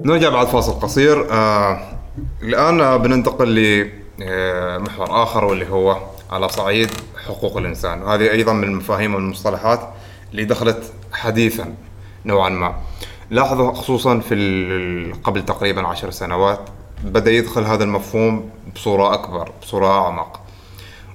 نرجع 0.04 0.28
بعد 0.28 0.46
فاصل 0.46 0.72
قصير. 0.72 1.30
آه 1.30 1.80
الآن 2.42 2.98
بننتقل 2.98 3.54
لمحور 4.18 5.22
آخر 5.22 5.44
واللي 5.44 5.66
هو 5.70 5.98
على 6.30 6.48
صعيد 6.48 6.88
حقوق 7.26 7.56
الإنسان. 7.56 8.02
وهذه 8.02 8.30
أيضا 8.30 8.52
من 8.52 8.64
المفاهيم 8.64 9.14
والمصطلحات 9.14 9.80
اللي 10.30 10.44
دخلت 10.44 10.82
حديثا. 11.12 11.74
نوعا 12.24 12.48
ما. 12.48 12.74
لاحظوا 13.30 13.72
خصوصا 13.72 14.18
في 14.18 15.12
قبل 15.24 15.44
تقريبا 15.44 15.86
عشر 15.86 16.10
سنوات 16.10 16.60
بدأ 17.04 17.30
يدخل 17.30 17.64
هذا 17.64 17.84
المفهوم 17.84 18.50
بصورة 18.74 19.14
أكبر 19.14 19.52
بصورة 19.62 19.86
أعمق. 19.86 20.40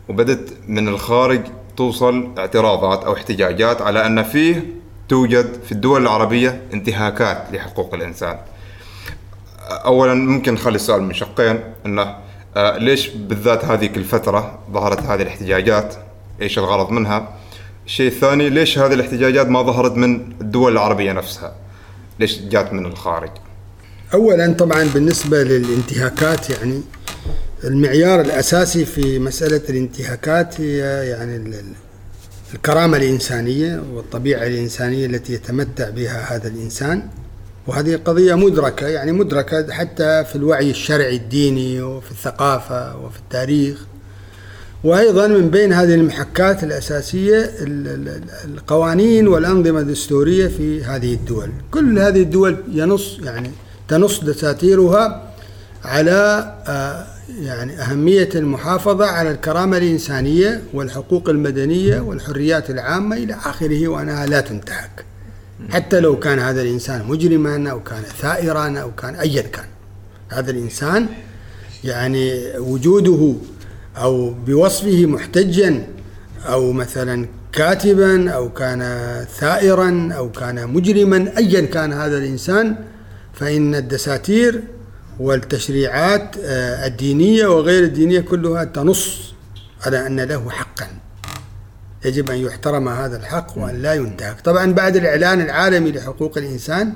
وبدت 0.09 0.57
من 0.67 0.87
الخارج 0.87 1.41
توصل 1.77 2.29
اعتراضات 2.37 3.03
أو 3.03 3.13
احتجاجات 3.13 3.81
على 3.81 4.05
أن 4.05 4.23
فيه 4.23 4.65
توجد 5.09 5.63
في 5.65 5.71
الدول 5.71 6.01
العربية 6.01 6.61
انتهاكات 6.73 7.47
لحقوق 7.51 7.93
الإنسان. 7.93 8.37
أولا 9.69 10.13
ممكن 10.13 10.53
نخلي 10.53 10.75
السؤال 10.75 11.03
من 11.03 11.13
شقين 11.13 11.59
أنه 11.85 12.15
آه 12.57 12.77
ليش 12.77 13.07
بالذات 13.07 13.65
هذه 13.65 13.85
الفترة 13.85 14.59
ظهرت 14.71 14.99
هذه 14.99 15.21
الاحتجاجات؟ 15.21 15.95
إيش 16.41 16.57
الغرض 16.59 16.91
منها؟ 16.91 17.29
الشيء 17.85 18.07
الثاني 18.07 18.49
ليش 18.49 18.79
هذه 18.79 18.93
الاحتجاجات 18.93 19.47
ما 19.47 19.61
ظهرت 19.61 19.97
من 19.97 20.33
الدول 20.53 20.71
العربية 20.71 21.11
نفسها. 21.11 21.55
ليش 22.19 22.41
جات 22.41 22.73
من 22.73 22.85
الخارج؟ 22.85 23.29
اولا 24.13 24.53
طبعا 24.53 24.83
بالنسبة 24.83 25.43
للانتهاكات 25.43 26.49
يعني 26.49 26.81
المعيار 27.63 28.21
الأساسي 28.21 28.85
في 28.85 29.19
مسألة 29.19 29.61
الانتهاكات 29.69 30.61
هي 30.61 30.77
يعني 31.09 31.63
الكرامة 32.53 32.97
الإنسانية 32.97 33.83
والطبيعة 33.93 34.47
الإنسانية 34.47 35.05
التي 35.05 35.33
يتمتع 35.33 35.89
بها 35.89 36.35
هذا 36.35 36.47
الإنسان. 36.47 37.07
وهذه 37.67 37.95
قضية 37.95 38.35
مدركة 38.35 38.87
يعني 38.87 39.11
مدركة 39.11 39.73
حتى 39.73 40.23
في 40.23 40.35
الوعي 40.35 40.69
الشرعي 40.69 41.15
الديني 41.15 41.81
وفي 41.81 42.11
الثقافة 42.11 42.97
وفي 42.97 43.19
التاريخ. 43.19 43.85
وأيضا 44.83 45.27
من 45.27 45.49
بين 45.49 45.73
هذه 45.73 45.95
المحكات 45.95 46.63
الأساسية 46.63 47.51
القوانين 48.45 49.27
والأنظمة 49.27 49.79
الدستورية 49.79 50.47
في 50.47 50.83
هذه 50.83 51.13
الدول. 51.13 51.49
كل 51.71 51.99
هذه 51.99 52.21
الدول 52.21 52.57
ينص 52.71 53.19
يعني 53.23 53.51
تنص 53.87 54.23
دساتيرها 54.23 55.33
على 55.83 56.53
آه، 56.67 57.05
يعني 57.41 57.81
أهمية 57.81 58.29
المحافظة 58.35 59.05
على 59.05 59.31
الكرامة 59.31 59.77
الإنسانية 59.77 60.63
والحقوق 60.73 61.29
المدنية 61.29 61.99
والحريات 61.99 62.69
العامة 62.69 63.15
إلى 63.15 63.33
آخره 63.33 63.87
وأنها 63.87 64.25
لا 64.25 64.41
تنتهك. 64.41 65.05
حتى 65.69 65.99
لو 65.99 66.19
كان 66.19 66.39
هذا 66.39 66.61
الإنسان 66.61 67.05
مجرما 67.07 67.71
أو 67.71 67.83
كان 67.83 68.03
ثائرا 68.21 68.79
أو 68.79 68.91
كان 68.91 69.15
أيا 69.15 69.41
كان. 69.41 69.65
هذا 70.29 70.51
الإنسان 70.51 71.07
يعني 71.83 72.41
وجوده 72.57 73.35
أو 73.97 74.29
بوصفه 74.29 75.05
محتجا 75.05 75.87
أو 76.45 76.71
مثلا 76.71 77.27
كاتبا 77.53 78.31
أو 78.31 78.53
كان 78.53 78.81
ثائرا 79.39 80.09
أو 80.17 80.31
كان 80.31 80.67
مجرما 80.67 81.37
أيا 81.37 81.61
كان 81.65 81.93
هذا 81.93 82.17
الإنسان 82.17 82.75
فإن 83.33 83.75
الدساتير 83.75 84.63
والتشريعات 85.19 86.35
آه، 86.43 86.87
الدينية 86.87 87.47
وغير 87.47 87.83
الدينية 87.83 88.19
كلها 88.19 88.63
تنص 88.63 89.33
على 89.85 90.07
أن 90.07 90.19
له 90.19 90.49
حقا. 90.49 90.87
يجب 92.05 92.31
أن 92.31 92.37
يحترم 92.37 92.89
هذا 92.89 93.17
الحق 93.17 93.57
وأن 93.57 93.81
لا 93.81 93.93
ينتهك. 93.93 94.41
طبعا 94.41 94.73
بعد 94.73 94.95
الإعلان 94.95 95.41
العالمي 95.41 95.91
لحقوق 95.91 96.37
الإنسان 96.37 96.93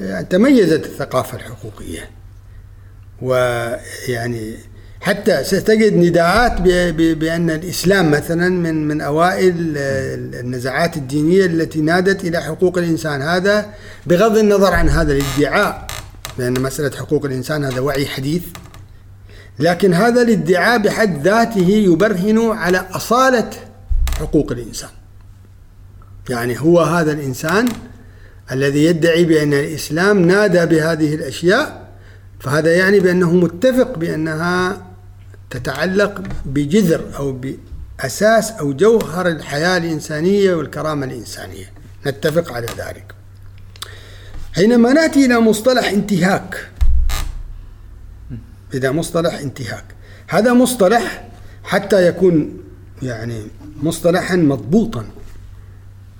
آه، 0.00 0.20
تميزت 0.20 0.86
الثقافة 0.86 1.36
الحقوقية. 1.36 2.10
ويعني 3.22 4.54
حتى 5.02 5.44
ستجد 5.44 5.94
نداءات 5.94 6.60
بأن 7.14 7.50
الإسلام 7.50 8.10
مثلا 8.10 8.48
من 8.48 8.88
من 8.88 9.00
أوائل 9.00 9.54
النزعات 10.34 10.96
الدينية 10.96 11.46
التي 11.46 11.80
نادت 11.80 12.24
إلى 12.24 12.42
حقوق 12.42 12.78
الإنسان. 12.78 13.22
هذا 13.22 13.66
بغض 14.06 14.38
النظر 14.38 14.74
عن 14.74 14.88
هذا 14.88 15.12
الادعاء 15.12 15.86
لأن 16.38 16.60
مسألة 16.60 16.96
حقوق 16.96 17.24
الإنسان 17.24 17.64
هذا 17.64 17.80
وعي 17.80 18.06
حديث. 18.06 18.42
لكن 19.58 19.94
هذا 19.94 20.22
الادعاء 20.22 20.78
بحد 20.78 21.22
ذاته 21.26 21.68
يبرهن 21.68 22.50
على 22.50 22.86
أصالة 22.92 23.50
حقوق 24.18 24.52
الإنسان. 24.52 24.90
يعني 26.30 26.60
هو 26.60 26.80
هذا 26.80 27.12
الإنسان 27.12 27.68
الذي 28.52 28.84
يدعي 28.84 29.24
بأن 29.24 29.54
الإسلام 29.54 30.26
نادى 30.26 30.66
بهذه 30.66 31.14
الأشياء 31.14 31.88
فهذا 32.40 32.76
يعني 32.76 33.00
بأنه 33.00 33.32
متفق 33.32 33.98
بأنها 33.98 34.91
تتعلق 35.52 36.22
بجذر 36.44 37.04
أو 37.16 37.32
بأساس 37.32 38.50
أو 38.50 38.72
جوهر 38.72 39.28
الحياة 39.28 39.76
الإنسانية 39.76 40.54
والكرامة 40.54 41.06
الإنسانية. 41.06 41.72
نتفق 42.06 42.52
على 42.52 42.66
ذلك. 42.66 43.14
حينما 44.52 44.92
نأتي 44.92 45.24
إلى 45.24 45.40
مصطلح 45.40 45.88
انتهاك 45.88 46.68
إذا 48.74 48.90
مصطلح 48.90 49.34
انتهاك 49.34 49.84
هذا 50.28 50.52
مصطلح 50.52 51.28
حتى 51.64 52.06
يكون 52.06 52.58
يعني 53.02 53.42
مصطلحا 53.82 54.36
مضبوطا. 54.36 55.04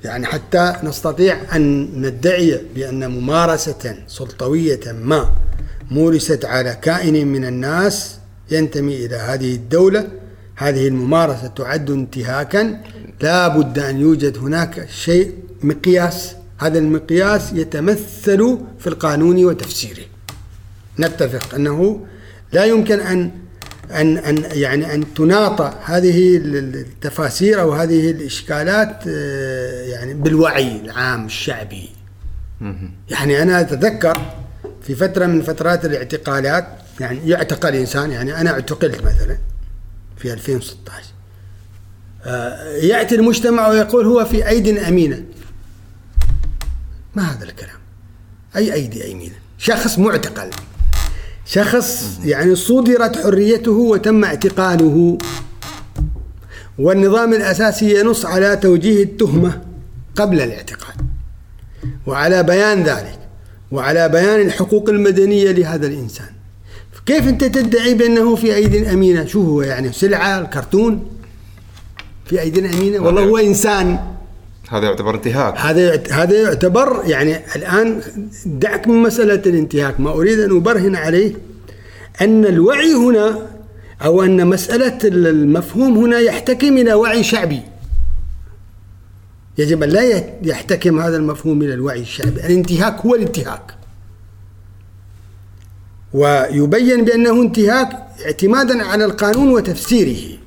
يعني 0.05 0.27
حتى 0.27 0.77
نستطيع 0.83 1.57
أن 1.57 1.89
ندعي 2.03 2.61
بأن 2.75 3.11
ممارسة 3.11 3.97
سلطوية 4.07 4.93
ما 4.93 5.35
مورست 5.91 6.45
على 6.45 6.79
كائن 6.83 7.27
من 7.27 7.45
الناس 7.45 8.19
ينتمي 8.51 9.07
إلى 9.07 9.17
هذه 9.17 9.55
الدولة. 9.55 10.09
هذه 10.57 10.89
الممارسة 10.89 11.47
تعد 11.47 11.91
انتهاكا. 11.91 12.81
لا 13.21 13.49
بد 13.49 13.79
أن 13.79 14.01
يوجد 14.01 14.39
هناك 14.39 14.89
شيء 14.91 15.35
مقياس. 15.63 16.35
هذا 16.59 16.79
المقياس 16.79 17.53
يتمثل 17.53 18.59
في 18.79 18.87
القانون 18.87 19.45
وتفسيره. 19.45 20.05
نتفق 20.99 21.55
أنه 21.55 22.07
لا 22.53 22.65
يمكن 22.65 23.01
أن 23.01 23.31
أن 23.91 24.19
أن 24.19 24.45
يعني 24.53 24.95
أن 24.95 25.15
تناط 25.15 25.61
هذه 25.85 26.37
التفاسير 26.37 27.61
أو 27.61 27.73
هذه 27.73 28.11
الإشكالات 28.11 29.03
آه، 29.09 29.83
يعني 29.83 30.15
بالوعي 30.15 30.81
العام 30.81 31.27
الشعبي. 31.27 31.91
يعني 33.11 33.43
أنا 33.43 33.61
أتذكر 33.61 34.19
في 34.83 34.95
فترة 34.95 35.27
من 35.27 35.43
فترات 35.43 35.85
الاعتقالات 35.85 36.67
يعني 37.03 37.29
يعتقل 37.29 37.75
إنسان 37.75 38.11
يعني 38.11 38.41
أنا 38.41 38.51
اعتقلت 38.51 39.03
مثلا 39.05 39.39
في 40.17 40.33
2016 40.33 41.05
آه، 42.25 42.77
يأتي 42.77 43.15
المجتمع 43.15 43.69
ويقول 43.69 44.07
هو 44.07 44.25
في 44.25 44.49
أيد 44.49 44.79
أمينة. 44.79 45.25
ما 47.15 47.23
هذا 47.23 47.45
الكلام؟ 47.45 47.79
أي 48.57 48.73
أيدي 48.75 49.13
أمينة؟ 49.13 49.35
شخص 49.59 49.99
معتقل. 49.99 50.51
شخص 51.47 52.19
يعني 52.25 52.55
صدرت 52.55 53.23
حريته 53.23 53.73
وتم 53.73 54.25
اعتقاله. 54.25 55.19
والنظام 56.79 57.33
الأساسي 57.35 58.01
ينص 58.01 58.27
على 58.27 58.57
توجيه 58.57 59.03
التهمة 59.03 59.63
قبل 60.17 60.41
الاعتقال 60.41 60.95
وعلى 62.07 62.43
بيان 62.43 62.83
ذلك 62.83 63.19
وعلى 63.73 64.09
بيان 64.09 64.41
الحقوق 64.41 64.89
المدنية 64.89 65.51
لهذا 65.51 65.87
الإنسان. 65.87 66.42
كيف 67.07 67.29
أنت 67.29 67.45
تدعي 67.45 67.95
بأنه 67.95 68.37
في 68.37 68.55
أيدي 68.55 68.93
أمينة؟ 68.93 69.25
شو 69.25 69.43
هو 69.43 69.63
يعني؟ 69.63 69.93
سلعة 69.93 70.41
الكرتون؟ 70.41 71.07
في 72.25 72.41
أيدي 72.41 72.61
أمينة؟ 72.61 72.99
والله 72.99 73.23
هو 73.25 73.39
إنسان. 73.39 73.99
هذا 74.69 74.85
يعتبر 74.85 75.15
انتهاك. 75.15 75.59
هذا 75.59 76.03
هذا 76.11 76.43
يعتبر 76.43 77.03
يعني 77.07 77.37
الآن 77.57 78.01
دعك 78.47 78.89
من 78.89 79.03
مسألة 79.03 79.43
الانتهاك. 79.47 80.01
ما 80.01 80.11
أريد 80.11 80.41
أن 80.41 80.57
أبرهن 80.57 80.97
عليه 80.97 81.35
أن 82.21 82.47
الوعي 82.47 82.95
هنا 82.95 83.47
أو 84.05 84.23
أن 84.23 84.47
مسألة 84.47 84.99
المفهوم 85.05 85.99
هنا 85.99 86.19
يحتكم 86.19 86.79
إلى 86.79 86.95
وعي 86.95 87.23
شعبي. 87.23 87.61
يجب 89.59 89.83
أن 89.83 89.89
لا 89.89 90.25
يحتكم 90.43 91.01
هذا 91.01 91.17
المفهوم 91.17 91.63
إلى 91.63 91.75
الوعي 91.75 92.01
الشعبي. 92.01 92.47
الانتهاك 92.47 93.01
هو 93.01 93.15
الانتهاك. 93.15 93.75
ويبين 96.15 97.05
بأنه 97.05 97.43
انتهاك 97.43 97.89
اعتمادا 98.27 98.85
على 98.85 99.05
القانون 99.05 99.49
وتفسيره. 99.51 100.39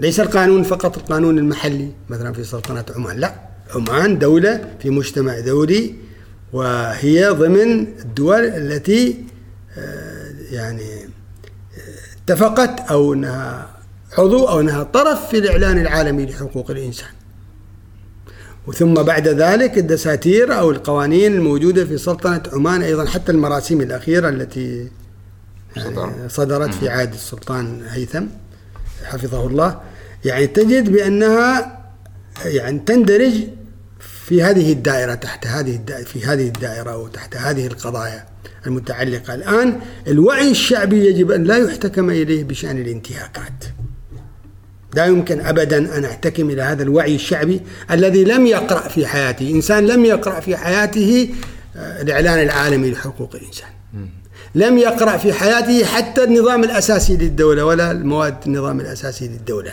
ليس 0.00 0.20
القانون 0.20 0.62
فقط 0.62 0.96
القانون 0.98 1.38
المحلي 1.38 1.90
مثلا 2.08 2.32
في 2.32 2.44
سلطنة 2.44 2.84
عمان. 2.96 3.16
لا 3.16 3.34
عمان 3.74 4.18
دولة 4.18 4.70
في 4.82 4.90
مجتمع 4.90 5.40
دولي 5.40 5.94
وهي 6.52 7.28
ضمن 7.28 7.86
الدول 7.98 8.44
التي 8.44 9.24
آه، 9.78 10.34
يعني 10.50 11.08
اتفقت 12.22 12.80
أو 12.90 13.14
أنها 13.14 13.70
عضو 14.18 14.48
أو 14.48 14.60
أنها 14.60 14.82
طرف 14.82 15.28
في 15.28 15.38
الإعلان 15.38 15.78
العالمي 15.78 16.26
لحقوق 16.26 16.70
الإنسان. 16.70 17.13
وثم 18.66 18.94
بعد 18.94 19.28
ذلك 19.28 19.78
الدساتير 19.78 20.58
أو 20.58 20.70
القوانين 20.70 21.34
الموجودة 21.34 21.84
في 21.84 21.98
سلطنة 21.98 22.42
عمان 22.52 22.82
أيضا 22.82 23.04
حتى 23.04 23.32
المراسيم 23.32 23.80
الأخيرة 23.80 24.28
التي 24.28 24.88
يعني 25.76 26.28
صدرت 26.28 26.74
في 26.74 26.88
عهد 26.88 27.12
السلطان 27.12 27.82
هيثم 27.88 28.24
حفظه 29.04 29.46
الله. 29.46 29.80
يعني 30.24 30.46
تجد 30.46 30.92
بأنها 30.92 31.78
يعني 32.44 32.78
تندرج 32.78 33.32
في 34.26 34.42
هذه 34.42 34.72
الدائرة 34.72 35.14
تحت 35.14 35.46
هذه 35.46 35.76
الدائرة 35.76 36.04
في 36.04 36.24
هذه 36.24 36.46
الدائرة 36.46 36.96
وتحت 36.96 37.36
هذه 37.36 37.66
القضايا 37.66 38.24
المتعلقة. 38.66 39.34
الآن 39.34 39.80
الوعي 40.08 40.50
الشعبي 40.50 41.06
يجب 41.06 41.30
أن 41.30 41.44
لا 41.44 41.56
يحتكم 41.56 42.10
إليه 42.10 42.44
بشأن 42.44 42.78
الانتهاكات. 42.78 43.64
لا 44.94 45.06
يمكن 45.06 45.40
أبدا 45.40 45.98
أن 45.98 46.04
أحتكم 46.04 46.50
إلى 46.50 46.62
هذا 46.62 46.82
الوعي 46.82 47.14
الشعبي 47.14 47.60
الذي 47.90 48.24
لم 48.24 48.46
يقرأ 48.46 48.88
في 48.88 49.06
حياته. 49.06 49.50
إنسان 49.50 49.86
لم 49.86 50.04
يقرأ 50.04 50.40
في 50.40 50.56
حياته 50.56 51.28
آه، 51.76 52.02
الإعلان 52.02 52.42
العالمي 52.42 52.90
لحقوق 52.90 53.34
الإنسان. 53.34 53.68
لم 54.54 54.78
يقرأ 54.78 55.16
في 55.16 55.32
حياته 55.32 55.84
حتى 55.84 56.24
النظام 56.24 56.64
الأساسي 56.64 57.16
للدولة 57.16 57.64
ولا 57.64 57.90
المواد 57.90 58.36
النظام 58.46 58.80
الأساسي 58.80 59.28
للدولة. 59.28 59.72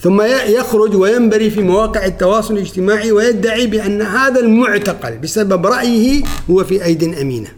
ثم 0.00 0.22
يخرج 0.48 0.96
وينبري 0.96 1.50
في 1.50 1.60
مواقع 1.60 2.04
التواصل 2.04 2.54
الاجتماعي 2.54 3.12
ويدعي 3.12 3.66
بأن 3.66 4.02
هذا 4.02 4.40
المعتقل 4.40 5.18
بسبب 5.18 5.66
رأيه 5.66 6.22
هو 6.50 6.64
في 6.64 6.84
أيد 6.84 7.02
أمينة. 7.02 7.48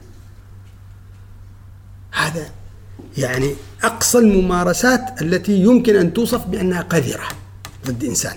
هذا 2.12 2.46
يعني 3.18 3.54
أقصى 3.82 4.18
الممارسات 4.18 5.22
التي 5.22 5.52
يمكن 5.52 5.96
أن 5.96 6.12
توصف 6.12 6.46
بأنها 6.46 6.82
قذرة 6.82 7.28
ضد 7.86 8.04
إنسان. 8.04 8.36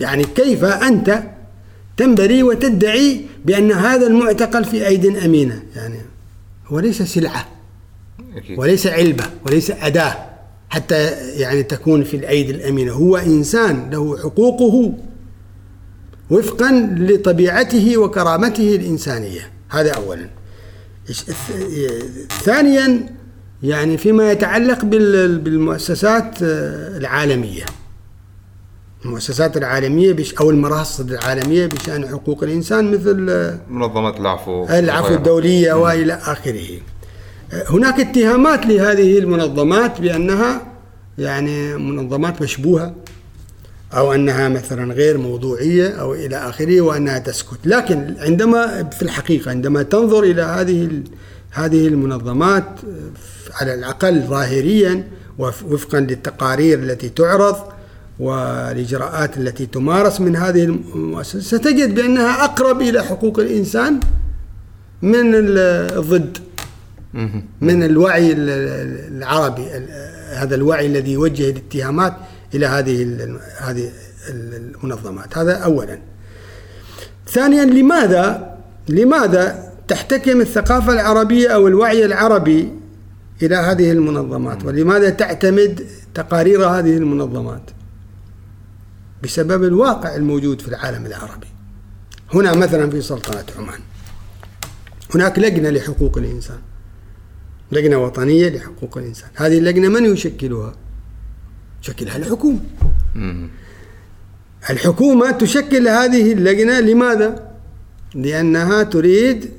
يعني 0.00 0.24
كيف 0.24 0.64
أنت 0.64 1.22
تنبري 1.96 2.42
وتدعي 2.42 3.20
بأن 3.44 3.72
هذا 3.72 4.06
المعتقل 4.06 4.64
في 4.64 4.86
أيد 4.86 5.16
أمينة؟ 5.16 5.62
يعني 5.76 5.98
هو 6.66 6.80
ليس 6.80 7.02
سلعة 7.02 7.48
وليس 8.56 8.86
علبة 8.86 9.24
وليس 9.46 9.70
أداة 9.70 10.26
حتى 10.68 11.10
يعني 11.40 11.62
تكون 11.62 12.04
في 12.04 12.16
الأيدي 12.16 12.52
الأمينة. 12.52 12.92
هو 12.92 13.16
إنسان 13.16 13.90
له 13.90 14.18
حقوقه 14.18 14.92
وفقا 16.30 16.96
لطبيعته 16.98 17.96
وكرامته 17.96 18.76
الإنسانية. 18.76 19.50
هذا 19.68 19.92
أولا. 19.92 20.28
ثانيا 22.44 23.15
يعني 23.66 23.96
فيما 23.96 24.32
يتعلق 24.32 24.84
بالمؤسسات 24.84 26.34
العالمية. 26.42 27.64
المؤسسات 29.04 29.56
العالمية 29.56 30.16
أو 30.40 30.50
المراصد 30.50 31.12
العالمية 31.12 31.66
بشأن 31.66 32.08
حقوق 32.08 32.42
الإنسان 32.42 32.90
مثل 32.90 33.16
منظمة 33.70 34.16
العفو. 34.16 34.64
العفو 34.64 35.14
الدولية 35.14 35.72
وإلى 35.72 36.14
آخره. 36.14 36.80
هناك 37.52 38.00
اتهامات 38.00 38.66
لهذه 38.66 39.18
المنظمات 39.18 40.00
بأنها 40.00 40.62
يعني 41.18 41.76
منظمات 41.76 42.42
مشبوهة 42.42 42.94
أو 43.94 44.12
أنها 44.12 44.48
مثلا 44.48 44.94
غير 44.94 45.18
موضوعية 45.18 45.88
أو 45.88 46.14
إلى 46.14 46.36
آخره 46.36 46.80
وأنها 46.80 47.18
تسكت. 47.18 47.58
لكن 47.64 48.14
عندما 48.18 48.90
في 48.90 49.02
الحقيقة 49.02 49.50
عندما 49.50 49.82
تنظر 49.82 50.22
إلى 50.22 50.42
هذه 50.42 51.02
هذه 51.50 51.88
المنظمات 51.88 52.64
على 53.60 53.74
الأقل 53.74 54.20
ظاهريا 54.20 55.08
وفقا 55.38 56.00
للتقارير 56.00 56.78
التي 56.78 57.08
تعرض 57.08 57.56
والإجراءات 58.18 59.36
التي 59.36 59.66
تمارس 59.66 60.20
من 60.20 60.36
هذه 60.36 60.64
المؤسسة 60.64 61.40
ستجد 61.40 61.94
بأنها 61.94 62.44
أقرب 62.44 62.80
إلى 62.80 63.02
حقوق 63.04 63.38
الإنسان 63.38 64.00
من 65.02 65.34
الضد 65.34 66.38
من 67.60 67.82
الوعي 67.82 68.32
العربي 68.32 69.62
هذا 70.32 70.54
الوعي 70.54 70.86
الذي 70.86 71.12
يوجه 71.12 71.50
الاتهامات 71.50 72.14
إلى 72.54 72.66
هذه 72.66 73.02
هذه 73.58 73.90
المنظمات. 74.28 75.38
هذا 75.38 75.52
اولا. 75.52 75.98
ثانيا 77.28 77.64
لماذا 77.64 78.56
لماذا 78.88 79.72
تحتكم 79.88 80.40
الثقافة 80.40 80.92
العربية 80.92 81.48
أو 81.48 81.68
الوعي 81.68 82.04
العربي 82.04 82.72
إلى 83.42 83.56
هذه 83.56 83.92
المنظمات. 83.92 84.64
ولماذا 84.64 85.10
تعتمد 85.10 85.86
تقارير 86.14 86.66
هذه 86.66 86.96
المنظمات؟ 86.96 87.70
بسبب 89.22 89.64
الواقع 89.64 90.14
الموجود 90.16 90.60
في 90.60 90.68
العالم 90.68 91.06
العربي. 91.06 91.46
هنا 92.34 92.54
مثلا 92.54 92.90
في 92.90 93.02
سلطنة 93.02 93.44
عمان. 93.58 93.80
هناك 95.14 95.38
لجنة 95.38 95.70
لحقوق 95.70 96.18
الإنسان. 96.18 96.58
لجنة 97.72 97.98
وطنية 97.98 98.48
لحقوق 98.48 98.98
الإنسان. 98.98 99.28
هذه 99.34 99.58
اللجنة 99.58 99.88
من 99.88 100.04
يشكلها؟ 100.04 100.74
تشكلها 101.82 102.16
الحكومة. 102.16 102.60
الحكومة 104.70 105.30
تشكل 105.30 105.88
هذه 105.88 106.32
اللجنة 106.32 106.80
لماذا؟ 106.80 107.50
لأنها 108.14 108.82
تريد 108.82 109.50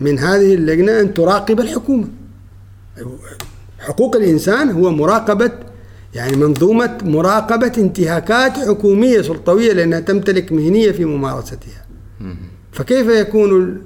من 0.00 0.18
هذه 0.18 0.54
اللجنة 0.54 1.00
أن 1.00 1.14
تراقب 1.14 1.60
الحكومة. 1.60 2.08
حقوق 3.78 4.16
الإنسان 4.16 4.70
هو 4.70 4.90
مراقبة 4.90 5.52
يعني 6.14 6.36
منظومة 6.36 6.98
مراقبة 7.02 7.72
انتهاكات 7.78 8.52
حكومية 8.52 9.22
سلطوية 9.22 9.72
لأنها 9.72 10.00
تمتلك 10.00 10.52
مهنية 10.52 10.92
في 10.92 11.04
ممارستها. 11.04 11.86
فكيف 12.72 13.06
يكون 13.06 13.62
ال 13.62 13.82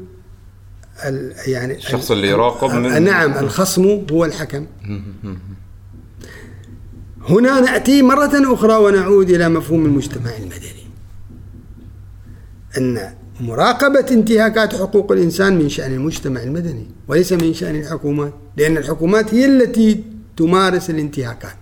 ال 1.05 1.35
يعني 1.47 1.77
الشخص 1.77 2.11
اللي 2.11 2.29
يراقب 2.29 2.75
من 2.75 3.03
نعم 3.03 3.33
الخصم 3.33 4.07
هو 4.13 4.25
الحكم. 4.25 4.67
هنا 7.29 7.61
نأتي 7.61 8.03
مرة 8.03 8.55
أخرى 8.55 8.75
ونعود 8.75 9.31
إلى 9.31 9.49
مفهوم 9.49 9.85
المجتمع 9.85 10.31
المدني. 10.37 10.81
أن 12.79 13.15
مراقبة 13.41 14.07
انتهاكات 14.11 14.75
حقوق 14.75 15.13
الإنسان 15.13 15.59
من 15.59 15.69
شأن 15.69 15.93
المجتمع 15.93 16.43
المدني 16.43 16.87
وليس 17.09 17.33
من 17.33 17.55
شأن 17.55 17.77
الحكومات 17.77 18.33
لأن 18.57 18.77
الحكومات 18.77 19.35
هي 19.35 19.45
التي 19.45 20.05
تمارس 20.37 20.91
الانتهاكات. 20.91 21.57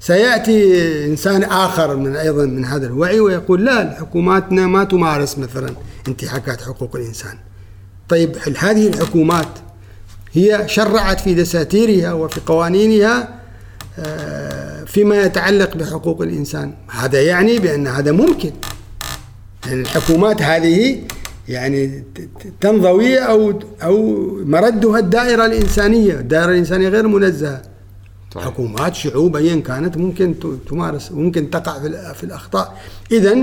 سيأتي 0.00 1.06
إنسان 1.06 1.42
آخر 1.42 1.96
من 1.96 2.16
أيضا 2.16 2.44
من 2.44 2.64
هذا 2.64 2.86
الوعي 2.86 3.20
ويقول 3.20 3.64
لا 3.64 3.96
حكوماتنا 4.00 4.66
ما 4.66 4.84
تمارس 4.84 5.38
مثلا 5.38 5.74
انتهاكات 6.08 6.60
حقوق 6.62 6.96
الإنسان. 6.96 7.38
طيب 8.08 8.36
هذه 8.58 8.88
الحكومات 8.88 9.48
هي 10.32 10.64
شرعت 10.66 11.20
في 11.20 11.34
دساتيرها 11.34 12.12
وفي 12.12 12.40
قوانينها 12.46 13.40
آه، 13.98 14.84
فيما 14.84 15.22
يتعلق 15.22 15.76
بحقوق 15.76 16.22
الإنسان؟ 16.22 16.74
هذا 16.90 17.22
يعني 17.22 17.58
بأن 17.58 17.86
هذا 17.86 18.12
ممكن. 18.12 18.52
يعني 19.66 19.80
الحكومات 19.80 20.42
هذه 20.42 21.02
يعني 21.48 22.04
تنضوي 22.60 23.18
أو 23.18 23.60
أو 23.82 24.26
مردها 24.44 24.98
الدائرة 24.98 25.46
الإنسانية. 25.46 26.12
الدائرة 26.12 26.50
الإنسانية 26.50 26.88
غير 26.88 27.08
منزهة. 27.08 27.62
طيب. 28.32 28.44
حكومات 28.44 28.94
شعوب 28.94 29.36
أيا 29.36 29.60
كانت 29.60 29.96
ممكن 29.96 30.34
تمارس 30.70 31.12
ممكن 31.12 31.50
تقع 31.50 31.78
في 32.12 32.24
الأخطاء. 32.24 32.78
إذا 33.12 33.38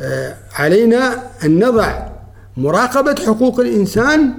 آه، 0.00 0.36
علينا 0.52 1.22
أن 1.44 1.64
نضع 1.64 2.08
مراقبة 2.56 3.14
حقوق 3.26 3.60
الإنسان 3.60 4.34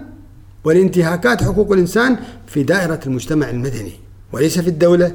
والانتهاكات 0.64 1.44
حقوق 1.44 1.72
الإنسان 1.72 2.18
في 2.48 2.64
دائرة 2.64 3.00
المجتمع 3.06 3.50
المدني 3.50 3.94
وليس 4.32 4.60
في 4.60 4.68
الدولة. 4.68 5.12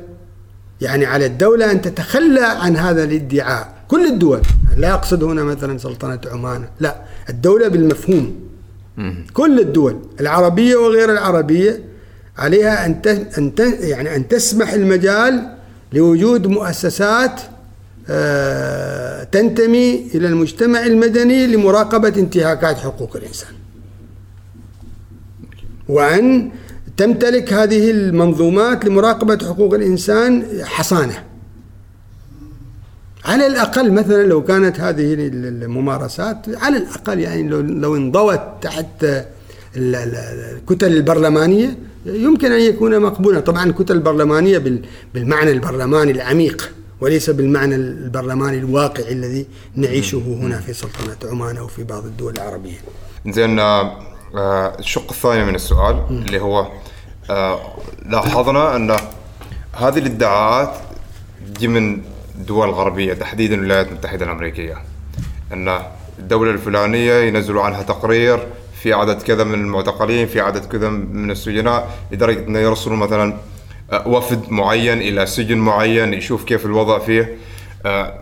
يعني 0.80 1.06
على 1.06 1.26
الدولة 1.26 1.72
أن 1.72 1.82
تتخلى 1.82 2.44
عن 2.44 2.76
هذا 2.76 3.04
الادعاء. 3.04 3.77
كل 3.88 4.06
الدول 4.06 4.42
لا 4.76 4.94
أقصد 4.94 5.22
هنا 5.24 5.44
مثلا 5.44 5.78
سلطنة 5.78 6.20
عمان 6.32 6.64
لا 6.80 7.02
الدولة 7.28 7.68
بالمفهوم. 7.68 8.34
كل 9.32 9.60
الدول 9.60 9.96
العربية 10.20 10.76
وغير 10.76 11.12
العربية 11.12 11.80
عليها 12.38 12.86
أن 12.86 13.00
أن 13.38 13.52
يعني 13.80 14.16
أن 14.16 14.28
تسمح 14.28 14.72
المجال 14.72 15.54
لوجود 15.92 16.46
مؤسسات 16.46 17.40
آه، 18.10 19.24
تنتمي 19.24 20.10
إلى 20.14 20.26
المجتمع 20.28 20.86
المدني 20.86 21.46
لمراقبة 21.46 22.08
انتهاكات 22.08 22.76
حقوق 22.78 23.16
الإنسان. 23.16 23.52
وأن 25.88 26.50
تمتلك 26.96 27.52
هذه 27.52 27.90
المنظومات 27.90 28.84
لمراقبة 28.84 29.38
حقوق 29.38 29.74
الإنسان 29.74 30.44
حصانة. 30.64 31.27
على 33.24 33.46
الأقل 33.46 33.92
مثلا 33.92 34.22
لو 34.22 34.44
كانت 34.44 34.80
هذه 34.80 35.14
الممارسات 35.14 36.46
على 36.48 36.76
الأقل 36.76 37.20
يعني 37.20 37.42
لو, 37.42 37.60
لو 37.60 37.96
انضوت 37.96 38.40
تحت 38.62 39.06
الكتل 39.76 40.92
البرلمانية 40.96 41.78
يمكن 42.06 42.52
أن 42.52 42.60
يكون 42.60 43.00
مقبولا 43.00 43.40
طبعا 43.40 43.64
الكتل 43.64 43.94
البرلمانية 43.94 44.80
بالمعنى 45.14 45.50
البرلماني 45.50 46.10
العميق 46.12 46.72
وليس 47.00 47.30
بالمعنى 47.30 47.74
البرلماني 47.74 48.58
الواقعي 48.58 49.12
الذي 49.12 49.46
نعيشه 49.74 50.18
هنا 50.18 50.60
في 50.60 50.72
سلطنة 50.72 51.30
عمان 51.30 51.56
أو 51.56 51.66
في 51.66 51.84
بعض 51.84 52.04
الدول 52.04 52.34
العربية. 52.34 52.78
زين 53.26 53.58
آه، 53.58 53.98
الشق 54.78 55.10
الثاني 55.10 55.44
من 55.44 55.54
السؤال 55.54 56.04
اللي 56.10 56.40
هو 56.40 56.68
آه، 57.30 57.60
لاحظنا 58.06 58.76
أن 58.76 58.96
هذه 59.72 59.98
الادعاءات 59.98 60.74
تجي 61.54 61.68
من 61.68 62.02
دول 62.38 62.70
غربية 62.70 63.14
تحديدا 63.14 63.54
الولايات 63.54 63.88
المتحدة 63.88 64.24
الأمريكية 64.24 64.76
أن 65.52 65.78
الدولة 66.18 66.50
الفلانية 66.50 67.12
ينزلوا 67.12 67.62
عنها 67.62 67.82
تقرير 67.82 68.46
في 68.82 68.92
عدد 68.92 69.22
كذا 69.22 69.44
من 69.44 69.54
المعتقلين 69.54 70.26
في 70.26 70.40
عدد 70.40 70.64
كذا 70.64 70.88
من 70.88 71.30
السجناء 71.30 71.98
لدرجة 72.12 72.46
أنه 72.46 72.58
يرسلوا 72.58 72.96
مثلا 72.96 73.36
آه، 73.92 74.08
وفد 74.08 74.50
معين 74.50 74.98
إلى 74.98 75.26
سجن 75.26 75.58
معين 75.58 76.14
يشوف 76.14 76.44
كيف 76.44 76.66
الوضع 76.66 76.98
فيه 76.98 77.36
آه، 77.86 78.18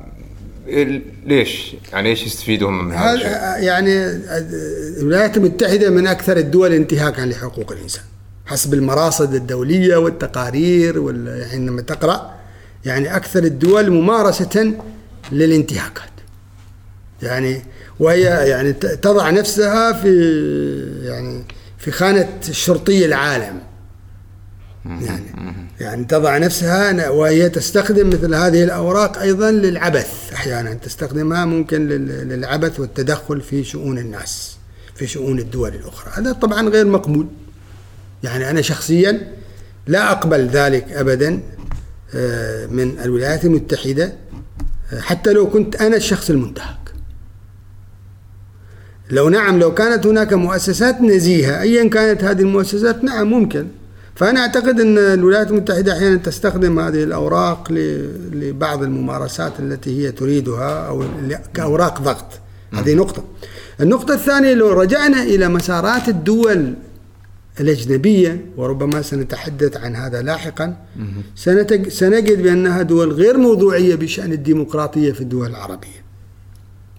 ليش؟ 1.26 1.76
يعني 1.92 2.08
إيش 2.08 2.26
يستفيدوا 2.26 2.70
من 2.70 2.92
هذا 2.92 3.14
الشيء؟ 3.14 3.28
يعني 3.64 3.90
الولايات 5.00 5.36
المتحدة 5.36 5.90
من 5.90 6.06
أكثر 6.06 6.36
الدول 6.36 6.72
انتهاكا 6.72 7.22
لحقوق 7.22 7.72
الإنسان 7.72 8.02
حسب 8.46 8.74
المراصد 8.74 9.34
الدولية 9.34 9.96
والتقارير 9.96 10.98
وال... 10.98 11.26
يعني 11.26 11.66
لما 11.66 11.82
تقرأ 11.82 12.35
يعني 12.86 13.16
أكثر 13.16 13.44
الدول 13.44 13.90
ممارسة 13.90 14.74
للانتهاكات. 15.32 16.10
يعني 17.22 17.62
وهي 18.00 18.22
يعني 18.22 18.72
تضع 18.72 19.30
نفسها 19.30 19.92
في 19.92 20.10
يعني 21.02 21.44
في 21.78 21.90
خانة 21.90 22.28
الشرطي 22.48 23.04
العالم. 23.04 23.60
يعني 24.84 25.24
يعني 25.80 26.04
تضع 26.04 26.38
نفسها 26.38 27.08
وهي 27.08 27.48
تستخدم 27.48 28.08
مثل 28.08 28.34
هذه 28.34 28.64
الأوراق 28.64 29.18
أيضا 29.18 29.50
للعبث. 29.50 30.32
أحيانا 30.32 30.74
تستخدمها 30.74 31.44
ممكن 31.44 31.88
للعبث 31.88 32.80
والتدخل 32.80 33.40
في 33.40 33.64
شؤون 33.64 33.98
الناس 33.98 34.56
في 34.94 35.06
شؤون 35.06 35.38
الدول 35.38 35.74
الأخرى. 35.74 36.12
هذا 36.14 36.32
طبعا 36.32 36.68
غير 36.68 36.86
مقبول. 36.86 37.26
يعني 38.22 38.50
أنا 38.50 38.62
شخصيا 38.62 39.32
لا 39.86 40.12
أقبل 40.12 40.46
ذلك 40.46 40.92
أبدا. 40.92 41.40
من 42.70 42.98
الولايات 43.04 43.44
المتحدة 43.44 44.12
آه، 44.92 45.00
حتى 45.00 45.32
لو 45.32 45.50
كنت 45.50 45.76
أنا 45.76 45.96
الشخص 45.96 46.30
المنتهك 46.30 46.86
لو 49.10 49.28
نعم 49.28 49.58
لو 49.58 49.74
كانت 49.74 50.06
هناك 50.06 50.32
مؤسسات 50.32 51.00
نزيهة 51.00 51.60
أيا 51.60 51.88
كانت 51.88 52.24
هذه 52.24 52.40
المؤسسات 52.40 53.04
نعم 53.04 53.30
ممكن. 53.30 53.66
فأنا 54.14 54.40
أعتقد 54.40 54.80
أن 54.80 54.98
الولايات 54.98 55.50
المتحدة 55.50 55.92
أحيانا 55.92 56.16
تستخدم 56.16 56.78
هذه 56.78 57.02
الأوراق 57.04 57.72
لبعض 58.32 58.82
الممارسات 58.82 59.52
التي 59.60 60.02
هي 60.06 60.12
تريدها 60.12 60.88
أو 60.88 61.04
كأوراق 61.54 62.02
ضغط. 62.02 62.40
هذه 62.72 62.94
نقطة. 62.94 63.24
النقطة 63.80 64.14
الثانية 64.14 64.54
لو 64.54 64.72
رجعنا 64.80 65.22
إلى 65.22 65.48
مسارات 65.48 66.08
الدول 66.08 66.74
الأجنبية 67.60 68.46
وربما 68.56 69.02
سنتحدث 69.02 69.76
عن 69.76 69.96
هذا 69.96 70.22
لاحقا. 70.22 70.76
سنجد 71.88 72.42
بأنها 72.42 72.82
دول 72.82 73.12
غير 73.12 73.36
موضوعية 73.36 73.94
بشأن 73.94 74.32
الديمقراطية 74.32 75.12
في 75.12 75.20
الدول 75.20 75.50
العربية. 75.50 76.06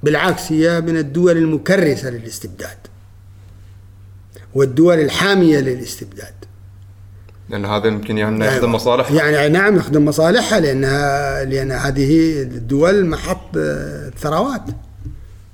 بالعكس 0.04 0.52
هي 0.52 0.82
من 0.82 0.98
الدول 0.98 1.38
المكرسة 1.38 2.10
للاستبداد 2.10 2.78
والدول 4.56 5.00
الحامية 5.00 5.60
للاستبداد. 5.60 6.34
لأن 7.50 7.66
هذا 7.66 7.88
يمكن 7.88 8.18
يعني 8.18 8.46
يخدم 8.46 8.72
مصالحها. 8.72 9.16
يعني 9.16 9.54
نعم 9.54 9.78
يخدم 9.78 10.06
مصالحها 10.06 10.60
لأنها 10.60 11.44
لأن 11.44 11.72
هذه 11.72 12.42
الدول 12.42 13.06
محط 13.06 13.58
ثروات. 14.20 14.62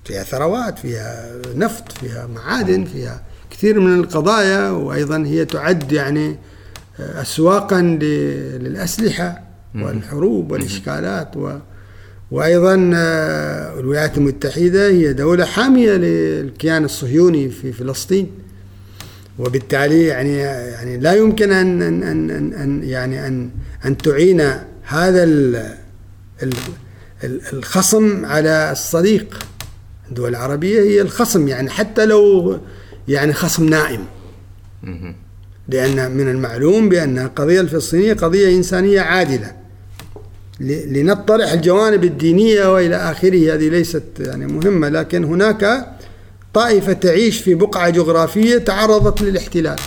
فيها 0.05 0.23
ثروات 0.23 0.79
فيها 0.79 1.31
نفط 1.55 1.91
فيها 1.91 2.27
معادن 2.27 2.85
فيها 2.85 3.23
كثير 3.63 3.79
من 3.79 3.99
القضايا 3.99 4.69
وأيضا 4.69 5.17
هي 5.17 5.45
تعد 5.45 5.91
يعني 5.91 6.37
أسواقا 6.99 7.81
للأسلحة 7.81 9.41
والحروب 9.75 10.51
والإشكالات 10.51 11.37
و 11.37 11.57
وأيضا 12.31 12.91
آه، 12.95 13.79
الولايات 13.79 14.17
المتحدة 14.17 14.87
هي 14.87 15.13
دولة 15.13 15.45
حامية 15.45 15.91
للكيان 15.91 16.85
الصهيوني 16.85 17.49
في 17.49 17.71
فلسطين. 17.71 18.31
وبالتالي 19.39 20.03
يعني 20.03 20.37
يعني 20.37 20.97
لا 20.97 21.13
يمكن 21.13 21.51
أن 21.51 21.81
أن 21.81 22.03
أن, 22.03 22.53
أن 22.53 22.83
يعني 22.83 23.27
أن 23.27 23.49
أن 23.85 23.97
تعين 23.97 24.41
هذا 24.83 25.23
الخصم 27.53 28.25
على 28.25 28.71
الصديق. 28.71 29.39
الدول 30.09 30.29
العربية 30.29 30.79
هي 30.81 31.01
الخصم 31.01 31.47
يعني 31.47 31.69
حتى 31.69 32.05
لو 32.05 32.59
يعني 33.07 33.33
خصم 33.33 33.69
نائم. 33.69 34.05
لأن 35.67 36.11
من 36.11 36.29
المعلوم 36.29 36.89
بأن 36.89 37.19
القضية 37.19 37.61
الفلسطينية 37.61 38.13
قضية 38.13 38.57
إنسانية 38.57 39.01
عادلة. 39.01 39.51
لنطرح 40.59 41.51
الجوانب 41.51 42.03
الدينية 42.03 42.73
وإلى 42.73 42.95
آخره. 42.95 43.53
هذه 43.53 43.69
ليست 43.69 44.03
يعني 44.19 44.47
مهمة 44.47 44.89
لكن 44.89 45.23
هناك 45.23 45.87
طائفة 46.53 46.93
تعيش 46.93 47.41
في 47.41 47.53
بقعة 47.53 47.89
جغرافية 47.89 48.57
تعرضت 48.57 49.21
للاحتلال. 49.21 49.79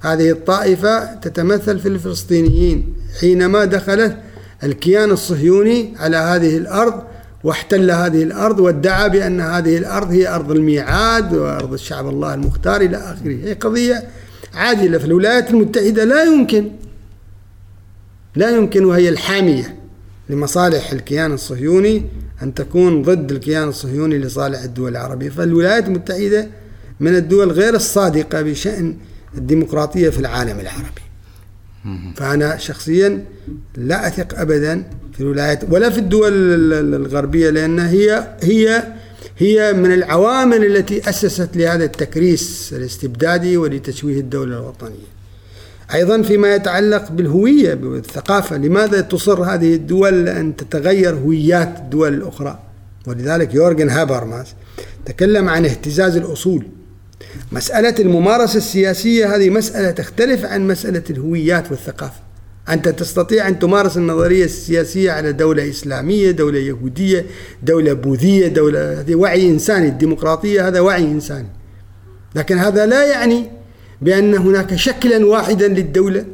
هذه 0.00 0.30
الطائفة 0.30 1.14
تتمثل 1.14 1.78
في 1.78 1.88
الفلسطينيين 1.88 2.94
حينما 3.20 3.64
دخلت 3.64 4.16
الكيان 4.62 5.10
الصهيوني 5.10 5.94
على 5.98 6.16
هذه 6.16 6.56
الأرض 6.56 7.02
واحتل 7.44 7.90
هذه 7.90 8.22
الأرض 8.22 8.60
وادعى 8.60 9.08
بأن 9.08 9.40
هذه 9.40 9.78
الأرض 9.78 10.10
هي 10.10 10.28
أرض 10.28 10.50
الميعاد 10.50 11.34
وأرض 11.34 11.72
الشعب 11.72 12.08
الله 12.08 12.34
المختار 12.34 12.80
إلى 12.80 12.96
آخره. 12.96 13.44
هي 13.44 13.52
قضية 13.52 14.08
عاجلة. 14.54 14.98
في 14.98 15.04
الولايات 15.04 15.50
المتحدة 15.50 16.04
لا 16.04 16.24
يمكن 16.24 16.70
لا 18.36 18.50
يمكن 18.50 18.84
وهي 18.84 19.08
الحامية 19.08 19.76
لمصالح 20.28 20.92
الكيان 20.92 21.32
الصهيوني 21.32 22.04
أن 22.42 22.54
تكون 22.54 23.02
ضد 23.02 23.32
الكيان 23.32 23.68
الصهيوني 23.68 24.18
لصالح 24.18 24.62
الدول 24.62 24.92
العربية. 24.92 25.28
فالولايات 25.30 25.86
المتحدة 25.86 26.48
من 27.00 27.16
الدول 27.16 27.52
غير 27.52 27.74
الصادقة 27.74 28.42
بشأن 28.42 28.96
الديمقراطية 29.34 30.10
في 30.10 30.18
العالم 30.18 30.60
العربي. 30.60 31.07
فأنا 32.16 32.56
شخصيا 32.56 33.24
لا 33.76 34.06
أثق 34.06 34.40
أبدا 34.40 34.84
في 35.12 35.20
الولايات 35.20 35.64
ولا 35.70 35.90
في 35.90 35.98
الدول 35.98 36.32
الغربية 36.94 37.50
لأن 37.50 37.78
هي 37.78 38.36
هي 38.42 38.82
هي 39.38 39.72
من 39.72 39.92
العوامل 39.92 40.64
التي 40.64 41.08
أسست 41.08 41.56
لهذا 41.56 41.84
التكريس 41.84 42.74
الاستبدادي 42.76 43.56
ولتشويه 43.56 44.20
الدولة 44.20 44.58
الوطنية. 44.58 45.08
أيضا 45.94 46.22
فيما 46.22 46.54
يتعلق 46.54 47.10
بالهوية 47.10 47.74
بالثقافة 47.74 48.56
لماذا 48.56 49.00
تصر 49.00 49.42
هذه 49.42 49.74
الدول 49.74 50.28
أن 50.28 50.56
تتغير 50.56 51.14
هويات 51.14 51.76
الدول 51.78 52.14
الأخرى؟ 52.14 52.58
ولذلك 53.06 53.54
يورجن 53.54 53.88
هابرماس 53.88 54.54
تكلم 55.04 55.48
عن 55.48 55.64
اهتزاز 55.64 56.16
الأصول. 56.16 56.66
مسألة 57.52 57.94
الممارسة 57.98 58.56
السياسية 58.56 59.36
هذه 59.36 59.50
مسألة 59.50 59.90
تختلف 59.90 60.44
عن 60.44 60.66
مسألة 60.66 61.02
الهويات 61.10 61.70
والثقافة. 61.70 62.20
أنت 62.68 62.88
تستطيع 62.88 63.48
أن 63.48 63.58
تمارس 63.58 63.96
النظرية 63.96 64.44
السياسية 64.44 65.10
على 65.10 65.32
دولة 65.32 65.70
إسلامية 65.70 66.30
دولة 66.30 66.58
يهودية 66.58 67.26
دولة 67.62 67.92
بوذية 67.92 68.48
دولة 68.48 69.00
هذه 69.00 69.14
وعي 69.14 69.48
إنساني 69.48 69.88
الديمقراطية 69.88 70.68
هذا 70.68 70.80
وعي 70.80 71.04
إنساني. 71.04 71.48
لكن 72.34 72.58
هذا 72.58 72.86
لا 72.86 73.04
يعني 73.04 73.50
بأن 74.00 74.34
هناك 74.34 74.76
شكلا 74.76 75.26
واحدا 75.26 75.68
للدولة 75.68 76.24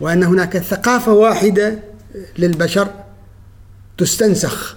وأن 0.00 0.22
هناك 0.22 0.58
ثقافة 0.58 1.12
واحدة 1.12 1.78
للبشر 2.38 2.88
تستنسخ 3.98 4.76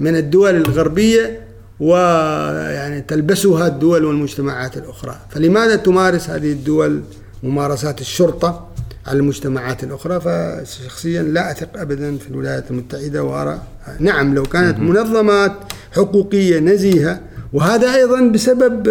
من 0.00 0.16
الدول 0.16 0.56
الغربية 0.56 1.40
ويعني 1.80 3.00
تلبسها 3.00 3.66
الدول 3.66 4.04
والمجتمعات 4.04 4.76
الأخرى. 4.76 5.16
فلماذا 5.30 5.76
تمارس 5.76 6.30
هذه 6.30 6.52
الدول 6.52 7.02
ممارسات 7.42 8.00
الشرطة 8.00 8.68
على 9.06 9.18
المجتمعات 9.18 9.84
الأخرى؟ 9.84 10.20
فشخصيا 10.20 11.22
لا 11.22 11.50
أثق 11.50 11.68
أبدا 11.80 12.16
في 12.18 12.28
الولايات 12.28 12.70
المتحدة 12.70 13.22
وأرى 13.22 13.62
نعم 13.98 14.34
لو 14.34 14.42
كانت 14.42 14.78
منظمات 14.78 15.52
حقوقية 15.92 16.58
نزيهة 16.58 17.20
وهذا 17.52 17.94
أيضا 17.94 18.20
بسبب 18.20 18.88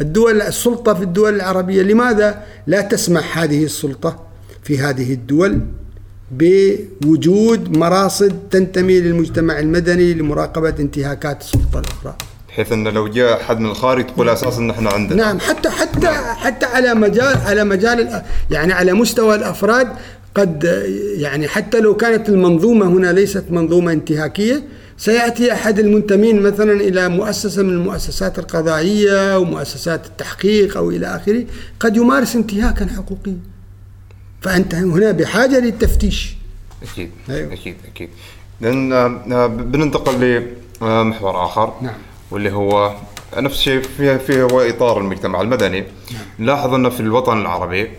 الدول 0.00 0.42
السلطة 0.42 0.94
في 0.94 1.02
الدول 1.02 1.34
العربية. 1.34 1.82
لماذا 1.82 2.42
لا 2.66 2.80
تسمح 2.80 3.38
هذه 3.38 3.64
السلطة 3.64 4.22
في 4.62 4.78
هذه 4.78 5.12
الدول؟ 5.12 5.60
بوجود 6.38 7.76
مراصد 7.76 8.38
تنتمي 8.50 9.00
للمجتمع 9.00 9.58
المدني 9.58 10.14
لمراقبة 10.14 10.74
انتهاكات 10.80 11.40
السلطة 11.40 11.78
الأخرى. 11.78 12.16
بحيث 12.48 12.72
انه 12.72 12.90
لو 12.90 13.08
جاء 13.08 13.42
حد 13.42 13.60
من 13.60 13.70
الخارج 13.70 14.06
تقول 14.06 14.28
أساسا 14.28 14.58
إن 14.58 14.70
إحنا 14.70 14.90
عندنا. 14.90 15.24
نعم 15.24 15.40
حتى 15.40 15.70
حتى 15.70 16.08
حتى 16.36 16.66
على 16.66 16.94
مجال 16.94 17.36
على 17.46 17.64
مجال 17.64 18.22
يعني 18.50 18.72
على 18.72 18.92
مستوى 18.92 19.34
الأفراد 19.34 19.88
قد 20.34 20.64
يعني 21.16 21.48
حتى 21.48 21.80
لو 21.80 21.96
كانت 21.96 22.28
المنظومة 22.28 22.86
هنا 22.86 23.12
ليست 23.12 23.44
منظومة 23.50 23.92
انتهاكية 23.92 24.62
سيأتي 24.98 25.52
أحد 25.52 25.78
المنتمين 25.78 26.42
مثلا 26.42 26.72
إلى 26.72 27.08
مؤسسة 27.08 27.62
من 27.62 27.70
المؤسسات 27.70 28.38
القضائية 28.38 29.38
ومؤسسات 29.38 30.06
التحقيق 30.06 30.76
أو 30.76 30.90
إلى 30.90 31.06
آخره 31.06 31.44
قد 31.80 31.96
يمارس 31.96 32.36
انتهاكا 32.36 32.86
حقوقيا. 32.86 33.53
فأنت 34.44 34.74
هنا 34.74 35.12
بحاجة 35.12 35.58
للتفتيش 35.58 36.36
أكيد 36.82 37.10
أيوه. 37.30 37.52
أكيد 37.52 37.76
أكيد 37.94 38.08
لأن 38.60 38.92
آه، 38.92 39.46
بننتقل 39.46 40.44
لمحور 40.80 41.44
آخر 41.44 41.74
نعم 41.82 41.94
واللي 42.30 42.52
هو 42.52 42.94
نفس 43.36 43.58
الشيء 43.58 43.82
في 43.82 44.18
في 44.18 44.42
هو 44.42 44.60
إطار 44.60 45.00
المجتمع 45.00 45.40
المدني 45.40 45.80
نعم. 45.80 46.22
نلاحظ 46.38 46.74
انه 46.74 46.88
في 46.88 47.00
الوطن 47.00 47.40
العربي 47.40 47.90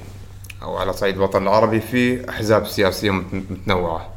أو 0.61 0.77
على 0.77 0.93
صعيد 0.93 1.15
الوطن 1.15 1.43
العربي 1.43 1.79
في 1.79 2.29
أحزاب 2.29 2.67
سياسية 2.67 3.11
متنوعة 3.11 4.09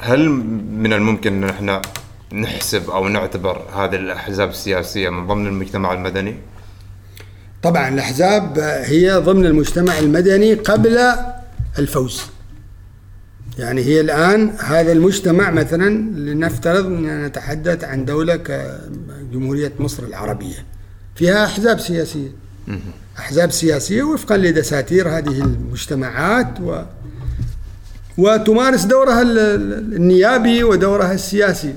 هل 0.00 0.28
من 0.70 0.92
الممكن 0.92 1.44
أن 1.44 1.50
إحنا 1.50 1.82
نحسب 2.32 2.90
أو 2.90 3.08
نعتبر 3.08 3.62
هذه 3.74 3.94
الأحزاب 3.94 4.48
السياسية 4.48 5.08
من 5.08 5.26
ضمن 5.26 5.46
المجتمع 5.46 5.92
المدني؟ 5.92 6.36
طبعا 7.62 7.88
الأحزاب 7.88 8.58
هي 8.58 9.12
ضمن 9.12 9.46
المجتمع 9.46 9.98
المدني 9.98 10.54
قبل 10.54 10.98
الفوز. 11.78 12.22
يعني 13.58 13.82
هي 13.82 14.00
الآن 14.00 14.50
هذا 14.58 14.92
المجتمع 14.92 15.50
مثلا 15.50 15.88
لنفترض 16.20 16.86
ان 16.86 17.24
نتحدث 17.24 17.84
عن 17.84 18.04
دولة 18.04 18.36
كجمهورية 18.36 19.72
مصر 19.78 20.02
العربية 20.02 20.64
فيها 21.14 21.44
أحزاب 21.44 21.80
سياسية. 21.80 22.28
أحزاب 23.18 23.50
سياسية 23.50 24.02
وفقا 24.02 24.36
لدساتير 24.36 25.08
هذه 25.08 25.40
المجتمعات 25.42 26.60
و 26.60 26.82
وتمارس 28.18 28.84
دورها 28.84 29.22
النيابي 29.22 30.64
ودورها 30.64 31.12
السياسي 31.12 31.74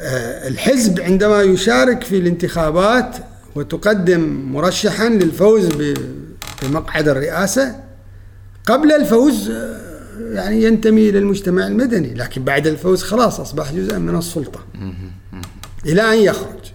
آه، 0.00 0.48
الحزب 0.48 1.00
عندما 1.00 1.42
يشارك 1.42 2.04
في 2.04 2.18
الانتخابات 2.18 3.16
وتقدم 3.54 4.20
مرشحا 4.52 5.08
للفوز 5.08 5.68
بمقعد 6.62 7.08
الرئاسة 7.08 7.80
قبل 8.66 8.92
الفوز 8.92 9.50
آه، 9.50 9.80
يعني 10.18 10.62
ينتمي 10.62 11.08
إلى 11.08 11.18
المجتمع 11.18 11.66
المدني 11.66 12.14
لكن 12.14 12.44
بعد 12.44 12.66
الفوز 12.66 13.02
خلاص 13.02 13.40
أصبح 13.40 13.72
جزءا 13.72 13.98
من 13.98 14.18
السلطة. 14.18 14.60
إلى 15.86 16.02
أن 16.02 16.18
يخرج. 16.18 16.72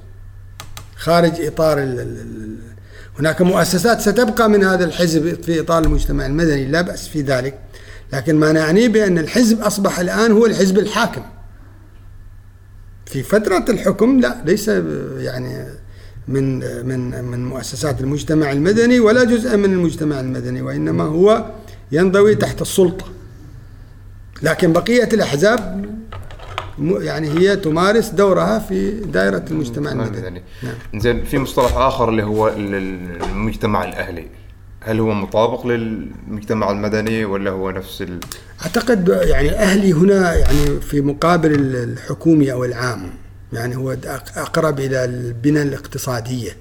خارج 0.96 1.42
إطار 1.42 2.06
هناك 3.20 3.42
مؤسسات 3.42 4.02
ستبقى 4.02 4.50
من 4.50 4.64
هذا 4.64 4.86
الحزب 4.86 5.42
في 5.44 5.60
إطار 5.60 5.84
المجتمع 5.84 6.26
المدني 6.26 6.66
لا 6.66 6.82
بأس 6.82 7.08
في 7.08 7.22
ذلك. 7.22 7.60
لكن 8.14 8.36
ما 8.36 8.52
نعنيه 8.52 8.88
بأن 8.88 9.18
الحزب 9.18 9.62
أصبح 9.62 10.00
الآن 10.00 10.32
هو 10.32 10.46
الحزب 10.46 10.80
الحاكم. 10.80 11.22
في 13.06 13.24
فترة 13.24 13.66
الحكم 13.70 14.20
لا 14.20 14.42
ليس 14.46 14.68
يعني 15.18 15.66
من 16.28 16.60
من 16.88 17.24
من 17.24 17.46
مؤسسات 17.46 18.02
المجتمع 18.02 18.52
المدني 18.52 19.00
ولا 19.00 19.24
جزء 19.24 19.58
من 19.58 19.74
المجتمع 19.74 20.20
المدني 20.20 20.62
وإنما 20.62 21.04
هو 21.04 21.52
ينضوي 21.92 22.36
تحت 22.36 22.62
السلطة. 22.62 23.06
لكن 24.42 24.74
بقية 24.74 25.10
الأحزاب 25.14 25.98
يعني 26.80 27.30
هي 27.30 27.56
تمارس 27.56 28.10
دورها 28.10 28.60
في 28.60 28.92
دائرة 28.92 29.46
المجتمع 29.52 29.92
المدني 29.92 30.44
نعم. 30.64 31.02
زين 31.02 31.24
في 31.24 31.38
مصطلح 31.38 31.78
آخر 31.78 32.10
اللي 32.10 32.24
هو 32.24 32.48
المجتمع 32.48 33.84
الأهلي. 33.84 34.28
هل 34.82 35.00
هو 35.00 35.14
مطابق 35.14 35.68
للمجتمع 35.68 36.72
المدني 36.72 37.26
ولا 37.26 37.52
هو 37.52 37.72
نفس 37.72 38.02
ال... 38.02 38.20
أعتقد 38.62 39.10
يعني 39.10 39.52
أهلي 39.52 39.94
هنا 39.94 40.36
يعني 40.36 40.82
في 40.82 41.02
مقابل 41.02 41.76
الحكومي 41.76 42.52
أو 42.52 42.66
العام. 42.66 43.10
يعني 43.54 43.76
هو 43.78 43.98
أقرب 44.36 44.80
إلى 44.80 45.06
البنى 45.06 45.62
الاقتصادية. 45.62 46.52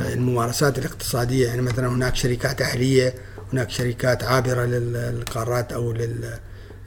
الممارسات 0.00 0.78
الاقتصادية. 0.78 1.46
يعني 1.46 1.62
مثلا 1.62 1.88
هناك 1.88 2.16
شركات 2.16 2.62
أهلية 2.62 3.14
هناك 3.54 3.70
شركات 3.70 4.24
عابرة 4.24 4.64
للقارات 4.64 5.72
أو 5.72 5.94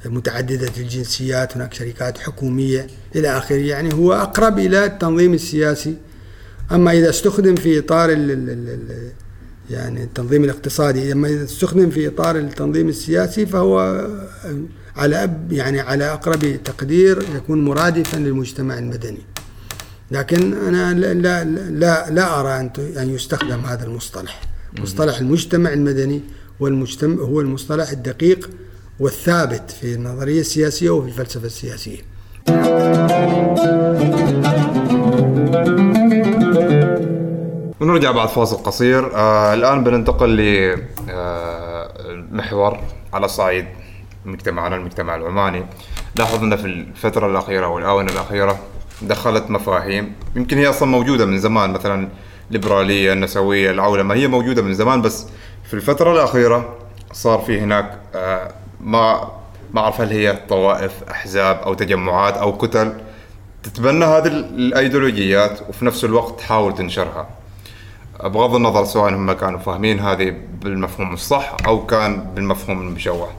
متعدده 0.05 0.71
الجنسيات 0.77 1.57
هناك 1.57 1.73
شركات 1.73 2.17
حكومية 2.17 2.87
إلى 3.15 3.37
آخره 3.37 3.55
يعني 3.55 3.93
هو 3.93 4.13
أقرب 4.13 4.59
إلى 4.59 4.85
التنظيم 4.85 5.33
السياسي 5.33 5.95
أما 6.71 6.91
إذا 6.91 7.09
استخدم 7.09 7.55
في 7.55 7.79
إطار 7.79 8.09
يعني 9.69 10.03
التنظيم 10.03 10.43
الاقتصادي 10.43 11.11
لما 11.11 11.43
استخدم 11.43 11.89
في 11.89 12.07
إطار 12.07 12.37
التنظيم 12.37 12.89
السياسي 12.89 13.45
فهو 13.45 14.07
على 14.95 15.23
أب 15.23 15.51
يعني 15.51 15.79
على 15.79 16.13
أقرب 16.13 16.59
تقدير 16.63 17.23
يكون 17.35 17.65
مرادفا 17.65 18.17
للمجتمع 18.17 18.77
المدني. 18.77 19.21
لكن 20.11 20.53
أنا 20.53 20.93
لا 20.93 21.43
لا 21.43 22.09
لا 22.09 22.39
أرى 22.39 22.59
أن 22.59 22.69
أن 22.97 23.15
يستخدم 23.15 23.59
هذا 23.59 23.85
المصطلح. 23.85 24.41
مصطلح 24.79 25.19
المجتمع 25.19 25.73
المدني 25.73 26.21
والمجتمع 26.59 27.23
هو 27.23 27.41
المصطلح 27.41 27.89
الدقيق 27.89 28.49
والثابت 28.99 29.71
في 29.71 29.93
النظرية 29.93 30.39
السياسية 30.39 30.89
وفي 30.89 31.07
الفلسفة 31.07 31.45
السياسية. 31.45 31.97
ونرجع 37.79 38.11
بعد 38.11 38.29
فاصل 38.29 38.57
قصير. 38.57 39.15
آه 39.15 39.53
الآن 39.53 39.83
بننتقل 39.83 40.35
لمحور 42.09 42.71
آه 42.71 42.81
على 43.13 43.27
صعيد 43.27 43.65
مجتمعنا 44.25 44.75
المجتمع 44.75 45.15
العماني. 45.15 45.65
لاحظ 46.15 46.53
في 46.53 46.65
الفترة 46.65 47.27
الأخيرة 47.27 47.67
والاونه 47.67 48.11
الأخيرة 48.11 48.59
دخلت 49.01 49.49
مفاهيم 49.49 50.13
يمكن 50.35 50.57
هي 50.57 50.69
أصلا 50.69 50.89
موجودة 50.89 51.25
من 51.25 51.39
زمان 51.39 51.69
مثلا 51.69 52.09
الليبراليه 52.47 53.13
النسوية 53.13 53.71
العولمة. 53.71 54.15
هي 54.15 54.27
موجودة 54.27 54.61
من 54.61 54.73
زمان 54.73 55.01
بس 55.01 55.25
في 55.67 55.73
الفترة 55.73 56.11
الأخيرة 56.13 56.77
صار 57.13 57.39
في 57.39 57.59
هناك 57.59 57.97
آه، 58.15 58.51
ما 58.81 59.31
ما 59.73 59.81
أعرف 59.81 60.01
هل 60.01 60.09
هي 60.09 60.39
طوائف 60.49 61.03
أحزاب 61.11 61.55
أو 61.55 61.73
تجمعات 61.73 62.33
أو 62.37 62.57
كتل 62.57 62.93
تتبنى 63.63 64.05
هذه 64.05 64.27
الأيديولوجيات 64.27 65.69
وفي 65.69 65.85
نفس 65.85 66.03
الوقت 66.05 66.39
تحاول 66.39 66.75
تنشرها. 66.75 67.29
بغض 68.23 68.55
النظر 68.55 68.85
سواء 68.85 69.13
هم 69.13 69.31
كانوا 69.31 69.59
فاهمين 69.59 69.99
هذه 69.99 70.33
بالمفهوم 70.61 71.13
الصح 71.13 71.55
أو 71.67 71.85
كان 71.85 72.19
بالمفهوم 72.35 72.81
المشوه. 72.81 73.29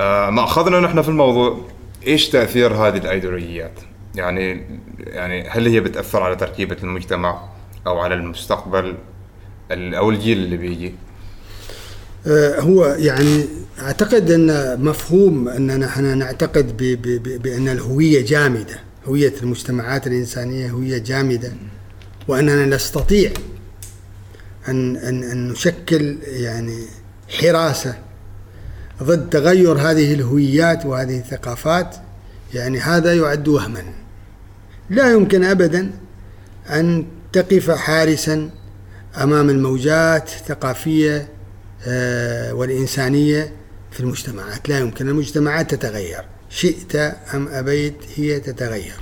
آه، 0.00 0.30
ما 0.30 0.44
أخذنا 0.44 0.80
نحن 0.80 1.02
في 1.02 1.08
الموضوع 1.08 1.60
إيش 2.06 2.28
تأثير 2.28 2.74
هذه 2.74 2.96
الأيديولوجيات؟ 2.96 3.80
يعني 4.14 4.66
يعني 4.98 5.48
هل 5.48 5.66
هي 5.66 5.80
بتأثر 5.80 6.22
على 6.22 6.36
تركيبة 6.36 6.76
المجتمع 6.82 7.38
أو 7.86 7.98
على 7.98 8.14
المستقبل 8.14 8.94
ال- 9.70 9.94
أو 9.94 10.10
الجيل 10.10 10.38
اللي 10.38 10.56
بيجي؟ 10.56 10.94
هو 12.58 12.84
يعني 12.84 13.44
أعتقد 13.82 14.30
أن 14.30 14.80
مفهوم 14.84 15.48
اننا 15.48 15.76
نحن 15.76 16.18
نعتقد 16.18 16.76
ب 16.76 16.82
ب 16.82 17.22
ب 17.22 17.42
بأن 17.42 17.68
الهوية 17.68 18.26
جامدة، 18.26 18.80
هوية 19.06 19.34
المجتمعات 19.42 20.06
الإنسانية 20.06 20.70
هوية 20.70 20.98
جامدة 20.98 21.52
وأننا 22.28 22.66
نستطيع 22.66 23.30
ان 24.68 24.96
ان 24.96 25.22
أن 25.22 25.48
نشكل 25.48 26.16
يعني 26.26 26.78
حراسة 27.28 27.94
ضد 29.02 29.30
تغير 29.30 29.78
هذه 29.78 30.14
الهويات 30.14 30.86
وهذه 30.86 31.18
الثقافات 31.18 31.96
يعني 32.54 32.80
هذا 32.80 33.14
يعد 33.14 33.48
وهما. 33.48 33.84
لا 34.90 35.12
يمكن 35.12 35.44
ابدا 35.44 35.90
أن 36.70 37.06
تقف 37.32 37.70
حارسا 37.70 38.50
أمام 39.22 39.50
الموجات 39.50 40.28
الثقافية 40.28 41.16
آه، 41.16 41.39
والإنسانية 42.52 43.52
في 43.90 44.00
المجتمعات 44.00 44.68
لا 44.68 44.78
يمكن 44.78 45.08
المجتمعات 45.08 45.74
تتغير. 45.74 46.24
شئت 46.52 46.96
أم 47.34 47.48
أبيت 47.48 47.94
هي 48.16 48.40
تتغير. 48.40 48.92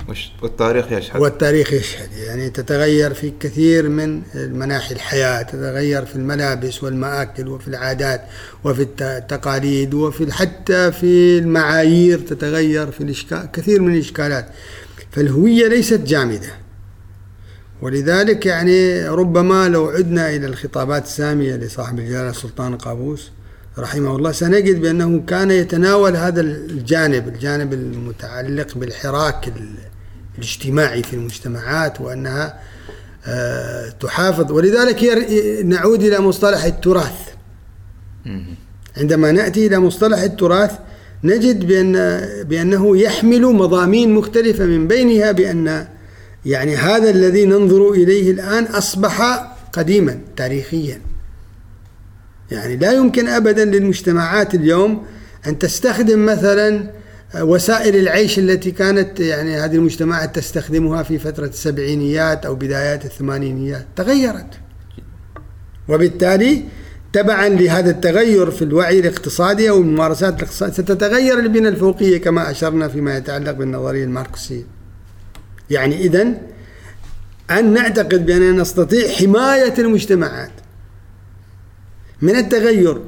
والتاريخ 0.41 0.91
يشهد. 0.91 1.21
والتاريخ 1.21 1.73
يشهد. 1.73 2.09
يعني 2.17 2.49
تتغير 2.49 3.13
في 3.13 3.33
كثير 3.39 3.89
من 3.89 4.21
مناحي 4.35 4.95
الحياة 4.95 5.41
تتغير 5.41 6.05
في 6.05 6.15
الملابس 6.15 6.83
والمآكل 6.83 7.47
وفي 7.47 7.67
العادات 7.67 8.21
وفي 8.63 8.81
الت- 8.81 9.01
التقاليد 9.01 9.93
وفي 9.93 10.31
حتى 10.33 10.91
في 10.91 11.39
المعايير 11.39 12.19
تتغير 12.19 12.91
في 12.91 13.01
الإشكال 13.01 13.49
كثير 13.53 13.81
من 13.81 13.93
الإشكالات. 13.93 14.49
فالهوية 15.11 15.67
ليست 15.67 15.99
جامدة. 15.99 16.49
ولذلك 17.81 18.45
يعني 18.45 19.07
ربما 19.07 19.67
لو 19.69 19.85
عدنا 19.89 20.29
إلى 20.35 20.45
الخطابات 20.47 21.03
السامية 21.05 21.55
لصاحب 21.55 21.99
الجلالة 21.99 22.29
السلطان 22.29 22.77
قابوس 22.77 23.31
رحمه 23.79 24.15
الله 24.15 24.31
سنجد 24.31 24.81
بأنه 24.81 25.21
كان 25.27 25.51
يتناول 25.51 26.15
هذا 26.15 26.41
الجانب 26.41 27.27
الجانب 27.27 27.73
المتعلق 27.73 28.77
بالحراك 28.77 29.47
ال- 29.47 29.75
الاجتماعي 30.37 31.03
في 31.03 31.13
المجتمعات 31.13 32.01
وأنها 32.01 32.59
آه، 33.25 33.89
تحافظ. 33.89 34.51
ولذلك 34.51 35.03
نعود 35.65 36.03
إلى 36.03 36.19
مصطلح 36.19 36.63
التراث. 36.63 37.13
عندما 38.97 39.31
نأتي 39.31 39.67
إلى 39.67 39.79
مصطلح 39.79 40.19
التراث 40.21 40.71
نجد 41.23 41.65
بأن 41.67 41.93
بأنه 42.43 42.97
يحمل 42.97 43.41
مضامين 43.41 44.13
مختلفة 44.13 44.65
من 44.65 44.87
بينها 44.87 45.31
بأن 45.31 45.87
يعني 46.49 46.75
هذا 46.75 47.09
الذي 47.09 47.45
ننظر 47.45 47.91
إليه 47.91 48.31
الآن 48.31 48.63
أصبح 48.63 49.21
قديما 49.73 50.19
تاريخيا. 50.35 51.01
يعني 52.51 52.75
لا 52.75 52.91
يمكن 52.91 53.27
أبدا 53.27 53.65
للمجتمعات 53.65 54.55
اليوم 54.55 55.05
أن 55.47 55.59
تستخدم 55.59 56.25
مثلا 56.25 56.91
وسائل 57.35 57.95
العيش 57.95 58.39
التي 58.39 58.71
كانت 58.71 59.19
يعني 59.19 59.57
هذه 59.57 59.75
المجتمعات 59.75 60.35
تستخدمها 60.35 61.03
في 61.03 61.19
فترة 61.19 61.45
السبعينيات 61.45 62.45
أو 62.45 62.55
بدايات 62.55 63.05
الثمانينيات. 63.05 63.85
تغيرت. 63.95 64.53
وبالتالي 65.87 66.63
تبعا 67.13 67.49
لهذا 67.49 67.91
التغير 67.91 68.51
في 68.51 68.61
الوعي 68.61 68.99
الاقتصادي 68.99 69.69
أو 69.69 69.77
الممارسات 69.77 70.35
الاقتصادية 70.37 70.73
ستتغير 70.73 71.39
البنى 71.39 71.67
الفوقية 71.67 72.21
كما 72.21 72.51
أشرنا 72.51 72.87
فيما 72.87 73.17
يتعلق 73.17 73.51
بالنظرية 73.51 74.03
الماركسية. 74.03 74.78
يعني 75.69 75.95
اذا 75.95 76.21
أن 77.51 77.73
نعتقد 77.73 78.25
بأننا 78.25 78.51
نستطيع 78.61 79.09
حماية 79.09 79.73
المجتمعات 79.79 80.51
من 82.21 82.35
التغير 82.35 83.01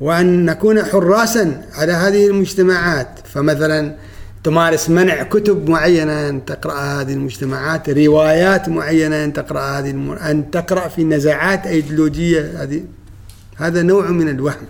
وأن 0.00 0.44
نكون 0.44 0.82
حراسا 0.84 1.62
على 1.74 1.92
هذه 1.92 2.26
المجتمعات 2.26 3.18
فمثلا 3.24 3.96
تمارس 4.44 4.90
منع 4.90 5.22
كتب 5.22 5.70
معينة 5.70 6.28
أن 6.28 6.44
تقراها 6.44 7.00
هذه 7.00 7.12
المجتمعات، 7.12 7.90
روايات 7.90 8.68
معينة 8.68 9.24
أن 9.24 9.32
تقراها 9.32 9.78
هذه 9.78 9.90
الم... 9.90 10.12
أن 10.12 10.50
تقرأ 10.50 10.88
في 10.88 11.04
نزاعات 11.04 11.66
أيديولوجية 11.66 12.62
هذه 12.62 12.84
هذا 13.56 13.82
نوع 13.82 14.10
من 14.10 14.28
الوهم. 14.28 14.66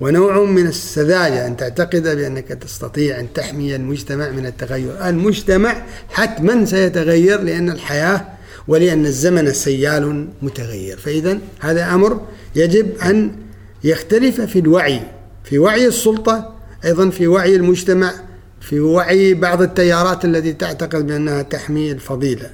ونوع 0.00 0.44
من 0.44 0.66
السذاجة 0.66 1.46
أن 1.46 1.56
تعتقد 1.56 2.02
بأنك 2.02 2.48
تستطيع 2.48 3.20
أن 3.20 3.32
تحمي 3.32 3.76
المجتمع 3.76 4.30
من 4.30 4.46
التغير. 4.46 5.08
المجتمع 5.08 5.82
حتما 6.10 6.64
سيتغير 6.64 7.40
لأن 7.40 7.70
الحياة 7.70 8.24
ولأن 8.68 9.06
الزمن 9.06 9.52
سيال 9.52 10.28
متغير. 10.42 10.96
فإذا 10.96 11.38
هذا 11.60 11.94
أمر 11.94 12.20
يجب 12.56 12.98
أن 12.98 13.32
يختلف 13.84 14.40
في 14.40 14.58
الوعي 14.58 15.00
في 15.44 15.58
وعي 15.58 15.86
السلطة 15.86 16.54
أيضا 16.84 17.10
في 17.10 17.26
وعي 17.26 17.56
المجتمع 17.56 18.12
في 18.60 18.80
وعي 18.80 19.34
بعض 19.34 19.62
التيارات 19.62 20.24
التي 20.24 20.52
تعتقد 20.52 21.06
بأنها 21.06 21.42
تحمي 21.42 21.92
الفضيلة. 21.92 22.50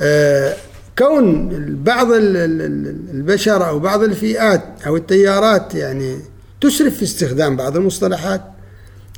آه، 0.00 0.54
كون 0.98 1.48
بعض 1.84 2.12
ال- 2.12 2.36
ال- 2.36 2.62
ال- 2.62 2.96
البشر 3.14 3.68
أو 3.68 3.78
بعض 3.78 4.02
الفئات 4.02 4.64
أو 4.86 4.96
التيارات 4.96 5.74
يعني 5.74 6.18
تسرف 6.60 6.96
في 6.96 7.02
استخدام 7.02 7.56
بعض 7.56 7.76
المصطلحات 7.76 8.42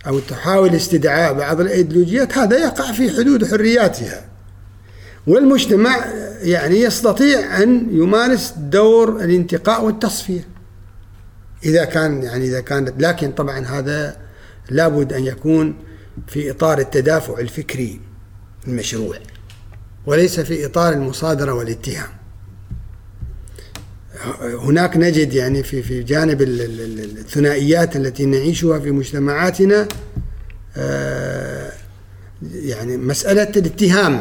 أو 0.07 0.18
تحاول 0.18 0.74
استدعاء 0.74 1.34
بعض 1.34 1.61
الإيديولوجيات 1.61 2.38
هذا 2.38 2.59
يقع 2.59 2.92
في 2.92 3.11
حدود 3.11 3.50
حرياتها 3.50 4.25
والمجتمع 5.26 6.04
يعني 6.42 6.80
يستطيع 6.80 7.62
أن 7.62 7.88
يمارس 7.91 8.54
دور 8.58 9.25
الانتقاء 9.25 9.84
والتصفية 9.84 10.49
إذا 11.64 11.84
كان 11.84 12.22
يعني 12.22 12.45
إذا 12.45 12.61
كانت 12.61 12.95
لكن 12.99 13.33
طبعا 13.33 13.58
هذا 13.58 14.17
لابد 14.71 15.12
أن 15.12 15.25
يكون 15.25 15.76
في 16.26 16.50
إطار 16.50 16.79
التدافع 16.79 17.38
الفكري 17.38 18.00
المشروع 18.68 19.17
وليس 20.07 20.41
في 20.41 20.67
إطار 20.67 20.92
المصادرة 20.92 21.53
والاتهام. 21.53 22.08
هناك 24.41 24.97
نجد 24.97 25.33
يعني 25.33 25.63
في 25.63 25.83
في 25.83 26.03
جانب 26.03 26.42
ال- 26.42 26.61
ال- 26.61 26.80
ال- 26.80 27.18
الثنائيات 27.18 27.97
التي 27.97 28.26
نعيشها 28.26 28.79
في 28.79 28.91
مجتمعاتنا 28.91 29.88
آه، 30.76 31.72
يعني 32.53 32.97
مسألة 32.97 33.42
الاتهام. 33.57 34.21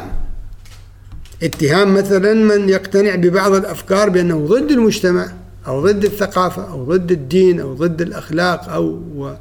اتهام 1.43 1.93
مثلا 1.93 2.33
من 2.33 2.69
يقتنع 2.69 3.15
ببعض 3.15 3.53
الأفكار 3.53 4.09
بأنه 4.09 4.45
ضد 4.47 4.71
المجتمع 4.71 5.31
أو 5.67 5.81
ضد 5.87 6.05
الثقافة 6.05 6.71
أو 6.71 6.83
ضد 6.83 7.11
الدين 7.11 7.59
أو 7.59 7.73
ضد 7.73 8.01
الأخلاق 8.01 8.69
أو 8.69 8.85
و 9.15 9.33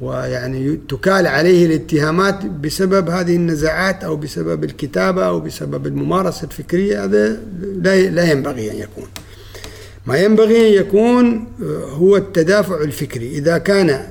ويعني 0.00 0.80
تكال 0.88 1.26
عليه 1.26 1.66
الاتهامات 1.66 2.46
بسبب 2.46 3.10
هذه 3.10 3.36
النزاعات 3.36 4.04
أو 4.04 4.16
بسبب 4.16 4.64
الكتابة 4.64 5.26
أو 5.26 5.40
بسبب 5.40 5.86
الممارسة 5.86 6.44
الفكرية 6.44 7.04
هذا 7.04 7.40
لا 8.10 8.30
ينبغي 8.32 8.70
أن 8.70 8.76
يكون. 8.76 9.06
ما 10.06 10.16
ينبغي 10.16 10.68
أن 10.68 10.72
يكون 10.80 11.46
هو 11.90 12.16
التدافع 12.16 12.80
الفكري. 12.80 13.28
إذا 13.28 13.58
كان 13.58 14.06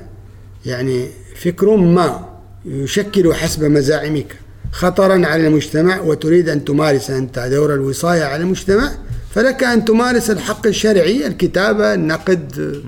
يعني 0.66 1.08
فكر 1.36 1.76
ما 1.76 2.28
يشكل 2.64 3.34
حسب 3.34 3.64
مزاعمك 3.64 4.36
خطرا 4.72 5.26
على 5.26 5.46
المجتمع 5.46 6.00
وتريد 6.00 6.48
أن 6.48 6.64
تمارس 6.64 7.10
أنت 7.10 7.38
دور 7.38 7.74
الوصاية 7.74 8.24
على 8.24 8.42
المجتمع 8.42 8.92
فلك 9.34 9.64
أن 9.64 9.84
تمارس 9.84 10.30
الحق 10.30 10.66
الشرعي 10.66 11.26
الكتابة 11.26 11.94
النقد 11.94 12.82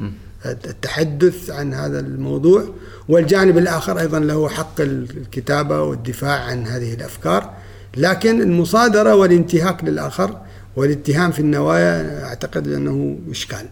التحدث 0.47 1.51
عن 1.51 1.74
هذا 1.74 2.01
الموضوع. 2.01 2.64
والجانب 3.09 3.59
الآخر 3.59 4.01
أيضا 4.01 4.18
له 4.18 4.48
حق 4.48 4.80
الكتابة 4.80 5.82
والدفاع 5.82 6.40
عن 6.40 6.66
هذه 6.66 6.94
الأفكار. 6.94 7.51
لكن 7.97 8.40
المصادرة 8.40 9.14
والانتهاك 9.14 9.85
للآخر 9.85 10.36
والاتهام 10.78 11.30
في 11.30 11.40
النوايا 11.40 12.24
أعتقد 12.24 12.68
أنه 12.68 13.18
إشكال. 13.30 13.68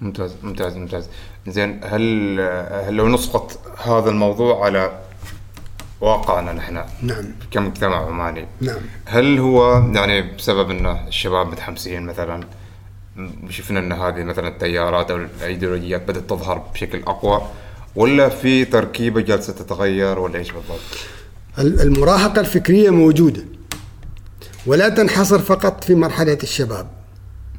ممتاز 0.00 0.34
ممتاز 0.42 0.76
ممتاز. 0.76 1.08
زين 1.46 1.80
هل 1.84 2.40
هل 2.86 2.94
لو 2.94 3.08
نسقط 3.08 3.60
هذا 3.84 4.10
الموضوع 4.10 4.64
على 4.64 4.98
واقعنا 6.00 6.52
نحن 6.52 6.74
نعم. 7.02 7.24
كمجتمع 7.50 8.06
عماني 8.06 8.46
نعم. 8.60 8.76
هل 9.04 9.38
هو 9.38 9.82
يعني 9.94 10.22
بسبب 10.36 10.70
ان 10.70 10.86
الشباب 10.86 11.46
متحمسين 11.46 12.02
مثلا 12.02 12.40
شفنا 13.48 13.78
إن 13.80 13.92
هذه 13.92 14.24
مثلا 14.24 14.48
التيارات 14.48 15.10
أو 15.10 15.16
الأيديولوجيات 15.16 16.02
بدأت 16.02 16.30
تظهر 16.30 16.58
بشكل 16.74 16.98
أقوى 16.98 17.42
ولا 17.96 18.28
في 18.28 18.64
تركيبة 18.64 19.20
جالسة 19.20 19.52
تتغير 19.52 20.18
ولا 20.18 20.38
إيش 20.38 20.50
بالضبط؟ 20.52 20.80
المراهقة 21.58 22.40
الفكرية 22.40 22.90
موجودة. 22.90 23.57
ولا 24.66 24.88
تنحصر 24.88 25.38
فقط 25.38 25.84
في 25.84 25.94
مرحلة 25.94 26.38
الشباب. 26.42 26.86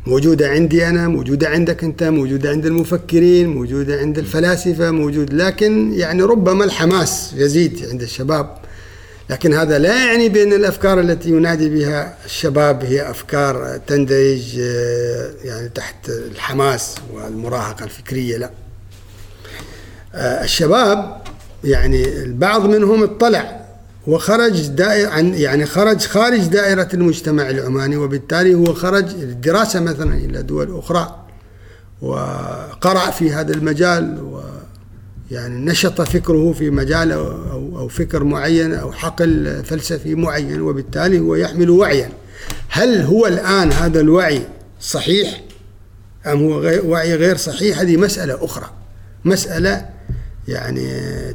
موجودة 0.08 0.50
عندي 0.50 0.88
أنا 0.88 1.08
موجودة 1.08 1.50
عندك 1.50 1.84
أنت 1.84 2.04
موجودة 2.04 2.50
عند 2.50 2.66
المفكرين 2.66 3.48
موجودة 3.50 3.98
عند 4.00 4.18
الفلاسفة 4.18 4.92
موجود 4.92 5.34
لكن 5.34 5.94
يعني 5.94 6.24
ربما 6.24 6.64
الحماس 6.66 7.34
يزيد 7.36 7.86
عند 7.92 8.02
الشباب. 8.02 8.58
لكن 9.30 9.54
هذا 9.54 9.80
لا 9.80 10.06
يعني 10.06 10.30
بأن 10.30 10.54
الأفكار 10.54 11.00
التي 11.00 11.30
ينادي 11.30 11.70
بها 11.70 12.18
الشباب 12.26 12.84
هي 12.84 13.10
أفكار 13.10 13.80
تندرج 13.88 14.60
آه، 14.60 15.32
يعني 15.44 15.70
تحت 15.70 16.10
الحماس 16.10 16.96
والمراهقة 17.14 17.84
الفكرية 17.84 18.38
لا. 18.38 18.50
آه، 20.16 20.44
الشباب 20.44 21.22
يعني 21.64 22.24
البعض 22.24 22.66
منهم 22.66 23.04
اطلع 23.04 23.69
وخرج 24.10 24.68
دائر 24.68 25.10
عن 25.10 25.34
يعني 25.34 25.66
خرج 25.66 26.02
خارج 26.02 26.48
دائرة 26.48 26.88
المجتمع 26.94 27.50
العماني 27.50 27.98
وبالتالي 27.98 28.56
هو 28.56 28.74
خرج 28.74 29.16
للدراسة 29.16 29.80
مثلا 29.80 30.14
إلى 30.14 30.44
دول 30.44 30.78
أخرى 30.78 31.26
وقرأ 32.02 33.12
في 33.12 33.32
هذا 33.32 33.54
المجال 33.54 34.24
و 34.24 34.42
يعني 35.32 35.66
نشط 35.66 36.02
فكره 36.02 36.54
في 36.54 36.70
مجال 36.70 37.12
أو, 37.12 37.80
أو 37.80 37.88
فكر 37.88 38.24
معين 38.24 38.74
أو 38.74 38.92
حقل 38.92 39.64
فلسفي 39.64 40.16
معين 40.16 40.62
وبالتالي 40.62 41.20
هو 41.20 41.36
يحمل 41.36 41.70
وعيا. 41.70 42.10
هل 42.70 43.02
هو 43.02 43.28
الآن 43.28 43.72
هذا 43.72 44.00
الوعي 44.00 44.42
صحيح؟ 44.82 45.44
أم 46.28 46.44
هو 46.44 46.60
غير 46.60 46.86
وعي 46.86 47.16
غير 47.16 47.38
صحيح؟ 47.38 47.80
هذه 47.80 47.98
مسألة 47.98 48.46
أخرى. 48.46 48.70
مسألة 49.26 49.90
يعني 50.48 50.90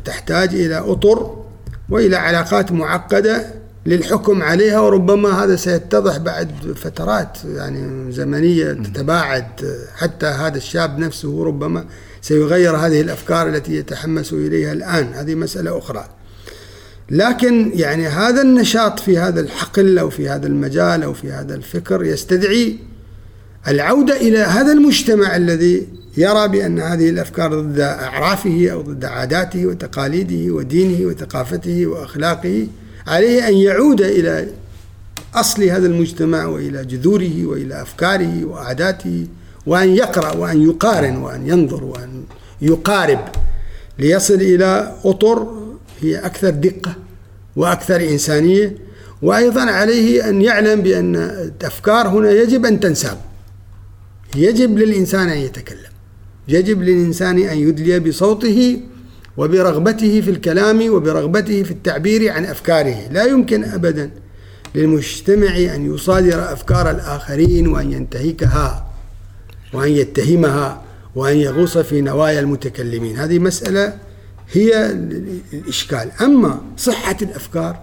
تحتاج 0.04 0.54
إلى 0.54 0.78
أطر 0.78 1.43
وإلى 1.88 2.16
علاقات 2.16 2.72
معقدة 2.72 3.46
للحكم 3.86 4.42
عليها 4.42 4.80
وربما 4.80 5.44
هذا 5.44 5.56
سيتضح 5.56 6.16
بعد 6.16 6.52
فترات 6.76 7.38
يعني 7.44 8.12
زمنية 8.12 8.72
تتباعد. 8.72 9.76
حتى 9.96 10.26
هذا 10.26 10.56
الشاب 10.56 10.98
نفسه 10.98 11.44
ربما 11.44 11.84
سيغير 12.22 12.76
هذه 12.76 13.00
الأفكار 13.00 13.48
التي 13.48 13.76
يتحمس 13.76 14.32
إليها 14.32 14.72
الآن. 14.72 15.14
هذه 15.14 15.34
مسألة 15.34 15.78
أخرى. 15.78 16.08
لكن 17.10 17.70
يعني 17.74 18.06
هذا 18.06 18.42
النشاط 18.42 19.00
في 19.00 19.18
هذا 19.18 19.40
الحقل 19.40 19.98
أو 19.98 20.10
في 20.10 20.28
هذا 20.28 20.46
المجال 20.46 21.02
أو 21.02 21.12
في 21.12 21.32
هذا 21.32 21.54
الفكر 21.54 22.04
يستدعي 22.04 22.78
العودة 23.68 24.16
إلى 24.16 24.38
هذا 24.38 24.72
المجتمع 24.72 25.36
الذي 25.36 25.86
يرى 26.16 26.48
بأن 26.48 26.80
هذه 26.80 27.08
الأفكار 27.08 27.60
ضد 27.60 27.80
أعرافه 27.80 28.68
أو 28.72 28.82
ضد 28.82 29.04
عاداته 29.04 29.66
وتقاليده 29.66 30.54
ودينه 30.54 31.06
وثقافته 31.06 31.86
وأخلاقه 31.86 32.66
عليه 33.06 33.48
أن 33.48 33.54
يعود 33.54 34.00
إلى 34.00 34.48
أصل 35.34 35.62
هذا 35.62 35.86
المجتمع 35.86 36.46
وإلى 36.46 36.84
جذوره 36.84 37.46
وإلى 37.46 37.82
أفكاره 37.82 38.44
وعاداته 38.44 39.26
وأن 39.66 39.88
يقرأ 39.88 40.36
وأن 40.36 40.62
يقارن 40.62 41.16
وأن 41.16 41.48
ينظر 41.48 41.84
وأن 41.84 42.24
يقارب 42.62 43.20
ليصل 43.98 44.34
إلى 44.34 44.94
أطر 45.04 45.48
هي 46.00 46.18
أكثر 46.18 46.50
دقة 46.50 46.94
وأكثر 47.56 48.00
إنسانية 48.00 48.76
وأيضا 49.22 49.60
عليه 49.60 50.28
أن 50.28 50.42
يعلم 50.42 50.80
بأن 50.80 51.16
الأفكار 51.16 52.08
هنا 52.08 52.30
يجب 52.30 52.66
أن 52.66 52.80
تنساب. 52.80 53.18
يجب 54.34 54.78
للإنسان 54.78 55.28
أن 55.28 55.38
يتكلم. 55.38 55.94
يجب 56.48 56.82
للإنسان 56.82 57.38
أن 57.38 57.58
يدلي 57.58 58.00
بصوته 58.00 58.80
وبرغبته 59.36 60.20
في 60.20 60.30
الكلام 60.30 60.90
وبرغبته 60.90 61.62
في 61.62 61.70
التعبير 61.70 62.32
عن 62.32 62.44
أفكاره. 62.44 63.08
لا 63.10 63.24
يمكن 63.24 63.64
أبدا 63.64 64.10
للمجتمع 64.74 65.56
أن 65.56 65.94
يصادر 65.94 66.52
أفكار 66.52 66.90
الآخرين 66.90 67.68
وأن 67.68 67.92
ينتهكها 67.92 68.86
وأن 69.72 69.90
يتهمها 69.90 70.82
وأن 71.14 71.36
يغوص 71.36 71.78
في 71.78 72.00
نوايا 72.00 72.40
المتكلمين. 72.40 73.18
هذه 73.18 73.38
مسألة 73.38 73.98
هي 74.52 74.92
الإشكال. 75.52 76.10
أما 76.20 76.60
صحة 76.76 77.16
الأفكار 77.22 77.76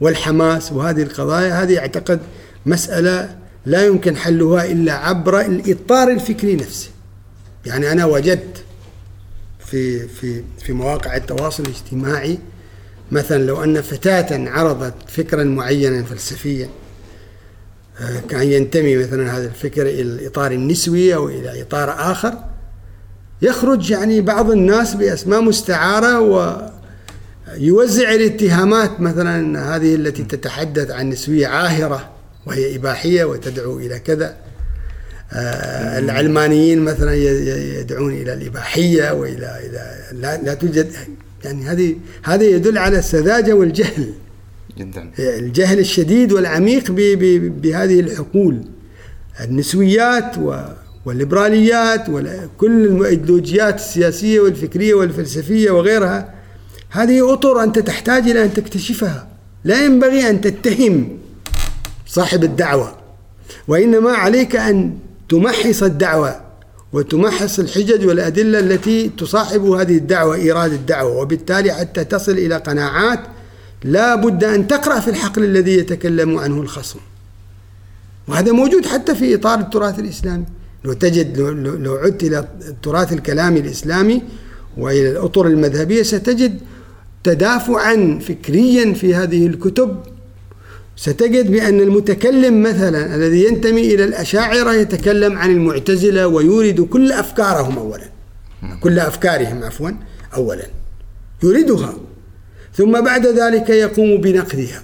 والحماس 0.00 0.72
وهذه 0.72 1.02
القضايا 1.02 1.62
هذه 1.62 1.78
أعتقد 1.78 2.20
مسألة 2.66 3.41
لا 3.66 3.86
يمكن 3.86 4.16
حلها 4.16 4.64
إلا 4.64 4.92
عبر 4.92 5.40
الإطار 5.40 6.10
الفكري 6.10 6.56
نفسه. 6.56 6.88
يعني 7.66 7.92
أنا 7.92 8.04
وجدت 8.04 8.64
في 9.66 10.08
في 10.08 10.44
في 10.58 10.72
مواقع 10.72 11.16
التواصل 11.16 11.62
الاجتماعي 11.62 12.38
مثلا 13.12 13.42
لو 13.42 13.64
أن 13.64 13.80
فتاة 13.80 14.50
عرضت 14.50 14.94
فكرا 15.08 15.44
معينا 15.44 16.02
فلسفيا 16.02 16.68
آه، 18.00 18.20
كان 18.28 18.42
ينتمي 18.42 18.96
مثلا 18.96 19.36
هذا 19.36 19.44
الفكر 19.44 19.82
إلى 19.82 20.02
الإطار 20.02 20.52
النسوي 20.52 21.14
أو 21.14 21.28
إلى 21.28 21.62
إطار 21.62 21.90
آخر 22.12 22.34
يخرج 23.42 23.90
يعني 23.90 24.20
بعض 24.20 24.50
الناس 24.50 24.94
بأسماء 24.94 25.40
مستعارة 25.40 26.20
ويوزع 27.56 28.14
الاتهامات 28.14 29.00
مثلا 29.00 29.76
هذه 29.76 29.94
التي 29.94 30.24
تتحدث 30.24 30.90
عن 30.90 31.10
نسوية 31.10 31.46
عاهرة 31.46 32.11
وهي 32.46 32.76
إباحية 32.76 33.24
وتدعو 33.24 33.78
إلى 33.78 33.98
كذا. 33.98 34.36
آه، 35.32 35.98
العلمانيين 35.98 36.78
مثلا 36.78 37.14
يدعون 37.80 38.12
إلى 38.12 38.32
الإباحية 38.32 39.10
والى 39.12 39.60
إلى 39.66 40.18
لا, 40.20 40.42
لا 40.42 40.54
توجد 40.54 40.92
يعني 41.44 41.64
هذه 41.64 41.96
هذا 42.22 42.44
يدل 42.44 42.78
على 42.78 42.98
السذاجة 42.98 43.52
والجهل. 43.52 44.12
جدا. 44.78 45.10
الجهل 45.18 45.78
الشديد 45.78 46.32
والعميق 46.32 46.90
بهذه 47.62 48.00
الحقول. 48.00 48.64
النسويات 49.40 50.36
والليبراليات 51.04 52.08
وكل 52.08 52.84
الإيديولوجيات 52.86 53.74
السياسية 53.74 54.40
والفكرية 54.40 54.94
والفلسفية 54.94 55.70
وغيرها 55.70 56.34
هذه 56.90 57.32
أطر 57.32 57.62
أنت 57.62 57.78
تحتاج 57.78 58.30
إلى 58.30 58.44
أن 58.44 58.54
تكتشفها. 58.54 59.28
لا 59.64 59.84
ينبغي 59.84 60.30
أن 60.30 60.40
تتهم. 60.40 61.18
صاحب 62.12 62.44
الدعوة. 62.44 62.96
وإنما 63.68 64.10
عليك 64.10 64.56
أن 64.56 64.98
تمحص 65.28 65.82
الدعوة 65.82 66.40
وتمحص 66.92 67.58
الحجج 67.58 68.06
والأدلة 68.06 68.58
التي 68.58 69.08
تصاحب 69.08 69.64
هذه 69.64 69.96
الدعوة 69.96 70.34
إيراد 70.34 70.72
الدعوة. 70.72 71.16
وبالتالي 71.16 71.72
حتى 71.72 72.04
تصل 72.04 72.32
إلى 72.32 72.56
قناعات 72.56 73.20
لا 73.84 74.14
بد 74.14 74.44
أن 74.44 74.68
تقرأ 74.68 75.00
في 75.00 75.08
الحقل 75.08 75.44
الذي 75.44 75.78
يتكلم 75.78 76.38
عنه 76.38 76.60
الخصم. 76.60 76.98
وهذا 78.28 78.52
موجود 78.52 78.86
حتى 78.86 79.14
في 79.14 79.34
إطار 79.34 79.58
التراث 79.60 79.98
الإسلامي. 79.98 80.44
لو 80.84 80.92
تجد 80.92 81.38
لو 81.80 81.94
عدت 81.94 82.22
إلى 82.22 82.48
التراث 82.68 83.12
الكلامي 83.12 83.60
الإسلامي 83.60 84.22
وإلى 84.78 85.10
الأطر 85.10 85.46
المذهبية 85.46 86.02
ستجد 86.02 86.60
تدافعا 87.24 88.18
فكريا 88.28 88.94
في 88.94 89.14
هذه 89.14 89.46
الكتب 89.46 89.96
ستجد 90.96 91.50
بأن 91.50 91.80
المتكلم 91.80 92.62
مثلا 92.62 93.14
الذي 93.14 93.44
ينتمي 93.44 93.94
إلى 93.94 94.04
الأشاعرة 94.04 94.72
يتكلم 94.72 95.38
عن 95.38 95.50
المعتزلة 95.50 96.26
ويورد 96.26 96.80
كل 96.80 97.12
أفكارهم 97.12 97.78
أولا. 97.78 98.04
كل 98.80 98.98
أفكارهم 98.98 99.64
عفوا 99.64 99.90
أولا. 100.36 100.66
يوردها 101.42 101.94
ثم 102.74 103.00
بعد 103.00 103.26
ذلك 103.26 103.70
يقوم 103.70 104.20
بنقدها. 104.20 104.82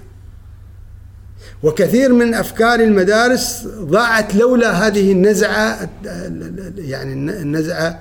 وكثير 1.62 2.12
من 2.12 2.34
أفكار 2.34 2.80
المدارس 2.80 3.66
ضاعت 3.66 4.34
لولا 4.34 4.86
هذه 4.86 5.12
النزعة 5.12 5.88
يعني 6.78 7.12
النزعة 7.12 8.00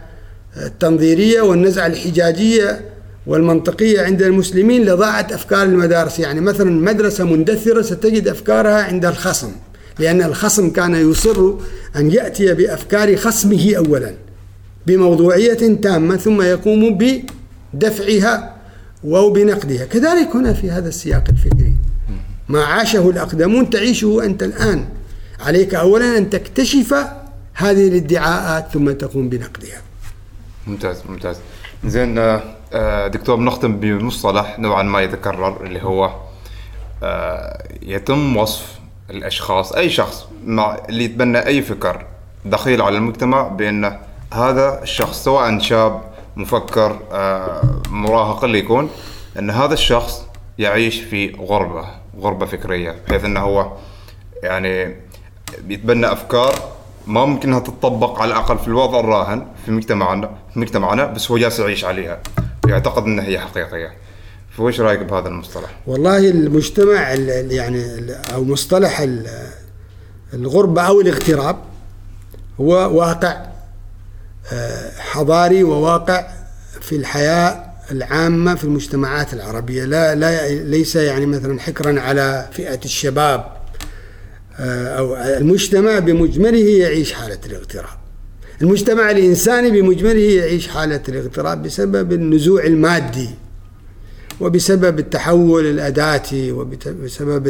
التنظيرية 0.57 1.41
والنزعة 1.41 1.88
الحجاجية 1.88 2.81
والمنطقية 3.28 4.02
عند 4.02 4.22
المسلمين 4.22 4.86
لضاعت 4.86 5.32
أفكار 5.32 5.64
المدارس. 5.64 6.20
يعني 6.20 6.41
مثلا 6.41 6.72
مدرسة 6.72 7.24
مندثرة 7.24 7.82
ستجد 7.82 8.28
أفكارها 8.28 8.84
عند 8.84 9.06
الخصم 9.06 9.52
لأن 9.99 10.22
الخصم 10.22 10.70
كان 10.70 11.12
يصر 11.12 11.54
أن 11.95 12.12
يأتي 12.12 12.54
بأفكار 12.54 13.16
خصمه 13.16 13.74
أولا 13.78 14.14
بموضوعية 14.88 15.76
تامة 15.82 16.18
ثم 16.18 16.41
يقوم 16.41 16.98
بدفعها 17.74 18.56
أو 19.06 19.30
بنقدها. 19.30 19.86
كذلك 19.86 20.36
هنا 20.36 20.54
في 20.54 20.72
هذا 20.72 20.90
السياق 20.90 21.24
الفكري. 21.30 21.74
ما 22.49 22.64
عاشه 22.64 23.10
الأقدمون 23.10 23.70
تعيشه 23.70 24.24
أنت 24.24 24.44
الآن. 24.44 24.86
عليك 25.40 25.76
أولا 25.76 26.18
أن 26.18 26.30
تكتشف 26.30 26.95
هذه 27.54 27.88
الادعاءات 27.88 28.72
ثم 28.74 28.91
تقوم 28.91 29.30
بنقدها. 29.30 29.82
ممتاز 30.68 30.98
ممتاز. 31.10 31.36
زين 31.86 32.40
دكتور 33.08 33.36
بنختم 33.36 33.78
بمصطلح 33.78 34.60
نوعا 34.60 34.84
ما 34.84 35.02
يتكرر 35.02 35.64
اللي 35.64 35.84
هو 35.84 36.12
آه، 37.04 37.64
يتم 37.82 38.38
وصف 38.38 38.80
الأشخاص 39.10 39.72
أي 39.72 39.90
شخص 39.90 40.28
مع 40.45 40.78
اللي 40.90 41.04
يتبنى 41.04 41.45
أي 41.45 41.62
فكر 41.62 42.06
دخيل 42.45 42.82
على 42.82 42.98
المجتمع 42.98 43.48
بأن 43.48 43.98
هذا 44.34 44.84
الشخص 44.84 45.24
سواء 45.24 45.60
شاب 45.60 46.02
مفكر 46.36 46.99
آه، 47.12 47.62
مراهق 47.90 48.44
اللي 48.44 48.60
يكون 48.60 48.90
أن 49.40 49.49
هذا 49.49 49.74
الشخص 49.74 50.26
يعيش 50.60 51.02
في 51.02 51.36
غربة 51.40 51.86
غربة 52.20 52.45
فكرية 52.45 52.95
بحيث 53.08 53.26
أنه 53.26 53.40
هو 53.40 53.72
يعني 54.44 54.95
بيتبنى 55.62 56.12
أفكار 56.12 56.56
ما 57.08 57.26
ممكن 57.26 57.49
أنها 57.49 57.60
تطبق 57.60 58.22
على 58.22 58.32
الأقل 58.32 58.58
في 58.58 58.68
الوضع 58.68 58.99
الراهن 58.99 59.48
في 59.66 59.72
مجتمعنا 59.72 60.30
في 60.54 60.60
مجتمعنا 60.60 61.06
بس 61.06 61.32
هو 61.32 61.38
جالس 61.38 61.60
يعيش 61.60 61.86
عليها. 61.86 62.20
ويعتقد 62.68 63.03
إنها 63.03 63.26
هي 63.26 63.39
حقيقية. 63.39 63.94
فوش 64.57 64.80
رأيك 64.80 64.99
بهذا 64.99 65.27
المصطلح؟ 65.27 65.80
والله 65.88 66.18
المجتمع 66.30 67.14
ال- 67.14 67.30
ال- 67.30 67.52
يعني 67.52 67.84
أو 68.34 68.44
مصطلح 68.44 68.99
ال- 68.99 69.27
الغربة 70.34 70.81
أو 70.81 71.02
الاغتراب 71.02 71.57
هو 72.61 72.73
واقع 72.99 73.45
آه، 74.53 74.91
حضاري 74.99 75.64
وواقع 75.64 76.27
في 76.81 76.95
الحياة 76.95 77.64
العامة 77.91 78.56
في 78.56 78.64
المجتمعات 78.64 79.34
العربية. 79.34 79.84
لا 79.85 80.15
لا 80.15 80.49
ليس 80.49 80.95
يعني 80.95 81.26
مثلا 81.26 81.60
حكرا 81.60 81.99
على 82.02 82.49
فئة 82.52 82.80
الشباب 82.85 83.45
آه، 84.60 84.88
أو 84.98 85.15
المجتمع 85.15 85.99
بمجمله 85.99 86.69
يعيش 86.80 87.14
حالة 87.14 87.39
الاغتراب. 87.45 87.98
المجتمع 88.61 89.11
الإنساني 89.11 89.81
بمجمله 89.81 90.19
يعيش 90.21 90.67
حالة 90.67 91.01
الاغتراب 91.09 91.63
بسبب 91.63 92.13
النزوع 92.13 92.63
المادي 92.63 93.29
وبسبب 94.41 94.99
التحول 94.99 95.65
الأداتي 95.65 96.51
وبسبب 96.51 97.47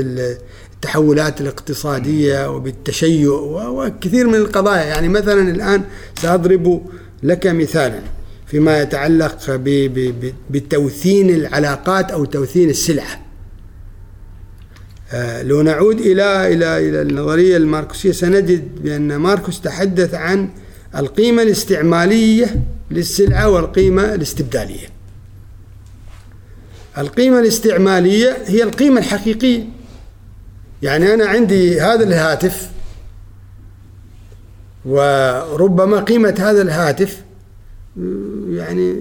التحولات 0.73 1.41
الاقتصادية 1.41 2.51
وبالتشيع 2.51 3.31
وكثير 3.67 4.27
من 4.27 4.35
القضايا. 4.35 4.83
يعني 4.83 5.09
مثلا 5.09 5.51
الآن 5.51 5.83
سأضرب 6.15 6.81
لك 7.23 7.47
مثالا 7.47 7.99
فيما 8.47 8.81
يتعلق 8.81 9.59
بتوثين 10.49 11.29
العلاقات 11.29 12.11
أو 12.11 12.25
توثين 12.25 12.69
السلعة. 12.69 13.21
آه، 15.11 15.43
لو 15.43 15.61
نعود 15.61 15.99
إلى 15.99 16.53
إلى 16.53 16.89
إلى 16.89 17.01
النظرية 17.01 17.57
الماركسية 17.57 18.11
سنجد 18.11 18.83
بأن 18.83 19.15
ماركوس 19.15 19.61
تحدث 19.61 20.13
عن 20.13 20.49
القيمة 20.95 21.41
الاستعمالية 21.41 22.63
للسلعة 22.91 23.49
والقيمة 23.49 24.13
الاستبدالية. 24.13 24.87
القيمة 26.97 27.39
الاستعمالية 27.39 28.37
هي 28.45 28.63
القيمة 28.63 28.99
الحقيقية. 28.99 29.65
يعني 30.81 31.13
أنا 31.13 31.25
عندي 31.25 31.81
هذا 31.81 32.03
الهاتف 32.03 32.69
وربما 34.85 35.99
قيمة 35.99 36.35
هذا 36.39 36.61
الهاتف 36.61 37.21
يعني 38.49 38.95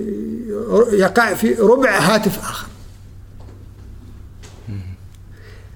يقع 0.92 1.34
في 1.34 1.54
ربع 1.54 1.98
هاتف 1.98 2.38
آخر. 2.38 2.66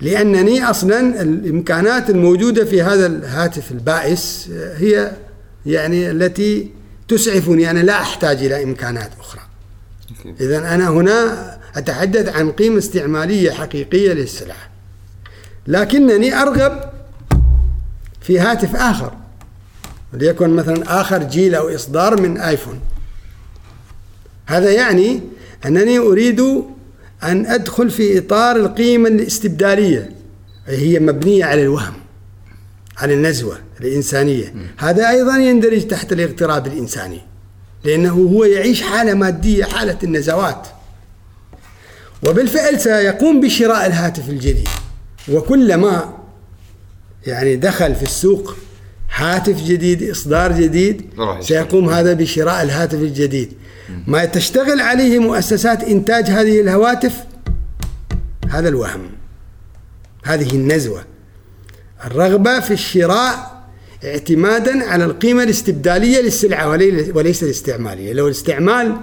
لأنني 0.01 0.65
أصلا 0.65 1.23
الإمكانات 1.23 2.11
الموجودة 2.11 2.65
في 2.65 2.83
هذا 2.83 3.07
الهاتف 3.07 3.73
البائس 3.73 4.51
هي 4.77 5.13
يعني 5.67 6.11
التي 6.11 6.71
تسعفني 7.09 7.71
أنا 7.71 7.79
لا 7.79 8.01
أحتاج 8.01 8.45
إلى 8.45 8.63
إمكانات 8.63 9.11
أخرى. 9.21 9.41
إذا 10.41 10.75
أنا 10.75 10.89
هنا 10.89 11.59
أتحدث 11.77 12.37
عن 12.37 12.53
قيمة 12.53 12.79
استعمالية 12.79 13.51
حقيقية 13.51 14.13
للسلعة. 14.13 14.71
لكنني 15.67 16.35
أرغب 16.35 16.91
في 18.21 18.39
هاتف 18.39 18.77
آخر 18.77 19.13
وليكن 20.13 20.51
مثلا 20.51 21.01
آخر 21.01 21.23
جيل 21.23 21.55
أو 21.55 21.75
إصدار 21.75 22.21
من 22.21 22.39
آيفون. 22.39 22.81
هذا 24.47 24.71
يعني 24.71 25.21
أنني 25.67 25.99
أريد 25.99 26.41
أن 27.23 27.47
أدخل 27.47 27.91
في 27.91 28.19
إطار 28.19 28.57
القيمة 28.57 29.09
الاستبدالية 29.09 30.11
هي 30.67 30.99
مبنية 30.99 31.45
على 31.45 31.63
الوهم 31.63 31.95
على 32.99 33.15
النزوة. 33.15 33.59
الإنسانية. 33.85 34.55
هذا 34.77 35.11
أيضا 35.11 35.37
يندرج 35.37 35.87
تحت 35.87 36.13
الاغتراب 36.13 36.67
الإنساني 36.67 37.21
لأنه 37.85 38.13
هو 38.13 38.45
يعيش 38.45 38.83
حالة 38.83 39.15
مادية 39.15 39.65
حالة 39.65 39.99
النزوات. 40.05 40.67
وبالفعل 42.27 42.81
سيقوم 42.81 43.41
بشراء 43.41 43.87
الهاتف 43.87 44.29
الجديد. 44.29 44.69
وكلما 45.29 46.15
يعني 47.27 47.57
دخل 47.57 47.95
في 47.95 48.03
السوق 48.03 48.57
هاتف 49.15 49.63
جديد 49.65 50.11
إصدار 50.11 50.53
جديد. 50.53 51.11
سيقوم 51.41 51.91
هذا 51.91 52.13
بشراء 52.13 52.63
الهاتف 52.63 52.99
الجديد. 52.99 53.53
ما 54.07 54.25
تشتغل 54.25 54.81
عليه 54.81 55.19
مؤسسات 55.19 55.85
إنتاج 55.85 56.25
هذه 56.25 56.61
الهواتف؟ 56.61 57.17
هذا 58.49 58.69
الوهم. 58.69 59.11
هذه 60.25 60.51
النزوة. 60.51 61.05
الرغبة 62.07 62.61
في 62.61 62.71
الشراء 62.71 63.60
اعتمادا 64.05 64.85
على 64.85 65.05
القيمة 65.05 65.43
الاستبدالية 65.43 66.21
للسلعة 66.21 66.69
ولي- 66.69 67.11
وليس 67.15 67.43
الاستعمالية. 67.43 68.13
لو 68.13 68.27
الاستعمال 68.27 68.97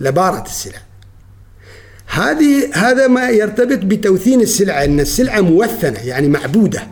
لبارت 0.00 0.46
السلع. 0.46 0.78
هذه 2.06 2.70
هذا 2.74 3.06
ما 3.06 3.30
يرتبط 3.30 3.78
بتوثين 3.84 4.40
السلعة 4.40 4.84
أن 4.84 5.00
السلعة 5.00 5.40
موثنة 5.40 5.98
يعني 5.98 6.28
معبودة. 6.28 6.86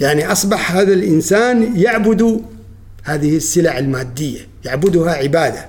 يعني 0.00 0.32
أصبح 0.32 0.72
هذا 0.72 0.92
الإنسان 0.92 1.76
يعبد 1.76 2.42
هذه 3.04 3.36
السلع 3.36 3.78
المادية 3.78 4.40
يعبدها 4.64 5.12
عبادة. 5.12 5.66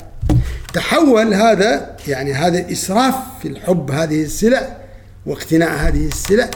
تحول 0.74 1.34
هذا 1.34 1.96
يعني 2.08 2.34
هذا 2.34 2.60
الإسراف 2.60 3.16
في 3.42 3.48
الحب 3.48 3.92
هذه 3.92 4.24
السلع 4.24 4.78
واقتناء 5.26 5.70
هذه 5.74 6.08
السلع 6.08 6.50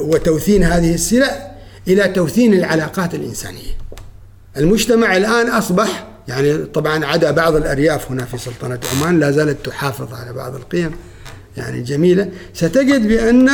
وتوثين 0.00 0.64
هذه 0.64 0.94
السلع 0.94 1.51
إلى 1.88 2.08
توثين 2.08 2.54
العلاقات 2.54 3.14
الإنسانية. 3.14 3.76
المجتمع 4.56 5.16
الآن 5.16 5.48
أصبح 5.50 6.06
يعني 6.28 6.58
طبعا 6.58 7.04
عدا 7.04 7.30
بعض 7.30 7.56
الأرياف 7.56 8.10
هنا 8.10 8.24
في 8.24 8.38
سلطنة 8.38 8.80
عمان 8.96 9.20
لا 9.20 9.30
زالت 9.30 9.66
تحافظ 9.66 10.14
على 10.14 10.32
بعض 10.32 10.54
القيم 10.54 10.90
يعني 11.56 11.82
جميلة 11.82 12.30
ستجد 12.54 13.08
بأن 13.08 13.50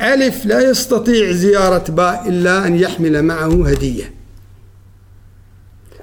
ألف 0.00 0.46
لا 0.46 0.70
يستطيع 0.70 1.32
زيارة 1.32 1.90
باء 1.90 2.28
إلا 2.28 2.66
أن 2.66 2.76
يحمل 2.76 3.22
معه 3.22 3.68
هدية 3.68 4.14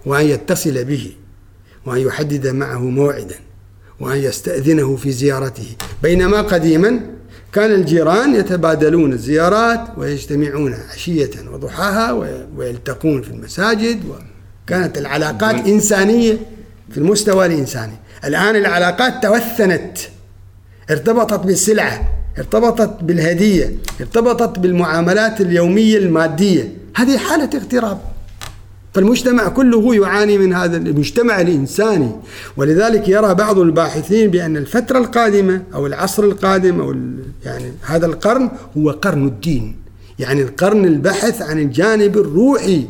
وأن 0.06 0.26
يتصل 0.26 0.84
به 0.86 1.12
وأن 1.86 2.00
يحدد 2.02 2.48
معه 2.48 2.80
موعدا 2.80 3.36
وأن 4.00 4.18
يستأذنه 4.18 4.96
في 4.96 5.12
زيارته. 5.12 5.76
بينما 6.04 6.42
قديما 6.42 7.00
كان 7.54 7.72
الجيران 7.72 8.36
يتبادلون 8.36 9.14
الزيارات 9.14 9.82
ويجتمعون 9.98 10.76
عشية 10.94 11.30
وضحاها 11.54 12.12
وي- 12.12 12.48
ويلتقون 12.58 13.22
في 13.22 13.30
المساجد 13.32 14.02
وكانت 14.66 14.98
العلاقات 14.98 15.56
إنسانية 15.68 16.38
في 16.92 16.98
المستوى 16.98 17.46
الإنساني. 17.46 17.94
الآن 18.26 18.56
العلاقات 18.56 19.24
توثنت. 19.24 19.98
ارتبطت 20.92 21.40
بالسلعة 21.46 22.10
ارتبطت 22.38 23.04
بالهدية 23.04 23.76
ارتبطت 24.02 24.60
بالمعاملات 24.60 25.42
اليومية 25.42 25.98
المادية. 25.98 26.74
هذه 26.96 27.18
حالة 27.18 27.50
اغتراب. 27.56 28.02
فالمجتمع 28.94 29.48
كله 29.48 29.96
يعاني 29.96 30.38
من 30.38 30.54
هذا 30.54 30.78
المجتمع 30.78 31.42
الإنساني. 31.42 32.12
ولذلك 32.58 33.10
يرى 33.10 33.34
بعض 33.34 33.60
الباحثين 33.60 34.32
بأن 34.32 34.58
الفترة 34.58 34.98
القادمة 35.00 35.64
أو 35.74 35.88
العصر 35.88 36.24
القادم 36.24 36.82
أو 36.82 36.96
يعني 37.46 37.72
هذا 37.82 38.06
القرن 38.06 38.52
هو 38.78 38.90
قرن 38.90 39.28
الدين. 39.28 39.76
يعني 40.20 40.42
القرن 40.42 40.86
البحث 40.86 41.42
عن 41.42 41.60
الجانب 41.60 42.18
الروحي 42.18 42.88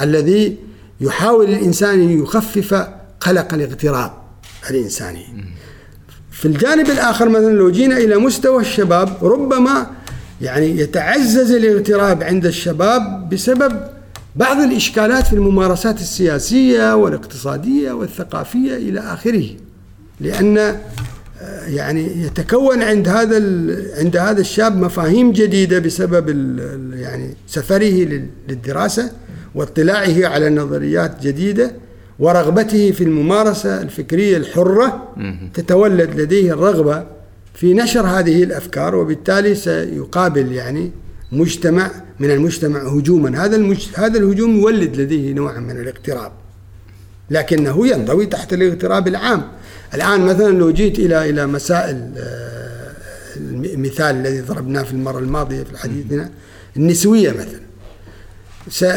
الذي 0.00 0.56
يحاول 1.00 1.48
الإنسان 1.48 2.00
أن 2.00 2.22
يخفف 2.22 2.74
قلق 3.20 3.54
الاغتراب 3.54 4.12
الإنساني. 4.70 5.24
في 6.30 6.48
الجانب 6.48 6.90
الآخر 6.90 7.28
مثلا 7.28 7.52
لو 7.52 7.70
جينا 7.70 7.96
إلى 7.96 8.16
مستوى 8.16 8.62
الشباب 8.62 9.16
ربما 9.22 9.86
يعني 10.40 10.80
يتعزز 10.80 11.52
الاغتراب 11.52 12.22
عند 12.22 12.46
الشباب 12.46 13.28
بسبب 13.28 13.99
بعض 14.36 14.56
الإشكالات 14.60 15.26
في 15.26 15.32
الممارسات 15.32 16.00
السياسية 16.00 16.94
والاقتصادية 16.96 17.92
والثقافية 17.92 18.76
إلى 18.76 19.00
آخره 19.00 19.46
لأن 20.20 20.58
آه، 20.58 20.76
يعني 21.66 22.22
يتكون 22.24 22.82
عند 22.82 23.08
هذا 23.08 23.36
عند 23.98 24.16
هذا 24.16 24.40
الشاب 24.40 24.76
مفاهيم 24.76 25.32
جديدة 25.32 25.78
بسبب 25.78 26.28
يعني 26.94 27.34
سفره 27.46 27.84
لل- 27.84 28.26
للدراسة 28.48 29.10
واطلاعه 29.54 30.26
على 30.26 30.50
نظريات 30.50 31.22
جديدة 31.26 31.72
ورغبته 32.18 32.90
في 32.92 33.04
الممارسة 33.04 33.82
الفكرية 33.82 34.36
الحرة 34.36 35.08
تتولد 35.54 36.20
لديه 36.20 36.52
الرغبة 36.52 37.06
في 37.54 37.74
نشر 37.74 38.06
هذه 38.06 38.42
الأفكار 38.42 38.94
وبالتالي 38.94 39.54
سيقابل 39.54 40.52
يعني 40.52 40.90
مجتمع 41.32 41.90
من 42.20 42.30
المجتمع 42.30 42.80
هجوما. 42.80 43.44
هذا 43.44 43.56
المج... 43.56 43.88
هذا 43.94 44.18
الهجوم 44.18 44.56
يولد 44.56 44.96
لديه 44.96 45.32
نوعا 45.32 45.60
من 45.60 45.80
الاغتراب 45.80 46.32
لكنه 47.30 47.86
ينضوي 47.86 48.26
تحت 48.26 48.52
الاغتراب 48.52 49.08
العام. 49.08 49.42
الآن 49.94 50.20
مثلا 50.20 50.58
لو 50.58 50.70
جيت 50.70 50.98
إلى 50.98 51.30
إلى 51.30 51.46
مسائل 51.46 52.12
آه، 52.18 52.92
المثال 53.36 54.16
الذي 54.16 54.40
ضربناه 54.40 54.82
في 54.82 54.92
المرة 54.92 55.18
الماضية 55.18 55.62
في 55.62 55.78
حديثنا 55.78 56.30
النسوية 56.76 57.30
مثلا. 57.30 57.60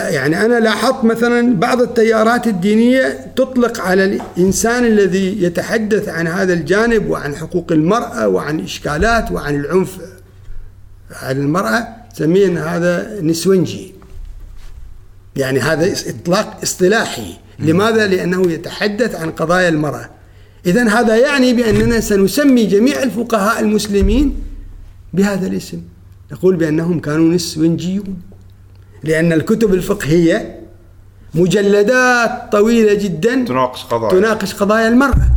يعني 0.10 0.45
أنا 0.45 0.60
لاحظت 0.60 1.05
مثلا 1.05 1.55
بعض 1.55 1.81
التيارات 1.81 2.47
الدينية 2.47 3.31
تطلق 3.35 3.81
على 3.81 4.05
الإنسان 4.05 4.85
الذي 4.85 5.43
يتحدث 5.43 6.10
عن 6.10 6.27
هذا 6.27 6.53
الجانب 6.53 7.10
وعن 7.10 7.35
حقوق 7.35 7.72
المرأة 7.72 8.27
وعن 8.27 8.60
إشكالات 8.60 9.31
وعن 9.31 9.55
العنف 9.55 9.97
على 11.11 11.39
المرأة 11.39 11.88
تسمين 12.14 12.57
هذا 12.57 13.22
نسونجي 13.22 13.94
يعني 15.35 15.60
هذا 15.60 15.94
إطلاق 16.10 16.60
إصطلاحي. 16.64 17.34
لماذا؟ 17.60 18.07
لأنه 18.07 18.52
يتحدث 18.52 19.15
عن 19.15 19.31
قضايا 19.31 19.69
المرأة. 19.69 20.10
إذا 20.65 20.90
هذا 20.90 21.15
يعني 21.15 21.53
بأننا 21.53 21.99
سنسمي 21.99 22.65
جميع 22.65 23.03
الفقهاء 23.03 23.60
المسلمين 23.60 24.35
بهذا 25.14 25.48
الاسم. 25.48 25.81
نقول 26.31 26.56
بأنهم 26.56 26.99
كانوا 26.99 27.34
نسونجيون 27.34 28.22
لأن 29.03 29.34
الكتب 29.34 29.73
الفقهية 29.73 30.60
مجلدات 31.35 32.52
طويلة 32.52 32.94
جدا 32.94 33.45
تناقش 33.45 33.84
قضايا. 33.84 34.11
تناقش 34.11 34.53
قضايا 34.53 34.88
المرأة. 34.88 35.30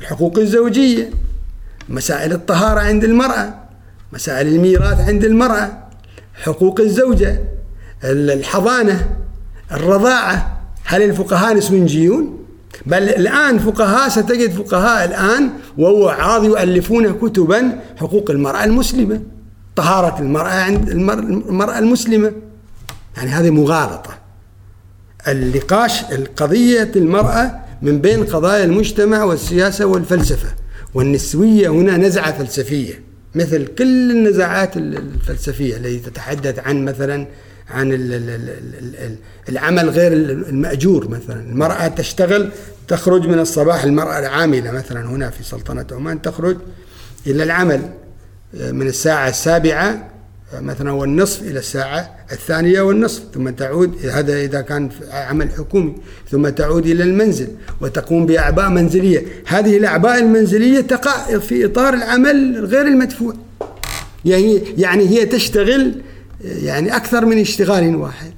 الحقوق 0.00 0.38
الزوجية 0.38 1.10
مسائل 1.88 2.32
الطهارة 2.32 2.80
عند 2.80 3.04
المرأة 3.04 3.54
مسائل 4.12 4.46
الميراث 4.46 5.00
عند 5.08 5.24
المرأة 5.24 5.81
حقوق 6.42 6.80
الزوجة 6.80 7.40
ال- 8.04 8.30
الحضانة 8.30 9.06
الرضاعة. 9.72 10.58
هل 10.84 11.02
الفقهاء 11.02 11.54
نسونجيون؟ 11.54 12.38
بل 12.86 13.02
الآن 13.02 13.58
فقهاء 13.58 14.08
ستجد 14.08 14.50
فقهاء 14.50 15.04
الآن 15.04 15.50
ووعاظ 15.78 16.44
يؤلفون 16.44 17.12
كتبا 17.12 17.80
حقوق 17.96 18.30
المرأة 18.30 18.64
المسلمة 18.64 19.20
طهارة 19.76 20.18
المرأة 20.20 20.50
عند 20.62 20.88
المر- 20.88 21.18
المرأة 21.18 21.78
المسلمة. 21.78 22.32
يعني 23.16 23.30
هذه 23.30 23.50
مغالطة. 23.50 24.10
النقاش 25.28 26.02
القضية 26.12 26.90
المرأة 26.96 27.52
من 27.82 28.00
بين 28.00 28.24
قضايا 28.24 28.64
المجتمع 28.64 29.24
والسياسة 29.24 29.84
والفلسفة. 29.84 30.48
والنسوية 30.94 31.68
هنا 31.68 31.96
نزعة 31.96 32.38
فلسفية. 32.38 33.02
مثل 33.34 33.66
كل 33.66 34.10
النزاعات 34.10 34.76
ال- 34.76 34.96
الفلسفية 34.96 35.76
التي 35.76 35.98
تتحدث 35.98 36.58
عن 36.58 36.84
مثلا 36.84 37.26
عن 37.70 37.92
ال- 37.92 38.12
ال- 38.14 38.30
ال- 38.30 38.50
ال- 38.78 38.96
ال- 38.96 39.16
العمل 39.48 39.90
غير 39.90 40.12
المأجور 40.12 41.08
مثلا. 41.08 41.40
المرأة 41.40 41.88
تشتغل 41.88 42.50
تخرج 42.88 43.26
من 43.26 43.38
الصباح 43.38 43.84
المرأة 43.84 44.18
العاملة 44.18 44.70
مثلا 44.70 45.06
هنا 45.06 45.30
في 45.30 45.42
سلطنة 45.44 45.86
عمان 45.92 46.22
تخرج 46.22 46.56
إلى 47.26 47.42
العمل 47.42 47.80
من 48.54 48.86
الساعة 48.86 49.28
السابعة 49.28 50.08
مثلا 50.60 50.90
والنصف 50.90 51.42
إلى 51.42 51.58
الساعة 51.58 52.10
الثانية 52.32 52.80
والنصف 52.80 53.22
ثم 53.34 53.50
تعود 53.50 54.06
هذا 54.06 54.40
إذا 54.40 54.60
كان 54.60 54.90
عمل 55.10 55.50
حكومي 55.50 55.94
ثم 56.30 56.48
تعود 56.48 56.86
إلى 56.86 57.02
المنزل 57.02 57.48
وتقوم 57.80 58.26
بأعباء 58.26 58.68
منزلية. 58.68 59.22
هذه 59.46 59.76
الأعباء 59.76 60.18
المنزلية 60.18 60.80
تقع 60.80 61.38
في 61.38 61.64
إطار 61.64 61.94
العمل 61.94 62.64
غير 62.64 62.86
المدفوع. 62.86 63.34
يعني 64.24 64.62
يعني 64.78 65.08
هي 65.08 65.26
تشتغل 65.26 65.94
يعني 66.44 66.96
أكثر 66.96 67.26
من 67.26 67.38
اشتغال 67.38 67.96
واحد. 67.96 68.32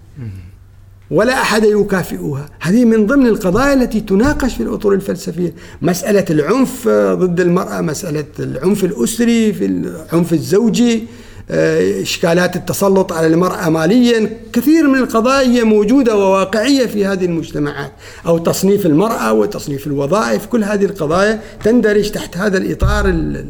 ولا 1.10 1.32
أحد 1.32 1.64
يكافئها. 1.64 2.50
هذه 2.60 2.84
من 2.84 3.06
ضمن 3.06 3.26
القضايا 3.26 3.74
التي 3.74 4.00
تناقش 4.00 4.54
في 4.54 4.62
الأطر 4.62 4.92
الفلسفية. 4.92 5.54
مسألة 5.82 6.24
العنف 6.30 6.88
ضد 6.88 7.40
المرأة 7.40 7.80
مسألة 7.80 8.24
العنف 8.38 8.84
الأسري 8.84 9.52
في 9.52 9.66
العنف 9.66 10.32
الزوجي. 10.32 11.06
إشكالات 11.50 12.56
التسلط 12.56 13.12
على 13.12 13.26
المرأة 13.26 13.68
ماليا. 13.68 14.30
كثير 14.52 14.88
من 14.88 14.98
القضايا 14.98 15.64
موجودة 15.64 16.16
وواقعية 16.16 16.86
في 16.86 17.06
هذه 17.06 17.24
المجتمعات 17.24 17.92
أو 18.26 18.38
تصنيف 18.38 18.86
المرأة 18.86 19.32
وتصنيف 19.32 19.86
الوظائف. 19.86 20.46
كل 20.46 20.64
هذه 20.64 20.84
القضايا 20.84 21.40
تندرج 21.64 22.10
تحت 22.10 22.36
هذا 22.36 22.58
الإطار 22.58 23.08
ال- 23.08 23.46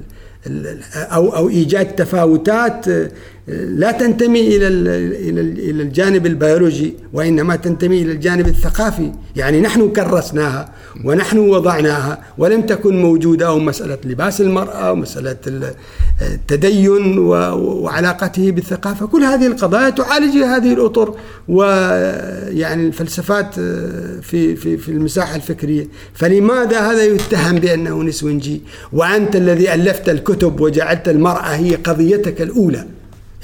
ال- 0.47 0.81
أو 0.97 1.37
أو 1.37 1.49
إيجاد 1.49 1.87
تفاوتات 1.97 2.89
آه، 2.89 3.11
لا 3.49 3.93
تنتمي 3.93 4.41
إلى 4.57 4.69
ال- 4.69 4.89
إلى 5.29 5.41
ال- 5.41 5.59
إلى 5.59 5.83
الجانب 5.83 6.27
البيولوجي 6.27 6.95
وإنما 7.13 7.57
تنتمي 7.57 8.03
إلى 8.03 8.13
الجانب 8.13 8.47
الثقافي، 8.47 9.13
يعني 9.37 9.61
نحن 9.61 9.89
كرسناها 9.93 10.73
ونحن 11.05 11.39
وضعناها 11.39 12.19
ولم 12.39 12.63
تكن 12.63 13.03
موجودة 13.03 13.53
ومساله 13.53 13.99
لباس 14.05 14.41
المرأة 14.41 14.93
ومساله 14.93 15.37
ال- 15.47 15.75
التدين 16.23 17.19
وعلاقته 17.19 18.51
بالثقافة، 18.51 19.07
كل 19.07 19.23
هذه 19.23 19.47
القضايا 19.47 19.91
تعالج 19.91 20.37
هذه 20.37 20.73
الأطر 20.73 21.15
ويعني 21.49 22.87
الفلسفات 22.87 23.59
آه، 23.59 24.21
في 24.23 24.57
في 24.57 24.77
في 24.77 24.89
المساحة 24.89 25.37
الفكرية، 25.37 25.89
فلماذا 26.15 26.81
هذا 26.81 27.05
يتهم 27.05 27.59
بأنه 27.59 28.03
نسونجي 28.03 28.63
وأنت 28.93 29.37
الذي 29.37 29.75
ألفت 29.75 30.09
الكتب 30.09 30.61
وجعلت 30.61 31.09
المرأة 31.09 31.55
هي 31.57 31.75
قضيتك 31.75 32.43
الأولى. 32.43 32.87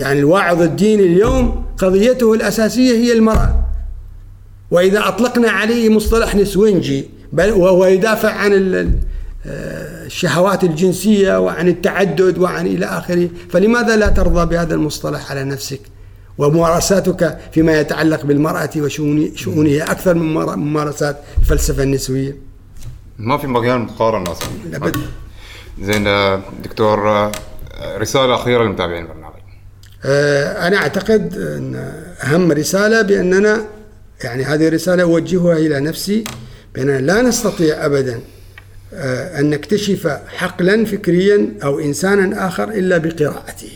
يعني 0.00 0.18
الواعظ 0.18 0.62
الديني 0.62 1.02
اليوم 1.02 1.64
قضيته 1.78 2.34
الأساسية 2.34 2.92
هي 2.92 3.12
المرأة. 3.12 3.64
وإذا 4.70 5.08
أطلقنا 5.08 5.50
عليه 5.50 5.88
مصطلح 5.88 6.34
نسونجي 6.36 7.04
بل 7.32 7.50
وهو 7.50 7.84
يدافع 7.86 8.30
عن 8.32 8.52
آه، 9.46 10.06
الشهوات 10.06 10.64
الجنسية 10.64 11.40
وعن 11.40 11.68
التعدد 11.68 12.38
وعن 12.38 12.66
إلى 12.66 12.86
آخره، 12.86 13.28
فلماذا 13.50 13.96
لا 13.96 14.08
ترضى 14.08 14.46
بهذا 14.46 14.74
المصطلح 14.74 15.30
على 15.30 15.44
نفسك؟ 15.44 15.80
وممارساتك 16.38 17.38
فيما 17.52 17.80
يتعلق 17.80 18.24
بالمرأة 18.24 18.70
وشؤون 18.76 19.36
شؤونها 19.36 19.90
أكثر 19.92 20.14
من 20.14 20.22
ممار- 20.34 20.56
ممارسات 20.56 21.16
الفلسفة 21.38 21.82
النسوية. 21.82 22.36
ما 23.18 23.38
في 23.38 23.46
مجال 23.46 23.78
مقارنة 23.80 24.32
أصلا 24.32 24.48
أبد. 24.74 24.96
زين 25.82 26.06
آه، 26.06 26.42
دكتور 26.64 27.08
آه، 27.10 27.32
رسالة 27.98 28.34
أخيرة 28.34 28.62
للمتابعين 28.62 29.02
البرنامج 29.02 29.29
أنا 30.04 30.76
أعتقد 30.76 31.36
أن 31.36 31.92
أهم 32.22 32.52
رسالة 32.52 33.02
بأننا 33.02 33.64
يعني 34.24 34.44
هذه 34.44 34.68
الرسالة 34.68 35.02
أوجهها 35.02 35.56
إلى 35.56 35.80
نفسي 35.80 36.24
بأننا 36.74 36.98
لا 36.98 37.22
نستطيع 37.22 37.86
أبدا 37.86 38.20
آه، 38.94 39.40
أن 39.40 39.50
نكتشف 39.50 40.06
حقلا 40.28 40.84
فكريا 40.84 41.52
أو 41.62 41.80
إنسانا 41.80 42.46
آخر 42.46 42.68
إلا 42.68 42.98
بقراءته. 42.98 43.72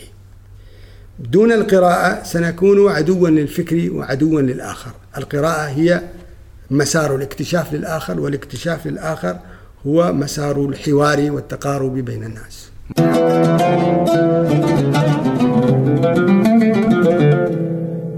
دون 1.19 1.51
القراءة 1.51 2.23
سنكون 2.23 2.91
عدوا 2.91 3.29
للفكر 3.29 3.89
وعدوا 3.91 4.41
للآخر. 4.41 4.91
القراءة 5.17 5.67
هي 5.67 6.01
مسار 6.71 7.15
الاكتشاف 7.15 7.73
للآخر 7.73 8.19
والاكتشاف 8.19 8.87
للآخر 8.87 9.37
هو 9.87 10.13
مسار 10.13 10.65
الحوار 10.65 11.31
والتقارب 11.31 11.93
بين 11.93 12.23
الناس. 12.23 12.69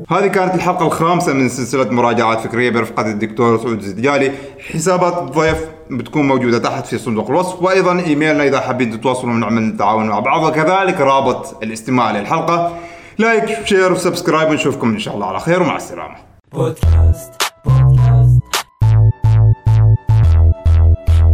هذه 0.10 0.28
كانت 0.28 0.56
الحلقة 0.56 0.86
الخامسة 0.86 1.34
من 1.34 1.50
سلسلة 1.50 1.90
مراجعات 1.90 2.40
فكرية 2.40 2.70
برفقة 2.70 3.06
الدكتور 3.06 3.58
سعود 3.58 3.78
الزديالي 3.78 4.32
حسابات 4.74 5.18
الضيف 5.18 5.58
بتكون 5.92 6.28
موجودة 6.28 6.58
تحت 6.58 6.86
في 6.86 6.98
صندوق 6.98 7.30
الوصف 7.30 7.62
وأيضا 7.62 8.00
إيميلنا 8.00 8.44
إذا 8.44 8.60
حابين 8.60 8.92
تتواصلوا 8.92 9.34
ونعمل 9.34 9.64
التعاون 9.64 10.08
مع 10.08 10.20
بعض. 10.20 10.44
وكذلك 10.44 11.02
رابط 11.02 11.64
الاستماع 11.64 12.12
للحلقة. 12.12 12.78
like 13.18 13.66
share 13.66 13.92
و 13.92 13.97
subscribe 13.97 14.50
ونشوفكم 14.50 14.90
إن 14.90 15.00
شاء 15.00 15.16
الله 15.16 15.28
على 15.28 15.40
خير 15.40 15.62
ومع 15.62 15.76
السلامة. 15.76 16.16
بودكاست 16.54 17.32
بودكاست. 17.66 18.27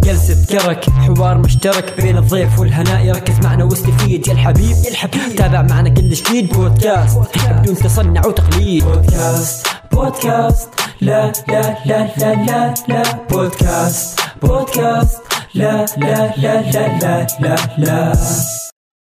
جلسة 0.03 0.45
كرك 0.49 0.89
حوار 0.89 1.37
مشترك 1.37 2.01
بين 2.01 2.17
الضيف 2.17 2.59
والهناء 2.59 3.05
يركز 3.05 3.39
معنا 3.39 3.63
واستفيد 3.63 4.27
يا 4.27 4.33
الحبيب 4.33 4.75
يا 4.85 4.89
الحبيب. 4.89 5.35
تابع 5.37 5.61
معنا 5.61 5.89
كل 5.89 6.09
جديد. 6.09 6.53
بودكاست 6.53 7.19
بدون 7.49 7.75
تصنع 7.75 8.25
وتقليد. 8.25 8.83
بودكاست 8.83 9.67
بودكاست. 9.91 10.69
لا 11.01 11.31
لا 11.47 11.77
لا 11.85 12.07
لا 12.17 12.35
لا 12.47 12.73
لا. 12.87 13.03
بودكاست 13.31 14.19
بودكاست. 14.41 15.21
لا 15.53 15.85
لا 15.97 16.33
لا 16.37 16.61
لا 16.71 16.97
لا 16.99 17.27
لا 17.39 17.55
لا. 17.77 18.13